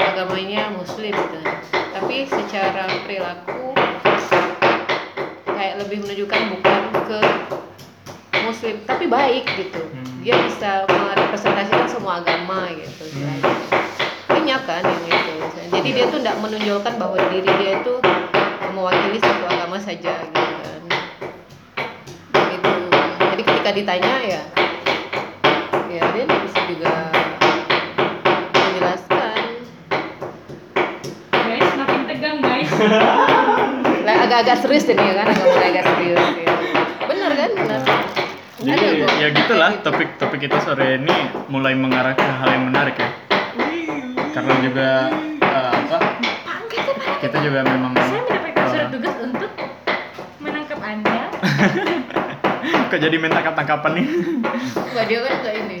agamanya 0.00 0.72
muslim 0.72 1.12
gitu. 1.12 1.38
Tapi 1.68 2.24
secara 2.24 2.88
perilaku 3.04 3.76
kayak 5.44 5.74
lebih 5.84 6.08
menunjukkan 6.08 6.42
bukan 6.56 6.82
ke 7.04 7.20
muslim 8.48 8.74
tapi 8.88 9.04
baik 9.12 9.44
gitu. 9.60 9.82
Hmm. 9.84 10.06
dia 10.24 10.34
bisa 10.44 10.88
merepresentasikan 10.88 11.84
semua 11.84 12.24
agama 12.24 12.72
gitu. 12.80 13.04
Banyak 14.24 14.60
kan 14.64 14.82
yang 14.88 15.04
itu. 15.04 15.32
Jadi 15.68 15.88
dia 15.92 16.04
tuh 16.08 16.16
tidak 16.24 16.40
menonjolkan 16.40 16.96
bahwa 16.96 17.20
diri 17.28 17.48
dia 17.60 17.76
itu 17.76 17.92
mewakili 18.72 19.18
satu 19.20 19.44
agama 19.48 19.76
saja 19.80 20.12
gitu 20.22 20.52
kan. 20.60 20.82
Gitu. 22.36 22.72
Jadi 23.18 23.42
ketika 23.42 23.70
ditanya 23.72 24.14
ya 24.24 24.42
ya 25.88 26.02
dia 26.12 26.24
bisa 26.28 26.60
juga 26.68 26.94
menjelaskan. 28.52 29.40
Guys 31.32 31.70
makin 31.74 32.00
tegang 32.06 32.38
guys. 32.44 32.70
Lah, 34.08 34.16
agak-agak 34.24 34.56
serius 34.64 34.88
ini 34.88 35.04
ya 35.04 35.14
kan? 35.20 35.26
Agak 35.28 35.44
mulai 35.44 35.68
agak 35.68 35.84
serius 35.92 36.24
ya. 36.38 36.54
benar 37.04 37.32
kan? 37.36 37.50
Benar. 37.56 37.80
Jadi 38.58 38.84
Ada 38.84 39.06
ya 39.22 39.28
gitulah 39.32 39.70
topik-topopik 39.86 40.40
kita 40.48 40.58
sore 40.64 40.98
ini 40.98 41.16
mulai 41.46 41.72
mengarah 41.76 42.12
ke 42.12 42.24
hal 42.24 42.48
yang 42.52 42.64
menarik 42.68 42.96
ya. 42.96 43.10
Karena 44.32 44.54
juga 44.60 44.88
eh, 45.40 45.72
apa? 45.72 45.98
Kita 47.18 47.36
juga 47.42 47.66
memang 47.66 47.92
saya 47.98 48.22
mendapatkan 48.78 48.86
eh, 48.86 48.86
surat 48.88 48.88
tugas 48.88 49.14
untuk 49.20 49.50
menangkap 50.38 50.78
anda. 50.80 51.18
Kok 52.88 52.98
jadi 52.98 53.16
main 53.16 53.32
tangkap-tangkapan 53.32 53.92
nih. 53.94 54.06
Enggak 54.82 55.04
dia 55.06 55.18
kan 55.20 55.32
enggak 55.36 55.54
ini. 55.56 55.78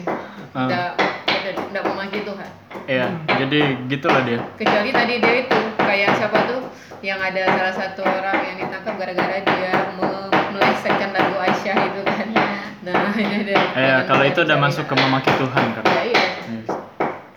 Enggak 0.52 0.88
enggak 1.26 1.52
enggak 1.64 1.84
memaki 1.84 2.18
Tuhan. 2.22 2.48
Iya, 2.86 3.06
jadi 3.36 3.58
gitulah 3.86 4.22
dia. 4.22 4.40
kecuali 4.54 4.90
tadi 4.90 5.14
dia 5.18 5.34
itu 5.42 5.58
kayak 5.78 6.10
siapa 6.14 6.38
tuh 6.46 6.60
yang 7.00 7.20
ada 7.20 7.42
salah 7.48 7.74
satu 7.74 8.00
orang 8.02 8.38
yang 8.44 8.56
ditangkap 8.58 8.94
gara-gara 8.96 9.38
dia 9.38 9.72
me- 9.94 10.16
melesetkan 10.50 11.10
lagu 11.12 11.36
Aisyah 11.38 11.76
itu 11.84 12.00
kan. 12.02 12.26
Nah 12.80 13.12
ini 13.14 13.34
ada 13.44 13.54
Eh, 13.74 13.98
kalau 14.04 14.24
itu 14.24 14.40
udah 14.40 14.58
masuk 14.58 14.84
ke 14.84 14.94
memaki 14.96 15.30
Tuhan 15.32 15.64
kan. 15.72 15.84
ya, 15.86 16.02
iya 16.06 16.26
Yes. 16.48 16.68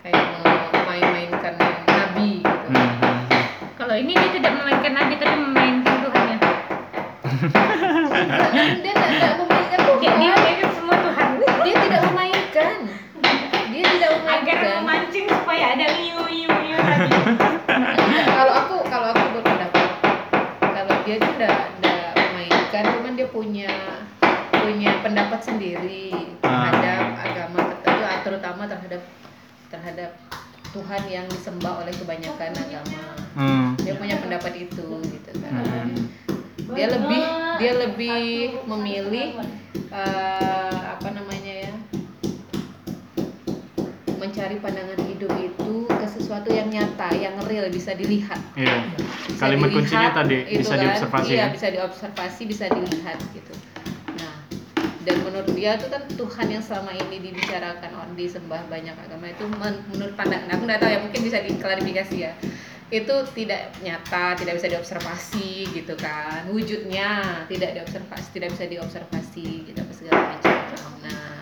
kayak 0.00 0.24
mau 0.40 0.56
main-mainkan 0.82 1.54
nabi 1.84 2.40
gitu 2.40 2.66
Hmm, 2.66 2.88
hmm, 2.96 3.18
hmm. 3.28 3.44
Kalau 3.76 3.94
ini 3.94 4.12
dia 4.12 4.30
tidak 4.32 4.52
memainkan 4.54 4.92
Nabi 4.94 5.14
tapi 5.14 5.36
memainkan 5.36 5.96
Tuhannya. 6.00 6.36
dia 8.78 8.92
tidak 8.94 9.32
memainkan 9.36 9.78
Dia, 10.00 10.10
dia 10.10 10.32
Tuhan 10.32 10.32
memainkan 10.32 10.70
semua 10.72 10.96
Tuhan. 10.96 11.26
dia 11.60 11.74
tidak 11.78 12.00
memainkan 12.06 12.72
dia 13.68 13.82
tidak 13.86 14.10
Agar 14.12 14.56
memainkan 14.56 14.58
memancing 14.78 15.26
supaya 15.28 15.64
ada 15.70 15.86
iu 15.94 16.20
iu 16.24 16.48
iu 16.50 16.76
tadi. 16.78 17.10
Enggak, 17.68 18.26
kalau 18.30 18.52
aku 18.56 18.76
kalau 18.86 19.08
aku 19.10 19.24
berpendapat 19.34 19.86
kalau 20.62 20.94
dia 21.02 21.16
tuh 21.18 21.32
udah 21.34 21.52
udah 21.76 21.98
memainkan 22.24 22.82
cuman 22.88 23.12
dia 23.12 23.28
punya 23.28 23.70
punya 24.54 24.90
pendapat 25.00 25.40
sendiri 25.42 26.06
terhadap 26.38 27.18
agama 27.18 27.58
tertentu 27.66 28.02
ah, 28.04 28.18
terutama 28.22 28.62
terhadap 28.64 29.02
terhadap 29.68 30.10
Tuhan 30.70 31.02
yang 31.06 31.26
disembah 31.28 31.82
oleh 31.82 31.92
kebanyakan 31.92 32.50
agama 32.54 33.02
Hmm. 33.42 33.74
dia 33.76 33.94
punya 33.96 34.16
pendapat 34.16 34.52
itu 34.60 34.86
gitu 35.02 35.30
kan 35.36 35.50
Hmm. 35.52 36.06
dia 36.70 36.86
lebih 36.88 37.22
dia 37.58 37.72
lebih 37.76 38.22
memilih 38.64 39.28
eh, 39.90 40.72
apa 40.88 41.08
namanya 41.10 41.54
ya 41.66 41.74
mencari 44.16 44.56
pandangan 44.56 45.00
hidup 45.04 45.32
itu 45.36 45.72
ke 45.84 46.06
sesuatu 46.08 46.48
yang 46.48 46.70
nyata 46.70 47.10
yang 47.12 47.34
real 47.44 47.66
bisa 47.68 47.90
dilihat 47.92 48.38
Iya. 48.54 48.86
bisa 49.26 49.40
Kalimat 49.40 49.68
dilihat, 49.68 49.76
kuncinya 49.82 50.10
tadi 50.14 50.36
itu 50.46 50.60
bisa 50.62 50.72
kan. 50.72 50.80
diobservasi 50.80 51.28
iya 51.28 51.38
ya. 51.40 51.46
bisa 51.50 51.66
diobservasi 51.68 52.42
bisa 52.46 52.64
dilihat 52.70 53.18
gitu 53.28 53.52
nah 54.14 54.34
dan 55.02 55.16
menurut 55.20 55.50
dia 55.50 55.74
tuh 55.76 55.90
kan 55.90 56.02
Tuhan 56.08 56.46
yang 56.48 56.62
selama 56.62 56.94
ini 56.96 57.16
dibicarakan 57.20 57.90
orang 57.92 58.14
disembah 58.14 58.62
banyak 58.66 58.94
agama 58.96 59.26
itu 59.26 59.44
men- 59.52 59.82
menurut 59.88 60.14
pandangan 60.14 60.48
aku 60.48 60.62
nggak 60.64 60.80
tahu 60.80 60.90
ya 60.90 61.00
mungkin 61.02 61.20
bisa 61.20 61.38
diklarifikasi 61.42 62.16
ya 62.16 62.32
itu 62.92 63.14
tidak 63.32 63.72
nyata 63.80 64.36
tidak 64.36 64.60
bisa 64.60 64.68
diobservasi 64.68 65.64
gitu 65.72 65.96
kan. 65.96 66.44
Wujudnya 66.52 67.40
tidak 67.48 67.80
diobservasi 67.80 68.28
tidak 68.36 68.52
bisa 68.52 68.68
diobservasi 68.68 69.46
gitu 69.64 69.78
apa 69.80 69.92
segala 69.96 70.20
macam. 70.36 70.52
Nah 71.00 71.40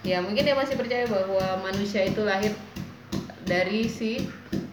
ya 0.00 0.24
mungkin 0.24 0.40
dia 0.40 0.56
masih 0.56 0.80
percaya 0.80 1.04
bahwa 1.04 1.60
manusia 1.60 2.08
itu 2.08 2.24
lahir 2.24 2.56
dari 3.44 3.92
si 3.92 4.24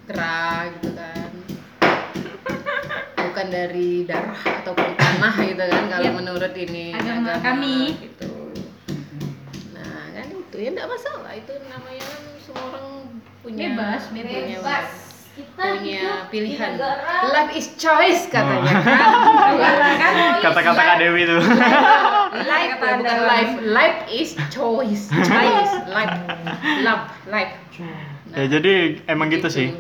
kera 0.08 0.72
gitu 0.80 0.96
kan. 0.96 1.32
Bukan 3.28 3.48
dari 3.52 4.08
darah 4.08 4.64
ataupun 4.64 4.96
tanah 4.96 5.36
gitu 5.44 5.60
kan 5.60 5.84
kalau 5.92 6.08
Ya, 6.08 6.12
menurut 6.16 6.54
ini 6.56 6.96
agama 6.96 7.36
kami. 7.44 8.00
gitu. 8.00 8.32
Nah 9.76 10.16
kan 10.16 10.28
itu 10.32 10.56
ya 10.56 10.72
enggak 10.72 10.88
masalah. 10.88 11.36
Itu 11.36 11.52
namanya 11.68 12.00
kan 12.08 12.22
semua 12.40 12.64
orang 12.72 12.88
punya 13.44 13.76
Bebas, 13.76 14.02
punya 14.08 14.24
Bebas. 14.24 15.07
Kita 15.38 15.78
punya 15.78 16.26
pilihan. 16.34 16.82
life 17.30 17.54
is 17.54 17.70
choice 17.78 18.26
katanya. 18.26 18.74
Oh. 18.74 19.54
kan? 20.02 20.14
Kata-kata 20.50 20.82
Kak 20.82 20.98
Dewi 20.98 21.30
itu. 21.30 21.38
life. 22.42 22.74
Bukan 22.82 23.06
life. 23.06 23.54
Life 23.62 24.00
is 24.10 24.34
choice. 24.50 25.14
Choice. 25.14 25.74
Life. 25.94 26.16
Love. 26.82 27.06
Life. 27.30 27.54
Ya 28.34 28.50
jadi 28.50 28.98
emang 29.06 29.30
gitu 29.30 29.46
sih. 29.46 29.78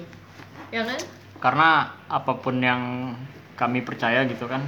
ya 0.69 0.85
kan? 0.85 0.99
Karena 1.41 1.89
apa 2.05 2.37
pun 2.37 2.61
yang 2.61 3.13
kami 3.57 3.81
percaya 3.81 4.29
gitu 4.29 4.45
kan. 4.45 4.61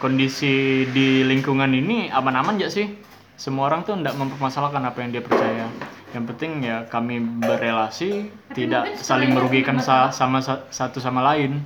Kondisi 0.00 0.88
di 0.88 1.20
lingkungan 1.20 1.68
ini 1.68 2.08
aman-aman 2.08 2.56
aja 2.56 2.72
sih. 2.72 2.96
Semua 3.36 3.68
orang 3.68 3.84
tuh 3.84 4.00
tidak 4.00 4.16
mempermasalahkan 4.16 4.88
apa 4.88 4.98
yang 5.04 5.10
dia 5.12 5.20
percaya. 5.20 5.68
Yang 6.12 6.24
penting 6.28 6.52
ya 6.60 6.84
kami 6.86 7.16
berelasi 7.40 8.10
tidak 8.52 8.96
saling 8.96 9.32
merugikan 9.32 9.76
sa- 9.78 10.08
sama 10.08 10.38
sa- 10.38 10.68
satu 10.68 10.96
sama 10.96 11.24
lain. 11.24 11.64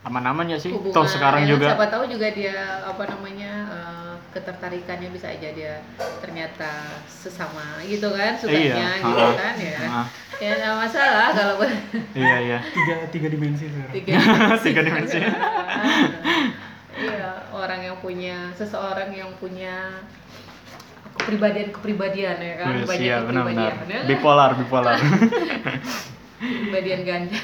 Aman-aman 0.00 0.48
ya 0.48 0.56
sih. 0.56 0.72
hubungan 0.72 0.96
Toh 0.96 1.04
sekarang 1.04 1.44
ya 1.44 1.52
juga 1.52 1.66
siapa 1.70 1.86
tahu 1.86 2.08
juga 2.08 2.32
dia 2.32 2.56
apa 2.82 3.04
namanya 3.04 3.52
eh, 3.68 4.14
ketertarikannya 4.32 5.12
bisa 5.12 5.28
aja 5.28 5.52
dia 5.52 5.84
ternyata 6.22 6.88
sesama 7.04 7.82
gitu 7.84 8.08
kan 8.08 8.32
sukanya 8.32 8.96
Iya, 8.96 9.04
gitu 9.04 9.26
ha. 9.26 9.36
kan 9.36 9.54
ya 9.58 9.76
Ha. 9.76 10.02
ya 10.40 10.50
nggak 10.56 10.74
masalah 10.78 11.28
kalau 11.34 11.54
iya 12.16 12.36
iya. 12.40 12.58
tiga 12.64 12.94
tiga 13.10 13.28
dimensi 13.28 13.66
sekarang. 13.66 13.92
tiga 13.92 14.12
Tiga 14.64 14.80
dimensi. 14.80 15.18
iya 17.04 17.28
orang 17.52 17.80
yang 17.82 17.98
punya 17.98 18.48
seseorang 18.54 19.12
yang 19.12 19.28
punya 19.36 20.00
kepribadian 21.18 21.68
kepribadian 21.70 22.36
ya 22.38 22.54
kan 22.58 22.72
Wes, 22.76 22.86
banyak 22.86 23.02
iya 23.02 23.16
kepribadian 23.22 23.74
ya? 23.86 24.00
Bipolar, 24.06 24.50
bipolar. 24.56 24.96
kepribadian 26.40 27.00
ganda 27.04 27.40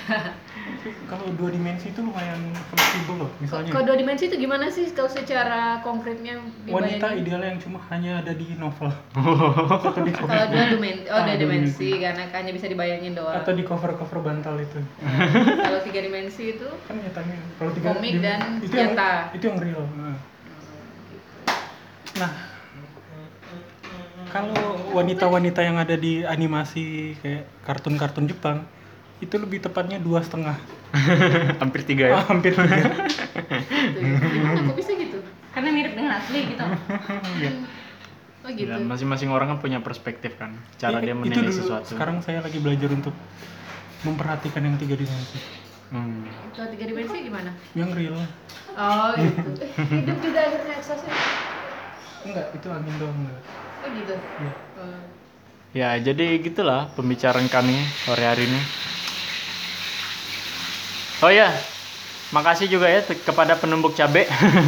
Tapi 0.87 0.89
kalau 1.11 1.27
dua 1.35 1.51
dimensi 1.51 1.91
itu 1.91 1.99
lumayan 1.99 2.39
fleksibel 2.71 3.27
loh. 3.27 3.31
Misalnya 3.43 3.71
kalau 3.71 3.85
dua 3.87 3.99
dimensi 3.99 4.31
itu 4.31 4.39
gimana 4.39 4.71
sih 4.71 4.87
kalau 4.91 5.11
secara 5.11 5.83
konkretnya 5.83 6.39
wanita 6.63 7.11
idealnya 7.13 7.55
yang 7.55 7.61
cuma 7.61 7.79
hanya 7.91 8.23
ada 8.23 8.31
di 8.35 8.55
novel 8.55 8.91
atau 9.15 10.03
di 10.03 10.15
cover 10.15 10.31
kalau 10.31 10.47
dua 10.47 10.65
dimensi 10.71 11.03
oh 11.07 11.15
Ah, 11.15 11.23
dua 11.23 11.35
dua 11.35 11.43
dimensi 11.43 11.89
karena 11.99 12.23
hanya 12.31 12.53
bisa 12.55 12.67
dibayangin 12.67 13.13
doang 13.15 13.35
atau 13.35 13.53
di 13.53 13.63
cover 13.63 13.95
cover 13.95 14.19
bantal 14.23 14.55
itu. 14.59 14.79
kalau 15.59 15.81
tiga 15.83 16.01
dimensi 16.07 16.43
itu 16.55 16.67
Kan 16.87 16.95
nyatanya 16.99 17.37
kalau 17.59 17.71
tiga 17.75 17.87
Komik 17.91 18.15
dan 18.23 18.41
itu 18.59 18.75
yang, 18.75 18.95
nyata. 18.95 19.11
itu 19.35 19.45
yang 19.47 19.59
real. 19.59 19.83
Nah. 19.91 20.17
Nah, 22.17 22.31
kalau 24.37 24.93
wanita-wanita 24.93 25.61
yang 25.61 25.77
ada 25.77 25.95
di 25.95 26.21
animasi 26.23 26.85
kayak 27.19 27.45
kartun-kartun 27.63 28.27
Jepang 28.27 28.65
itu 29.17 29.33
lebih 29.35 29.65
tepatnya 29.65 29.97
dua 29.97 30.21
setengah 30.21 30.57
Hampir 31.63 31.83
tiga 31.83 32.05
ya. 32.09 32.21
Ah, 32.21 32.25
hampir 32.29 32.53
tiga 32.53 32.77
gitu 32.77 33.99
ya. 33.99 34.17
gimana 34.21 34.61
kok 34.63 34.77
bisa 34.77 34.93
gitu 34.93 35.19
Karena 35.53 35.69
mirip 35.73 35.93
dengan 35.93 36.13
asli 36.15 36.39
gitu. 36.47 36.63
oh 38.45 38.51
gitu 38.53 38.71
Ya, 38.71 38.79
masing-masing 38.79 39.27
orang 39.29 39.51
kan 39.51 39.59
punya 39.59 39.83
perspektif 39.83 40.39
kan. 40.39 40.55
Cara 40.77 41.03
dia 41.03 41.13
Itu 41.13 41.19
menilai 41.19 41.51
dulu, 41.51 41.59
sesuatu. 41.59 41.89
sekarang 41.89 42.23
saya 42.23 42.39
lagi 42.39 42.63
belajar 42.63 42.89
untuk 42.89 43.11
memperhatikan 43.99 44.63
yang 44.63 44.77
tiga 44.77 44.95
dimensi 44.95 45.39
Hmm. 45.87 46.27
kalau 46.51 46.67
tiga 46.75 46.83
dimensi 46.83 47.15
gimana 47.23 47.55
yang 47.73 47.95
real 47.95 48.19
oh 48.75 49.09
gitu 49.15 49.51
hidup 49.79 50.19
juga 50.19 50.41
ada 50.43 50.59
reaksasa 50.67 51.07
enggak 52.23 52.47
itu 52.53 52.67
angin 52.67 52.95
doang 52.99 53.15
enggak 53.17 53.39
oh 53.87 53.89
gitu 53.95 54.15
Iya. 54.19 54.53
Oh. 54.77 55.01
Ya, 55.77 55.91
jadi 56.01 56.41
gitulah 56.41 56.89
pembicaraan 56.97 57.47
kami 57.53 57.77
sore 58.09 58.25
hari 58.25 58.49
ini. 58.49 58.61
Oh 61.21 61.29
ya, 61.29 61.53
makasih 62.33 62.69
juga 62.69 62.89
ya 62.89 63.05
kepada 63.05 63.57
penumbuk 63.61 63.93
cabe. 63.93 64.25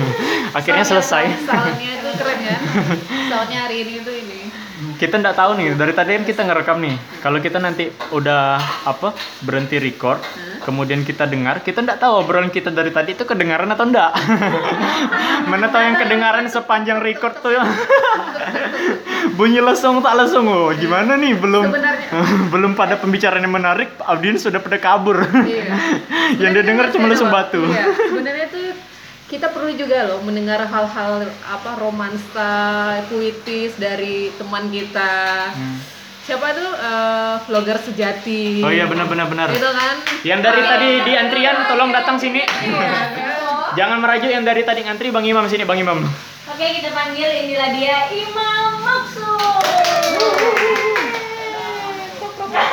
Akhirnya 0.58 0.84
selesai. 0.84 1.28
soundnya 1.44 1.90
itu 2.00 2.10
keren 2.16 2.38
kan 2.48 2.60
soundnya 3.28 3.58
hari 3.68 3.84
ini 3.84 4.00
tuh 4.00 4.14
ini 4.16 4.47
Kita 4.98 5.14
nggak 5.14 5.38
tahu 5.38 5.50
nih, 5.62 5.78
dari 5.78 5.94
tadi 5.94 6.10
kan 6.18 6.24
kita 6.26 6.42
ngerekam 6.42 6.82
nih. 6.82 6.98
Kalau 7.22 7.38
kita 7.38 7.62
nanti 7.62 7.86
udah 8.10 8.58
apa 8.82 9.14
berhenti 9.46 9.78
record, 9.78 10.18
kemudian 10.66 11.06
kita 11.06 11.22
dengar, 11.30 11.62
kita 11.62 11.86
nggak 11.86 12.02
tahu 12.02 12.26
obrolan 12.26 12.50
kita 12.50 12.74
dari 12.74 12.90
tadi 12.90 13.14
itu 13.14 13.22
kedengaran 13.22 13.70
atau 13.70 13.86
enggak. 13.86 14.10
Mana 15.50 15.70
tahu 15.70 15.82
yang 15.86 15.96
kedengaran 16.02 16.50
sepanjang 16.50 16.98
record 16.98 17.38
tuh 17.38 17.54
ya. 17.54 17.62
Bunyi 19.38 19.62
lesung 19.62 20.02
tak 20.02 20.18
lesung, 20.18 20.50
oh 20.50 20.74
gimana 20.74 21.14
nih 21.14 21.38
belum 21.38 21.70
belum 22.52 22.74
pada 22.74 22.98
pembicaraan 22.98 23.46
yang 23.46 23.54
menarik, 23.54 23.94
audiens 24.02 24.42
sudah 24.42 24.58
pada 24.58 24.82
kabur. 24.82 25.22
iya 25.46 25.78
yang 26.42 26.50
dia 26.58 26.66
dengar 26.66 26.90
cuma 26.90 27.06
lesung 27.06 27.30
batu. 27.30 27.62
Iya, 27.62 27.86
sebenarnya 27.94 28.46
tuh 28.50 28.87
kita 29.28 29.52
perlu 29.52 29.76
juga 29.76 30.08
loh 30.08 30.24
mendengar 30.24 30.64
hal-hal 30.64 31.28
apa 31.44 31.76
romansa, 31.76 32.96
puitis 33.12 33.76
dari 33.76 34.32
teman 34.40 34.72
kita. 34.72 35.52
Siapa 36.24 36.56
tuh 36.56 36.70
eh, 36.72 37.34
vlogger 37.44 37.76
sejati. 37.76 38.64
Oh 38.64 38.72
iya 38.72 38.88
benar-benar 38.88 39.28
benar. 39.28 39.52
Itu 39.52 39.68
kan. 39.68 40.00
Yang 40.24 40.40
dari 40.48 40.62
tadi 40.64 40.90
di 41.04 41.12
antrian 41.12 41.56
tolong 41.68 41.92
datang 41.92 42.16
sini. 42.16 42.40
Iya, 42.40 42.88
kan? 42.88 43.08
Jangan 43.76 44.00
merajuk 44.00 44.32
yang 44.32 44.44
dari 44.48 44.64
tadi 44.64 44.80
ngantri 44.84 45.12
Bang 45.12 45.28
Imam 45.28 45.44
sini 45.44 45.68
Bang 45.68 45.76
Imam. 45.76 46.00
Oke, 46.48 46.64
kita 46.80 46.88
panggil 46.96 47.28
inilah 47.28 47.68
dia 47.76 48.08
Imam 48.08 48.80
Maksud. 48.80 49.60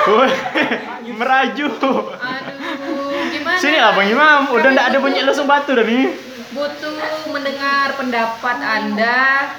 Meraju. 1.16 1.68
Aduh, 1.72 3.24
gimana? 3.32 3.56
Sini 3.56 3.80
lah 3.80 3.95
Bang 3.95 4.12
Imam, 4.12 4.51
udah 4.51 4.68
ndak 4.76 4.91
ada 4.91 4.97
bunyi 4.99 5.24
lesung 5.24 5.47
batu 5.47 5.72
dah 5.72 5.88
nih. 5.88 6.34
Butuh 6.53 6.93
mendengar 7.33 7.97
pendapat 7.97 8.57
Anda 8.61 9.49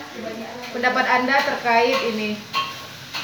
pendapat 0.70 1.04
Anda 1.08 1.36
terkait 1.42 1.98
ini 2.14 2.38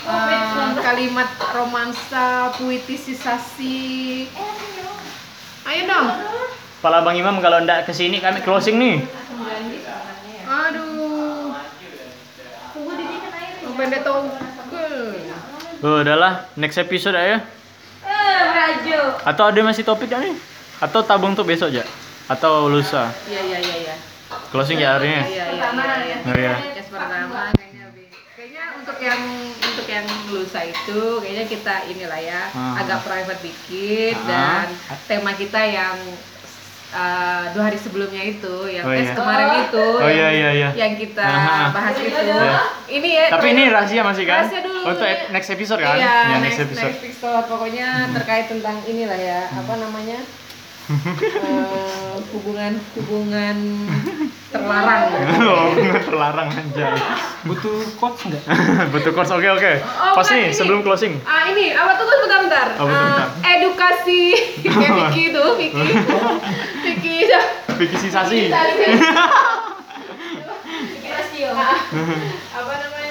eh, 0.09 0.71
kalimat 0.83 1.31
romansa 1.55 2.51
puitisisasi 2.59 3.79
Ayo 5.63 5.87
dong. 5.87 6.11
Kepala 6.83 7.07
Bang 7.07 7.15
Imam 7.15 7.39
kalau 7.39 7.63
ndak 7.63 7.87
ke 7.87 7.95
sini 7.95 8.19
kami 8.19 8.43
closing 8.43 8.83
nih. 8.83 9.07
Aduh. 10.43 11.55
Oh, 13.63 13.75
pendek 13.79 14.03
tau. 14.03 14.27
Oh, 15.83 16.03
udahlah, 16.03 16.51
next 16.59 16.83
episode 16.83 17.15
aja. 17.15 17.39
Eh. 17.39 17.43
Atau 19.23 19.55
ada 19.55 19.61
masih 19.63 19.87
topik 19.87 20.11
gak 20.11 20.23
nih? 20.23 20.35
Atau 20.83 21.07
tabung 21.07 21.39
tuh 21.39 21.47
besok 21.47 21.71
aja? 21.71 21.87
Atau 22.33 22.53
lusa? 22.67 23.13
Iya 23.27 23.41
iya 23.43 23.59
iya 23.61 23.77
iya. 23.83 23.95
Closing 24.49 24.79
ya 24.79 24.97
hari 24.97 25.09
ini? 25.09 25.23
Iya 25.29 25.45
iya 25.51 25.67
iya. 25.69 25.69
iya. 26.01 26.17
Oh 26.23 26.35
iya. 26.35 26.55
Pertama 26.83 27.53
kayaknya. 27.53 27.85
Kayaknya 28.33 28.65
untuk 28.75 28.97
yang 28.99 29.21
untuk 29.63 29.87
yang 29.87 30.07
lusa 30.29 30.61
itu 30.65 31.01
kayaknya 31.21 31.45
kita 31.47 31.75
inilah 31.87 32.21
ya 32.21 32.43
Ah. 32.51 32.81
agak 32.81 33.01
private 33.03 33.43
dikit 33.43 34.17
Ah. 34.19 34.29
dan 34.29 34.67
tema 35.07 35.33
kita 35.33 35.61
yang 35.63 35.97
uh, 36.91 37.45
dua 37.53 37.63
hari 37.65 37.77
sebelumnya 37.77 38.23
itu 38.23 38.57
yang 38.69 38.85
Oh, 38.85 38.93
eh, 38.93 39.01
iya. 39.03 39.13
kemarin 39.13 39.49
itu 39.63 39.87
Oh, 39.95 40.05
yang, 40.05 40.13
iya, 40.13 40.29
iya, 40.31 40.51
iya. 40.55 40.69
yang 40.79 40.93
kita 40.95 41.25
Ah. 41.25 41.69
bahas 41.71 41.95
itu 41.95 42.13
Iya. 42.13 42.61
ini 42.91 43.09
ya 43.15 43.25
Tapi 43.31 43.47
ini 43.51 43.63
rahasia 43.69 44.03
masih 44.03 44.25
kan? 44.25 44.45
Rahasia 44.45 44.61
dulu. 44.63 44.81
Untuk 44.83 45.07
ep- 45.07 45.29
next 45.31 45.49
episode 45.51 45.81
kan? 45.81 45.97
Iya, 45.97 46.05
Ya, 46.05 46.17
next, 46.35 46.41
next 46.43 46.61
episode. 46.67 46.89
next 46.91 47.05
episode. 47.07 47.45
Pokoknya 47.47 47.89
terkait 48.13 48.47
tentang 48.49 48.77
inilah 48.83 49.17
ya, 49.19 49.41
apa 49.47 49.75
namanya? 49.79 50.21
Eh, 50.93 52.17
hubungan 52.33 52.73
hubungan 52.95 53.57
terlarang. 54.49 55.03
oh, 55.49 55.73
terlarang 56.03 56.49
aja. 56.53 56.87
Butuh 57.43 57.81
quotes 57.97 58.29
nggak? 58.29 58.43
Betul 58.93 59.13
course, 59.13 59.33
oke 59.33 59.49
oke. 59.49 59.73
Oh, 59.81 60.13
Pas 60.13 60.23
kan 60.23 60.37
nih, 60.37 60.45
ini. 60.47 60.55
sebelum 60.55 60.85
closing. 60.85 61.17
Ah 61.25 61.49
ini 61.49 61.73
apa 61.73 61.97
tuh 61.97 62.05
bentar 62.05 62.39
bentar. 62.45 62.67
Oh, 62.77 62.85
bentar, 62.85 63.01
Ah, 63.01 63.09
bentar. 63.09 63.29
edukasi 63.57 64.23
kayak 64.63 64.93
Vicky 65.09 65.23
itu, 65.31 65.45
Vicky. 65.57 65.89
Vicky 66.85 67.17
Fikisisasi. 67.73 68.39
Rasio. 71.03 71.51
Ah, 71.51 71.79
apa 72.53 72.73
namanya? 72.79 73.02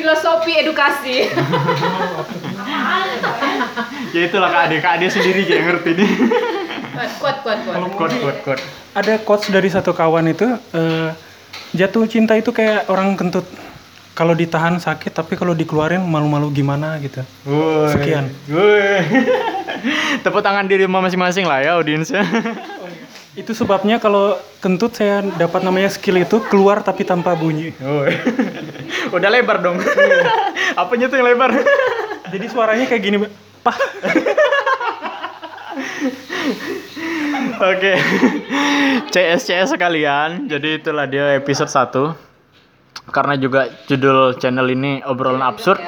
Filosofi 0.00 0.52
edukasi. 0.56 1.28
ya 4.16 4.20
itulah 4.24 4.48
kak 4.48 4.72
Ade, 4.72 4.76
kak 4.80 4.92
Ade 4.96 5.06
sendiri 5.12 5.44
yang 5.44 5.68
ngerti 5.68 6.00
nih. 6.00 6.10
kuat 7.20 7.44
kuat 7.44 7.58
kuat. 7.68 7.76
Quote, 7.92 8.16
quote, 8.16 8.40
quote. 8.40 8.62
Ada 8.96 9.20
quotes 9.20 9.52
dari 9.52 9.68
satu 9.68 9.92
kawan 9.92 10.32
itu 10.32 10.48
eh, 10.72 11.12
jatuh 11.76 12.08
cinta 12.08 12.32
itu 12.34 12.50
kayak 12.50 12.88
orang 12.88 13.14
kentut. 13.20 13.44
Kalau 14.10 14.36
ditahan 14.36 14.76
sakit, 14.76 15.16
tapi 15.16 15.32
kalau 15.32 15.56
dikeluarin 15.56 16.04
malu-malu 16.04 16.52
gimana 16.52 17.00
gitu. 17.00 17.24
Woi. 17.48 17.88
Sekian. 17.88 18.28
Woi. 18.52 19.00
Tepuk 20.26 20.44
tangan 20.44 20.68
di 20.68 20.76
rumah 20.76 21.00
masing-masing 21.00 21.48
lah 21.48 21.64
ya 21.64 21.80
audiensnya. 21.80 22.20
Itu 23.38 23.54
sebabnya 23.54 24.02
kalau 24.02 24.34
kentut 24.58 24.90
saya 24.98 25.22
dapat 25.22 25.62
namanya 25.62 25.86
skill 25.86 26.18
itu 26.18 26.42
keluar 26.50 26.82
tapi 26.82 27.06
tanpa 27.06 27.38
bunyi. 27.38 27.70
Woi. 27.78 28.10
Udah 29.14 29.30
lebar 29.30 29.62
dong. 29.62 29.78
Apanya 30.74 31.06
tuh 31.06 31.22
yang 31.22 31.30
lebar? 31.30 31.54
Jadi 32.30 32.46
suaranya 32.50 32.90
kayak 32.90 33.02
gini, 33.02 33.16
Pak. 33.62 33.76
Oke. 37.60 37.92
CS 39.14 39.46
CS 39.46 39.68
sekalian. 39.78 40.50
Jadi 40.50 40.82
itulah 40.82 41.06
dia 41.06 41.38
episode 41.38 41.70
1. 41.70 43.14
Karena 43.14 43.34
juga 43.38 43.70
judul 43.86 44.38
channel 44.42 44.66
ini 44.74 45.06
obrolan 45.06 45.42
absurd. 45.42 45.78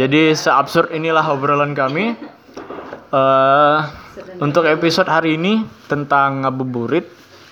Jadi 0.00 0.32
seabsurd 0.32 0.96
inilah 0.96 1.28
obrolan 1.28 1.76
kami. 1.76 2.16
eh 3.10 3.78
untuk 4.40 4.64
episode 4.64 5.06
hari 5.06 5.36
ini 5.36 5.68
tentang 5.86 6.42
ngabuburit 6.42 7.06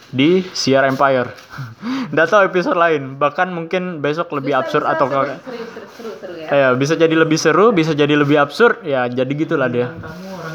di 0.08 0.40
Siar 0.56 0.88
Empire. 0.88 1.28
Nggak 2.12 2.26
tahu 2.32 2.40
episode 2.48 2.78
lain. 2.80 3.20
Bahkan 3.20 3.52
mungkin 3.52 4.00
besok 4.00 4.32
lebih 4.32 4.56
absurd 4.56 4.88
atau 4.88 5.04
seru, 5.04 5.36
seru, 5.44 5.84
seru, 5.92 6.10
seru 6.16 6.34
ya. 6.40 6.48
ya 6.48 6.68
bisa 6.72 6.96
jadi 6.96 7.12
lebih 7.12 7.36
seru, 7.36 7.76
bisa 7.76 7.92
jadi 7.92 8.16
lebih 8.16 8.40
absurd. 8.40 8.80
Ya 8.88 9.04
jadi 9.04 9.28
gitulah 9.28 9.68
dia. 9.68 9.92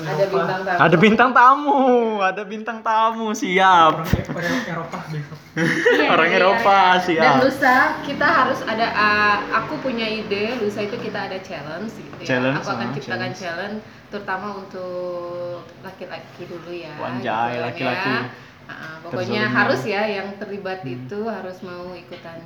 Ada 0.03 0.25
bintang 0.25 0.61
tamu. 0.65 0.81
Ada 0.81 0.95
bintang 0.97 1.31
tamu, 1.31 1.81
ada 2.19 2.43
bintang 2.43 2.79
tamu, 2.81 3.27
siap. 3.37 3.93
Orang 4.33 4.61
Eropa 4.65 4.99
besok. 5.13 5.37
Orang 6.17 6.29
Eropa, 6.33 6.77
Dan 6.97 7.05
siap. 7.05 7.33
lusa 7.45 7.75
kita 8.01 8.25
harus 8.25 8.59
ada 8.65 8.89
uh, 8.89 9.37
aku 9.61 9.77
punya 9.85 10.09
ide 10.09 10.57
lusa 10.57 10.81
itu 10.81 10.97
kita 10.97 11.29
ada 11.29 11.37
challenge 11.45 11.93
gitu 11.93 12.25
ya. 12.25 12.27
Challenge, 12.35 12.57
aku 12.57 12.69
akan 12.73 12.87
ah, 12.89 12.93
ciptakan 12.97 13.31
challenge. 13.37 13.77
Terutama 14.13 14.61
untuk 14.61 15.65
laki-laki 15.81 16.45
dulu 16.45 16.69
ya. 16.69 16.93
Gitu 16.93 17.25
kan 17.25 17.65
laki-laki. 17.65 18.13
ya. 18.13 18.21
Ah, 18.63 18.95
pokoknya 19.03 19.43
harus 19.51 19.83
ya 19.83 20.07
yang 20.07 20.39
terlibat 20.39 20.87
itu 20.87 21.19
harus 21.27 21.59
mau 21.65 21.91
ikutan. 21.97 22.37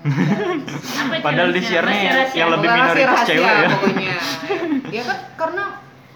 Padahal 1.27 1.53
di 1.53 1.61
share 1.61 1.85
nih 1.85 2.33
yang 2.33 2.49
lebih 2.55 2.71
minoritas 2.73 3.21
rahasia 3.21 3.29
cewek 3.29 3.53
ya. 3.53 3.67
pokoknya. 3.69 4.17
ya 4.95 5.01
kan 5.05 5.17
karena 5.37 5.63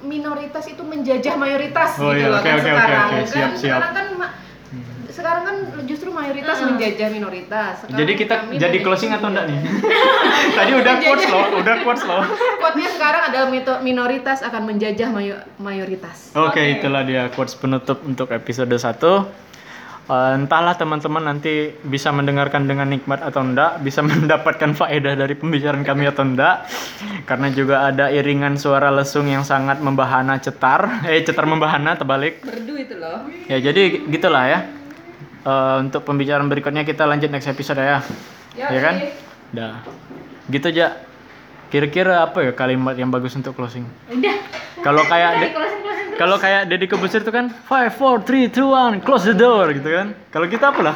minoritas 0.02 0.66
itu 0.66 0.82
menjajah 0.82 1.36
mayoritas 1.38 1.91
Oh 2.02 2.10
gitu 2.10 2.26
iya, 2.26 2.34
loh 2.34 2.41
oke, 2.41 2.49
kan 2.49 2.58
oke, 2.58 2.62
oke, 2.62 2.66
sekarang 2.66 3.06
oke, 3.06 3.14
kan 3.14 3.26
siap, 3.30 3.52
siap. 3.54 3.80
sekarang 3.80 3.93
kan 3.93 4.08
sekarang 5.12 5.43
kan 5.43 5.55
justru 5.86 6.09
mayoritas 6.09 6.57
menjajah 6.57 7.07
minoritas. 7.07 7.74
Sekarang 7.80 7.99
Jadi 7.99 8.12
kita 8.16 8.36
jadi 8.51 8.78
closing 8.80 9.12
atau 9.12 9.28
enggak 9.28 9.45
nih? 9.47 9.59
Tadi 10.57 10.72
udah 10.74 10.93
quotes 10.97 11.26
loh, 11.28 11.45
udah 11.59 11.76
quotes 11.84 12.03
loh. 12.03 12.24
Quote-nya 12.62 12.89
sekarang 12.89 13.22
adalah 13.28 13.47
mito- 13.47 13.82
minoritas 13.82 14.39
akan 14.41 14.62
menjajah 14.66 15.09
mayo- 15.09 15.43
mayoritas. 15.57 16.32
Oke, 16.34 16.80
itulah 16.80 17.03
dia 17.03 17.28
quotes 17.30 17.53
penutup 17.53 18.01
untuk 18.01 18.32
episode 18.32 18.72
1. 18.72 19.51
Eh, 20.01 20.34
entahlah 20.34 20.76
teman-teman 20.76 21.24
nanti 21.24 21.72
bisa 21.86 22.09
mendengarkan 22.09 22.66
dengan 22.66 22.89
nikmat 22.89 23.22
atau 23.22 23.45
enggak, 23.45 23.80
bisa 23.80 24.01
mendapatkan 24.07 24.74
faedah 24.74 25.14
dari 25.14 25.38
pembicaraan 25.38 25.86
kami 25.86 26.09
atau 26.09 26.26
enggak. 26.26 26.68
Karena 27.24 27.47
juga 27.47 27.88
ada 27.88 28.09
iringan 28.09 28.57
suara 28.57 28.89
lesung 28.89 29.30
yang 29.30 29.45
sangat 29.45 29.80
membahana 29.80 30.36
cetar, 30.36 31.05
eh 31.05 31.22
cetar 31.22 31.45
membahana 31.45 31.95
terbalik. 31.95 32.43
Merdu 32.43 32.74
itu 32.76 32.95
loh. 32.97 33.30
Ya 33.45 33.62
jadi 33.62 34.03
gitulah 34.03 34.43
ya. 34.43 34.59
Eh, 35.41 35.75
untuk 35.81 36.05
pembicaraan 36.05 36.45
berikutnya 36.45 36.85
kita 36.85 37.09
lanjut 37.09 37.33
next 37.33 37.49
episode 37.49 37.81
ya. 37.81 38.05
Ya 38.53 38.79
kan? 38.81 38.95
Dah. 39.49 39.81
Gitu 40.53 40.69
aja. 40.69 41.01
Kira-kira 41.73 42.21
apa 42.21 42.45
ya 42.45 42.51
kalimat 42.53 42.93
yang 42.93 43.09
bagus 43.09 43.33
untuk 43.33 43.57
closing? 43.57 43.87
Udah. 44.11 44.37
Kalau 44.85 45.01
kayak 45.07 45.55
kalau 46.19 46.37
kayak 46.37 46.69
Deddy 46.69 46.85
Kebusir 46.85 47.25
itu 47.25 47.33
kan 47.33 47.49
5 47.49 47.89
4 47.97 48.51
3 48.51 48.53
2 48.53 49.01
1 49.01 49.07
close 49.07 49.25
the 49.31 49.35
door 49.37 49.71
gitu 49.73 49.89
kan. 49.89 50.13
Kalau 50.29 50.45
kita 50.45 50.69
apa 50.69 50.81
lah? 50.85 50.95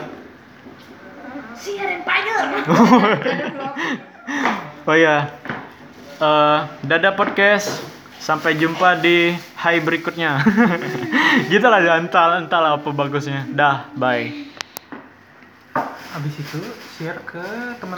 Siar 1.57 1.89
Empire. 2.01 2.45
Oh 4.85 4.93
ya. 4.93 5.33
Eh 6.21 6.59
dadah 6.85 7.17
podcast. 7.17 7.94
Sampai 8.25 8.57
jumpa 8.57 8.97
di 8.97 9.37
high 9.37 9.85
berikutnya. 9.85 10.41
gitu 11.53 11.61
lah 11.69 12.01
entah 12.01 12.41
entahlah 12.41 12.81
apa 12.81 12.89
bagusnya. 12.89 13.45
Dah, 13.53 13.85
bye. 13.93 14.33
Habis 16.09 16.33
itu 16.41 16.57
share 16.97 17.21
ke 17.21 17.45
teman 17.77 17.93